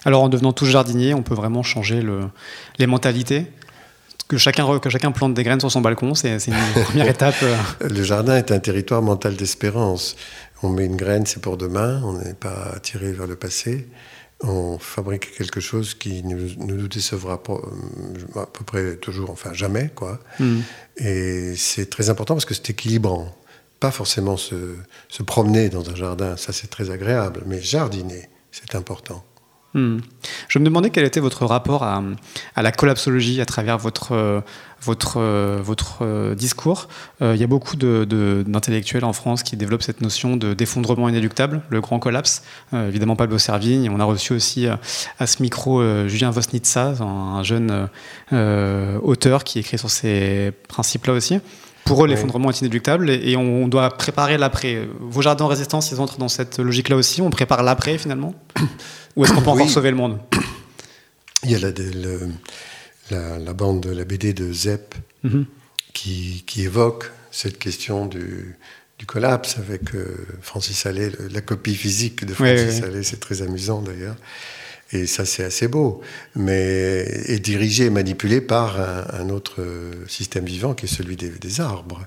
Alors 0.05 0.23
en 0.23 0.29
devenant 0.29 0.53
tous 0.53 0.67
jardiniers, 0.67 1.15
on 1.15 1.23
peut 1.23 1.35
vraiment 1.35 1.63
changer 1.63 2.03
les 2.79 2.87
mentalités 2.87 3.47
que 4.29 4.37
chacun, 4.37 4.79
que 4.79 4.91
chacun 4.91 5.11
plante 5.11 5.35
des 5.35 5.43
graines 5.43 5.61
sur 5.61 5.73
son 5.73 5.81
balcon, 5.81 6.15
c'est 6.15 6.37
une 6.47 6.55
première 6.85 7.09
étape. 7.09 7.37
Euh. 7.43 7.57
Le 7.89 8.03
jardin 8.03 8.37
est 8.37 8.53
un 8.53 8.59
territoire 8.59 9.03
mental 9.03 9.35
d'espérance. 9.35 10.17
On 10.63 10.69
met 10.69 10.85
une 10.85 10.97
graine, 10.97 11.25
c'est 11.25 11.41
pour 11.41 11.57
demain, 11.57 12.03
on 12.05 12.13
n'est 12.13 12.35
pas 12.35 12.75
tiré 12.83 13.13
vers 13.13 13.27
le 13.27 13.37
passé. 13.37 13.89
On 14.41 14.79
fabrique 14.79 15.37
quelque 15.37 15.61
chose 15.61 15.95
qui 15.95 16.23
ne 16.23 16.37
nous, 16.59 16.87
décevra 16.87 17.43
pas, 17.43 17.55
euh, 17.55 18.41
à 18.41 18.47
peu 18.47 18.65
près 18.65 18.97
toujours, 18.97 19.31
enfin 19.31 19.53
jamais, 19.53 19.91
quoi. 19.95 20.21
Hmm. 20.39 20.61
Et 20.97 21.55
c'est 21.57 21.91
très 21.91 22.09
important 22.11 22.35
parce 22.35 22.45
que 22.45 22.55
c'est 22.55 22.71
équilibrant. 22.71 23.35
Pas 23.81 23.91
forcément 23.91 24.37
se, 24.37 24.77
se 25.09 25.23
promener 25.23 25.71
dans 25.71 25.89
un 25.91 25.95
jardin, 25.95 26.37
ça 26.37 26.53
c'est 26.53 26.69
très 26.69 26.91
agréable, 26.91 27.43
mais 27.47 27.61
jardiner, 27.61 28.29
c'est 28.53 28.75
important. 28.75 29.25
Hmm. 29.75 29.99
Je 30.49 30.59
me 30.59 30.65
demandais 30.65 30.89
quel 30.89 31.05
était 31.05 31.21
votre 31.21 31.45
rapport 31.45 31.83
à, 31.83 32.03
la 32.57 32.73
collapsologie 32.73 33.41
à 33.41 33.47
travers 33.47 33.77
votre, 33.77 34.43
votre, 34.81 35.19
euh, 36.03 36.35
discours. 36.35 36.89
Euh, 37.21 37.35
il 37.35 37.41
y 37.41 37.45
a 37.45 37.47
beaucoup 37.47 37.77
d'intellectuels 37.77 39.05
en 39.05 39.13
France 39.13 39.43
qui 39.43 39.57
développent 39.57 39.83
cette 39.83 40.01
notion 40.01 40.37
de 40.37 40.55
d'effondrement 40.55 41.09
inéluctable, 41.09 41.63
le 41.69 41.81
grand 41.81 41.99
collapse. 41.99 42.43
Euh, 42.73 42.89
évidemment, 42.89 43.17
Pablo 43.17 43.39
Servigne. 43.39 43.91
On 43.91 44.01
a 44.01 44.05
reçu 44.05 44.33
aussi 44.33 44.67
à 44.67 45.27
ce 45.27 45.43
micro 45.43 45.83
Julien 46.09 46.31
Vosnitsa, 46.31 46.95
un 47.01 47.43
jeune 47.43 47.89
auteur 49.03 49.45
qui 49.45 49.59
écrit 49.59 49.79
sur 49.79 49.91
ces 49.91 50.53
principes-là 50.69 51.13
aussi. 51.13 51.41
Pour 51.89 52.05
eux, 52.05 52.07
l'effondrement 52.07 52.51
est 52.51 52.61
inéluctable 52.61 53.11
et, 53.11 53.37
on 53.37 53.67
doit 53.67 53.91
préparer 53.91 54.37
l'après. 54.37 54.87
Vos 55.01 55.23
jardins 55.23 55.47
en 55.47 55.49
résistance, 55.49 55.91
ils 55.91 56.01
entrent 56.01 56.19
dans 56.19 56.29
cette 56.29 56.59
logique-là 56.59 56.97
aussi. 56.97 57.23
On 57.23 57.31
prépare 57.31 57.63
l'après 57.63 57.99
finalement 57.99 58.35
Ou 59.17 59.25
est-ce 59.25 59.33
qu'on 59.33 59.41
peut 59.41 59.51
encore 59.51 59.71
sauver 59.71 59.91
le 59.91 59.97
monde 59.97 60.21
Il 61.45 61.51
y 61.51 61.55
a 61.55 61.59
la, 61.59 63.39
la, 63.39 63.53
bande 63.55 63.81
de 63.81 63.91
la 63.91 64.05
BD 64.05 64.33
de 64.35 64.53
Zepp 64.53 64.95
mhm. 65.25 65.47
qui, 65.95 66.45
évoque 66.59 67.11
cette 67.31 67.59
question 67.59 68.07
du, 68.07 68.57
collapse 69.07 69.57
avec 69.59 69.95
euh, 69.95 70.27
Francis 70.43 70.85
Allais, 70.85 71.11
la 71.31 71.41
copie 71.41 71.75
physique 71.75 72.27
de 72.27 72.35
Francis 72.35 72.83
Allais, 72.83 73.03
c'est 73.03 73.21
très 73.21 73.43
amusant 73.43 73.81
d'ailleurs. 73.81 74.17
Et 74.93 75.07
ça, 75.07 75.25
c'est 75.25 75.45
assez 75.45 75.69
beau. 75.69 76.01
Mais 76.35 77.05
est 77.27 77.41
dirigé 77.41 77.87
et 77.87 77.91
manipulé 77.91 78.41
par 78.41 78.81
un, 78.81 79.29
autre 79.29 79.65
système 80.07 80.45
vivant 80.45 80.75
qui 80.75 80.87
est 80.87 80.89
celui 80.89 81.17
des, 81.17 81.61
arbres. 81.61 82.07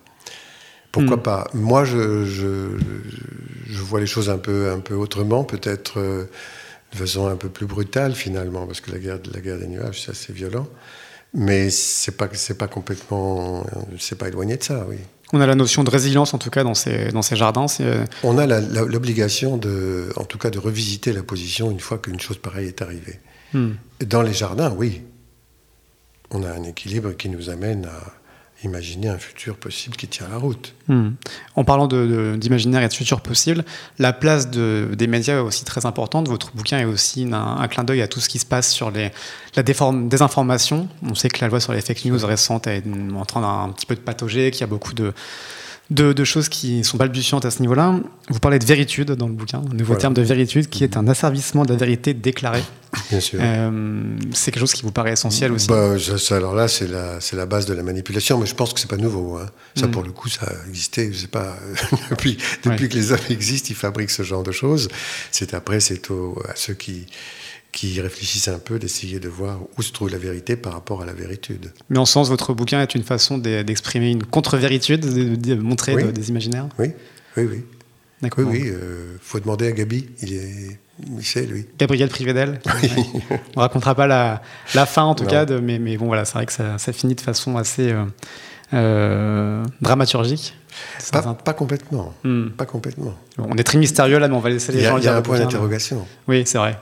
Pourquoi 0.92 1.18
hmm. 1.18 1.24
pas? 1.24 1.48
Moi, 1.54 1.86
je, 1.86 2.26
je, 2.26 3.82
vois 3.82 4.00
les 4.00 4.08
choses 4.08 4.30
un 4.30 4.38
peu, 4.38 4.72
un 4.72 4.80
peu 4.80 4.96
autrement, 4.96 5.44
peut-être 5.44 6.00
euh, 6.00 6.26
de 6.92 6.98
façon 6.98 7.28
un 7.28 7.38
peu 7.38 7.50
plus 7.50 7.66
brutale 7.66 8.14
finalement, 8.14 8.66
parce 8.66 8.82
que 8.82 8.92
la 8.92 9.00
guerre, 9.00 9.20
la 9.34 9.40
guerre 9.40 9.60
des 9.60 9.68
nuages, 9.68 10.04
c'est 10.04 10.12
assez 10.12 10.34
violent. 10.34 10.68
Mais 11.34 11.70
c'est 11.70 12.18
pas, 12.18 12.28
c'est 12.34 12.58
pas 12.58 12.68
complètement, 12.68 13.66
c'est 14.00 14.18
pas 14.18 14.28
éloigné 14.28 14.58
de 14.58 14.64
ça, 14.64 14.86
oui. 14.90 14.98
On 15.34 15.42
a 15.42 15.48
la 15.48 15.56
notion 15.56 15.84
de 15.84 15.90
résilience, 15.90 16.34
en 16.34 16.38
tout 16.38 16.50
cas, 16.50 16.64
dans 16.64 16.74
ces, 16.74 17.10
dans 17.10 17.22
ces 17.22 17.36
jardins. 17.36 17.66
Euh, 17.80 18.06
On 18.24 18.38
a 18.38 18.46
l'obligation, 18.46 19.58
de, 19.58 20.10
en 20.16 20.26
tout 20.26 20.38
cas, 20.38 20.50
de 20.50 20.60
revisiter 20.60 21.14
la 21.14 21.24
position 21.24 21.72
une 21.72 21.80
fois 21.80 21.98
qu'une 21.98 22.20
chose 22.20 22.38
pareille 22.38 22.68
est 22.68 22.82
arrivée. 22.82 23.20
Hmm. 23.54 23.72
Dans 24.06 24.22
les 24.22 24.34
jardins, 24.34 24.74
oui. 24.78 25.02
On 26.32 26.44
a 26.44 26.52
un 26.52 26.64
équilibre 26.64 27.12
qui 27.14 27.30
nous 27.30 27.50
amène 27.50 27.86
à, 27.86 28.21
imaginer 28.64 29.10
un 29.10 29.18
futur 29.18 29.56
possible 29.56 29.96
qui 29.96 30.08
tient 30.08 30.28
la 30.30 30.38
route. 30.38 30.74
Hmm. 30.88 31.12
En 31.56 31.64
parlant 31.64 31.88
d'imaginaire 31.88 32.84
et 32.84 32.88
de 32.88 32.94
futur 32.94 33.22
possible, 33.22 33.64
la 34.00 34.14
place 34.14 34.50
des 34.50 35.08
médias 35.08 35.36
est 35.36 35.40
aussi 35.40 35.66
très 35.66 35.86
importante. 35.86 36.28
Votre 36.28 36.52
bouquin 36.54 36.80
est 36.80 36.86
aussi 36.86 37.28
un, 37.32 37.68
clin 37.68 37.84
d'œil 37.84 38.02
à 38.02 38.08
tout 38.08 38.20
ce 38.20 38.30
qui 38.30 38.40
se 38.40 38.46
passe 38.46 38.72
sur 38.72 38.92
la 38.92 39.64
désinformation. 39.64 40.88
On 41.04 41.16
sait 41.16 41.30
que 41.30 41.40
la 41.42 41.48
loi 41.48 41.60
sur 41.60 41.74
les 41.74 41.82
fake 41.82 42.06
news 42.06 42.26
récente 42.26 42.68
est 42.68 42.84
en 43.16 43.26
train 43.26 43.42
d'un 43.42 43.74
petit 43.74 43.86
peu 43.86 43.96
de 43.96 44.02
patauger, 44.02 44.52
qu'il 44.52 44.62
y 44.62 44.64
a 44.64 44.68
beaucoup 44.68 44.94
de 44.94 45.14
de, 45.92 46.24
choses 46.24 46.50
qui 46.50 46.84
sont 46.84 46.98
balbutiantes 46.98 47.46
à 47.46 47.52
ce 47.52 47.62
niveau-là. 47.62 48.00
Vous 48.30 48.40
parlez 48.40 48.60
de 48.60 48.66
véritude 48.66 49.12
dans 49.12 49.28
le 49.28 49.34
bouquin, 49.34 49.60
un 49.60 49.76
nouveau 49.76 49.96
terme 49.96 50.14
de 50.14 50.22
véritude 50.22 50.70
qui 50.70 50.84
est 50.84 50.96
un 50.96 51.08
asservissement 51.08 51.64
de 51.64 51.74
la 51.74 51.78
vérité 51.78 52.14
déclarée. 52.14 52.64
Bien 53.10 53.20
sûr. 53.20 53.40
Euh, 53.42 54.16
c'est 54.34 54.52
quelque 54.52 54.62
chose 54.62 54.74
qui 54.74 54.84
vous 54.84 54.92
paraît 54.92 55.14
essentiel 55.14 55.52
aussi 55.52 55.68
bah, 55.68 55.96
Alors 56.32 56.56
là, 56.56 56.68
c'est 56.68 56.88
la, 56.88 57.20
la, 57.34 57.46
base 57.46 57.66
de 57.66 57.74
la 57.74 57.84
manipulation, 57.84 58.38
mais 58.38 58.46
je 58.46 58.56
pense 58.56 58.74
que 58.74 58.80
c'est 58.80 58.90
pas 58.90 58.98
nouveau. 58.98 59.38
Hein. 59.38 59.48
Ça, 59.76 59.88
mm. 59.88 59.92
pour 59.92 60.04
le 60.04 60.12
coup, 60.12 60.30
ça 60.30 60.46
a 60.46 60.68
existé, 60.68 61.12
je 61.12 61.20
sais 61.20 61.28
pas, 61.28 61.56
depuis, 62.10 62.38
depuis 62.64 62.90
que 62.90 62.96
les 62.96 63.12
hommes 63.12 63.20
existent, 63.30 63.68
ils 63.70 63.76
fabriquent 63.76 64.12
ce 64.12 64.24
genre 64.24 64.44
de 64.44 64.52
choses. 64.52 64.88
C'est 65.32 65.54
après, 65.54 65.80
c'est 65.80 66.02
à 66.10 66.56
ceux 66.56 66.74
qui 66.74 67.06
qui 67.72 68.02
réfléchissent 68.02 68.50
un 68.50 68.60
peu, 68.60 68.80
d'essayer 68.80 69.20
de 69.20 69.30
voir 69.30 69.60
où 69.78 69.82
se 69.82 69.92
trouve 69.92 70.10
la 70.10 70.18
vérité 70.18 70.56
par 70.56 70.74
rapport 70.74 71.02
à 71.02 71.06
la 71.06 71.14
véritude. 71.14 71.72
Mais 71.90 72.00
en 72.00 72.06
sens, 72.06 72.30
votre 72.30 72.54
bouquin 72.54 72.82
est 72.82 72.96
une 72.96 73.04
façon 73.04 73.38
d'exprimer 73.38 74.12
une 74.12 74.24
contre-véritude, 74.24 75.40
de, 75.40 75.56
montrer 75.56 76.12
des 76.12 76.30
imaginaires? 76.30 76.68
Oui, 76.78 76.92
oui, 77.38 77.44
oui. 77.50 77.64
D'accord. 78.22 78.46
Oui, 78.46 78.60
oui, 78.62 78.70
euh, 78.70 79.16
faut 79.20 79.40
demander 79.40 79.68
à 79.68 79.72
Gabi, 79.72 80.08
il 80.22 80.34
est... 80.34 80.80
Il 81.18 81.26
sait, 81.26 81.48
lui. 81.48 81.66
Gabriel 81.80 82.10
Privedel? 82.10 82.60
On 83.56 83.62
racontera 83.62 83.96
pas 83.96 84.06
la, 84.06 84.44
la 84.76 84.86
fin, 84.86 85.02
en 85.02 85.16
tout 85.16 85.26
cas, 85.26 85.46
de, 85.46 85.58
mais, 85.58 85.80
mais, 85.80 85.98
bon, 85.98 86.06
voilà, 86.06 86.26
c'est 86.26 86.34
vrai 86.34 86.46
que 86.46 86.54
ça, 86.54 86.78
ça, 86.78 86.94
finit 86.94 87.16
de 87.16 87.22
façon 87.22 87.58
assez 87.58 87.92
euh, 87.92 88.06
euh, 88.74 89.66
dramaturgique. 89.82 90.54
Pas, 91.12 91.34
pas, 91.34 91.54
complètement. 91.54 92.14
Hmm. 92.24 92.50
Pas 92.50 92.66
complètement. 92.66 93.16
on 93.40 93.58
est 93.58 93.64
très 93.64 93.80
mystérieux 93.80 94.20
là, 94.20 94.28
mais 94.28 94.36
on 94.36 94.40
va 94.40 94.50
laisser 94.50 94.72
les 94.72 94.82
gens 94.82 95.00
Il 95.00 95.04
y 95.04 95.08
a 95.08 95.16
un 95.16 95.22
point 95.24 95.40
d'interrogation. 95.40 96.06
Oui, 96.28 96.44
c'est 96.46 96.60
vrai. 96.60 96.78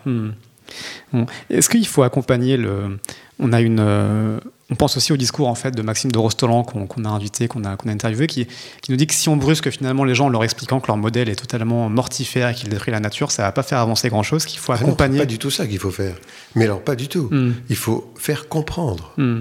Est-ce 1.49 1.69
qu'il 1.69 1.87
faut 1.87 2.03
accompagner 2.03 2.57
le. 2.57 2.99
On 3.39 3.53
a 3.53 3.61
une. 3.61 3.79
Euh, 3.79 4.39
on 4.71 4.75
pense 4.75 4.97
aussi 4.97 5.11
au 5.11 5.17
discours 5.17 5.47
en 5.47 5.55
fait 5.55 5.71
de 5.71 5.81
Maxime 5.81 6.11
de 6.11 6.19
Rostolan 6.19 6.63
qu'on 6.63 7.05
a 7.05 7.09
invité, 7.09 7.47
qu'on 7.47 7.63
a, 7.63 7.75
qu'on 7.75 7.89
a 7.89 7.91
interviewé, 7.91 8.27
qui, 8.27 8.45
qui, 8.81 8.91
nous 8.91 8.97
dit 8.97 9.07
que 9.07 9.15
si 9.15 9.27
on 9.27 9.35
brusque 9.35 9.71
finalement 9.71 10.03
les 10.03 10.13
gens 10.13 10.27
en 10.27 10.29
leur 10.29 10.43
expliquant 10.43 10.79
que 10.79 10.87
leur 10.87 10.97
modèle 10.97 11.27
est 11.27 11.35
totalement 11.35 11.89
mortifère 11.89 12.49
et 12.49 12.53
qu'il 12.53 12.69
détruit 12.69 12.91
la 12.91 12.99
nature, 12.99 13.31
ça 13.31 13.43
va 13.43 13.51
pas 13.51 13.63
faire 13.63 13.79
avancer 13.79 14.09
grand 14.09 14.21
chose. 14.21 14.45
Qu'il 14.45 14.59
faut 14.59 14.71
ah 14.71 14.75
accompagner. 14.75 15.19
pas 15.19 15.25
du 15.25 15.39
tout 15.39 15.49
ça 15.49 15.65
qu'il 15.65 15.79
faut 15.79 15.91
faire. 15.91 16.15
Mais 16.55 16.65
alors 16.65 16.83
pas 16.83 16.95
du 16.95 17.07
tout. 17.07 17.29
Hmm. 17.31 17.53
Il 17.69 17.75
faut 17.75 18.13
faire 18.17 18.47
comprendre. 18.47 19.13
Hmm. 19.17 19.39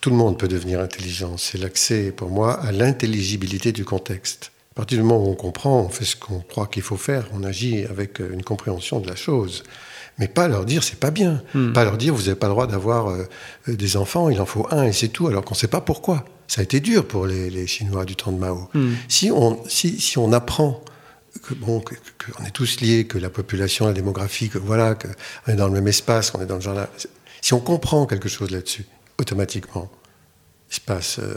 Tout 0.00 0.10
le 0.10 0.16
monde 0.16 0.38
peut 0.38 0.46
devenir 0.46 0.78
intelligent. 0.78 1.36
C'est 1.36 1.58
l'accès 1.58 2.12
pour 2.12 2.30
moi 2.30 2.60
à 2.62 2.70
l'intelligibilité 2.70 3.72
du 3.72 3.84
contexte. 3.84 4.52
À 4.72 4.74
partir 4.76 4.98
du 4.98 5.04
moment 5.04 5.26
où 5.26 5.30
on 5.30 5.34
comprend, 5.34 5.80
on 5.80 5.88
fait 5.88 6.04
ce 6.04 6.14
qu'on 6.14 6.38
croit 6.38 6.68
qu'il 6.68 6.82
faut 6.82 6.96
faire, 6.96 7.26
on 7.34 7.42
agit 7.42 7.84
avec 7.84 8.20
une 8.20 8.42
compréhension 8.42 9.00
de 9.00 9.08
la 9.08 9.16
chose 9.16 9.64
mais 10.22 10.28
pas 10.28 10.46
leur 10.46 10.64
dire 10.64 10.84
c'est 10.84 11.00
pas 11.00 11.10
bien, 11.10 11.42
hmm. 11.52 11.72
pas 11.72 11.82
leur 11.82 11.98
dire 11.98 12.14
vous 12.14 12.22
n'avez 12.22 12.36
pas 12.36 12.46
le 12.46 12.52
droit 12.52 12.68
d'avoir 12.68 13.08
euh, 13.08 13.26
des 13.66 13.96
enfants, 13.96 14.30
il 14.30 14.40
en 14.40 14.46
faut 14.46 14.68
un 14.70 14.84
et 14.84 14.92
c'est 14.92 15.08
tout, 15.08 15.26
alors 15.26 15.44
qu'on 15.44 15.56
ne 15.56 15.58
sait 15.58 15.66
pas 15.66 15.80
pourquoi. 15.80 16.24
Ça 16.46 16.60
a 16.60 16.64
été 16.64 16.78
dur 16.78 17.08
pour 17.08 17.26
les, 17.26 17.66
Chinois 17.66 18.04
du 18.04 18.14
temps 18.14 18.30
de 18.30 18.38
Mao. 18.38 18.68
Hmm. 18.72 18.92
Si, 19.08 19.32
on, 19.32 19.58
si, 19.66 19.98
si 20.00 20.18
on 20.18 20.32
apprend 20.32 20.84
que 21.42 21.54
bon, 21.54 21.80
qu'on 21.80 22.44
est 22.44 22.52
tous 22.52 22.80
liés, 22.80 23.04
que 23.08 23.18
la 23.18 23.30
population, 23.30 23.86
la 23.86 23.94
démographie, 23.94 24.48
que 24.48 24.58
voilà, 24.58 24.94
qu'on 24.94 25.52
est 25.52 25.56
dans 25.56 25.66
le 25.66 25.72
même 25.72 25.88
espace, 25.88 26.30
qu'on 26.30 26.40
est 26.40 26.46
dans 26.46 26.54
le 26.54 26.60
genre 26.60 26.78
Si 27.40 27.52
on 27.52 27.60
comprend 27.60 28.06
quelque 28.06 28.28
chose 28.28 28.52
là-dessus, 28.52 28.84
automatiquement, 29.18 29.90
il 30.70 30.76
se 30.76 30.80
passe, 30.80 31.18
euh, 31.18 31.34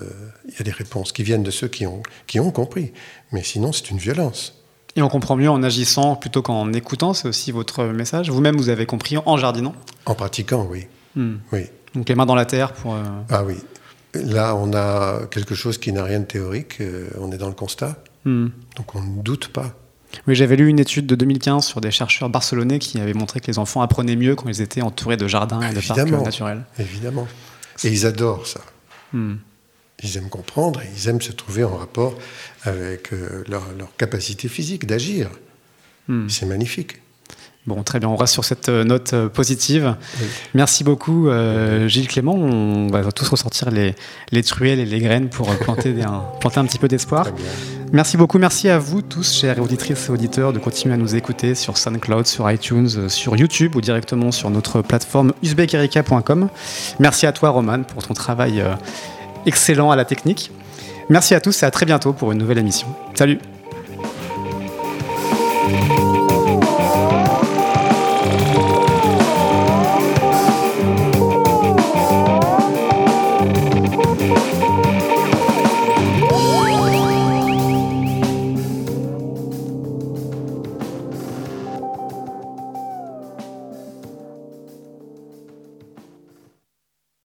il 0.47 0.53
y 0.53 0.61
a 0.61 0.63
des 0.63 0.71
réponses 0.71 1.11
qui 1.11 1.23
viennent 1.23 1.43
de 1.43 1.49
ceux 1.49 1.69
qui 1.69 1.87
ont, 1.87 2.03
qui 2.27 2.39
ont 2.39 2.51
compris. 2.51 2.93
Mais 3.31 3.41
sinon, 3.41 3.71
c'est 3.71 3.89
une 3.89 3.97
violence. 3.97 4.61
Et 4.95 5.01
on 5.01 5.09
comprend 5.09 5.35
mieux 5.35 5.49
en 5.49 5.61
agissant 5.61 6.15
plutôt 6.15 6.41
qu'en 6.41 6.71
écoutant, 6.71 7.13
c'est 7.13 7.27
aussi 7.27 7.51
votre 7.51 7.83
message. 7.83 8.29
Vous-même, 8.29 8.55
vous 8.55 8.69
avez 8.69 8.85
compris 8.85 9.17
en 9.17 9.37
jardinant 9.37 9.75
En 10.05 10.15
pratiquant, 10.15 10.65
oui. 10.69 10.87
Hmm. 11.15 11.35
oui. 11.51 11.65
Donc 11.93 12.07
les 12.07 12.15
mains 12.15 12.25
dans 12.25 12.35
la 12.35 12.45
terre 12.45 12.73
pour... 12.73 12.95
Euh, 12.95 13.03
ah 13.29 13.43
oui. 13.43 13.55
Là, 14.13 14.55
on 14.55 14.73
a 14.73 15.25
quelque 15.29 15.55
chose 15.55 15.77
qui 15.77 15.91
n'a 15.91 16.03
rien 16.03 16.21
de 16.21 16.25
théorique, 16.25 16.79
euh, 16.79 17.09
on 17.19 17.31
est 17.31 17.37
dans 17.37 17.49
le 17.49 17.53
constat. 17.53 17.97
Hmm. 18.23 18.47
Donc 18.77 18.95
on 18.95 19.01
ne 19.01 19.21
doute 19.21 19.49
pas. 19.49 19.73
Oui, 20.27 20.35
j'avais 20.35 20.55
lu 20.55 20.69
une 20.69 20.79
étude 20.79 21.05
de 21.05 21.15
2015 21.15 21.65
sur 21.65 21.81
des 21.81 21.91
chercheurs 21.91 22.29
barcelonais 22.29 22.79
qui 22.79 22.99
avaient 22.99 23.13
montré 23.13 23.41
que 23.41 23.47
les 23.47 23.59
enfants 23.59 23.81
apprenaient 23.81 24.15
mieux 24.15 24.35
quand 24.35 24.47
ils 24.47 24.61
étaient 24.61 24.81
entourés 24.81 25.17
de 25.17 25.27
jardins 25.27 25.61
et 25.61 25.73
de 25.73 25.81
parcs 25.85 26.09
naturels. 26.09 26.63
Évidemment. 26.79 27.27
Et 27.83 27.89
ils 27.89 28.05
adorent 28.05 28.47
ça. 28.47 28.61
Hmm. 29.11 29.35
Ils 30.03 30.17
aiment 30.17 30.29
comprendre 30.29 30.81
et 30.81 30.89
ils 30.95 31.07
aiment 31.07 31.21
se 31.21 31.31
trouver 31.31 31.63
en 31.63 31.77
rapport 31.77 32.15
avec 32.63 33.13
euh, 33.13 33.43
leur, 33.47 33.63
capacité 33.97 34.47
physique 34.47 34.85
d'agir. 34.85 35.29
Hmm. 36.07 36.27
C'est 36.27 36.45
magnifique. 36.45 37.01
Bon, 37.65 37.81
très 37.81 37.99
bien, 37.99 38.09
on 38.09 38.15
reste 38.15 38.33
sur 38.33 38.45
cette 38.45 38.69
euh, 38.69 38.83
note 38.83 39.13
euh, 39.13 39.27
positive. 39.27 39.95
Merci 40.53 40.83
beaucoup, 40.83 41.29
Gilles 41.87 42.07
Clément. 42.07 42.35
On 42.35 42.87
va 42.87 43.11
tous 43.11 43.27
ressortir 43.27 43.71
les, 43.71 43.95
les 44.31 44.43
truelles 44.43 44.79
et 44.79 44.85
les 44.85 44.99
graines 44.99 45.29
pour 45.29 45.47
planter, 45.57 46.03
un, 46.03 46.23
planter 46.41 46.59
un 46.59 46.65
petit 46.65 46.77
peu 46.77 46.87
d'espoir. 46.87 47.27
Merci 47.93 48.17
beaucoup, 48.17 48.37
merci 48.37 48.67
à 48.67 48.77
vous 48.77 49.01
tous, 49.01 49.33
chers 49.33 49.61
auditrices 49.61 50.07
et 50.07 50.11
auditeurs, 50.11 50.51
de 50.51 50.59
continuer 50.59 50.95
à 50.95 50.97
nous 50.97 51.15
écouter 51.15 51.55
sur 51.55 51.77
SoundCloud, 51.77 52.27
sur 52.27 52.51
iTunes, 52.51 53.09
sur 53.09 53.37
YouTube 53.37 53.75
ou 53.75 53.81
directement 53.81 54.31
sur 54.31 54.49
notre 54.49 54.81
plateforme 54.81 55.33
usbekerika.com. 55.41 56.49
Merci 56.99 57.25
à 57.25 57.31
toi, 57.31 57.49
Roman, 57.49 57.83
pour 57.83 58.05
ton 58.05 58.13
travail 58.13 58.61
excellent 59.45 59.91
à 59.91 59.95
la 59.95 60.05
technique. 60.05 60.51
Merci 61.09 61.35
à 61.35 61.39
tous 61.39 61.63
et 61.63 61.65
à 61.65 61.71
très 61.71 61.85
bientôt 61.85 62.13
pour 62.13 62.31
une 62.31 62.39
nouvelle 62.39 62.57
émission. 62.57 62.87
Salut 63.13 63.39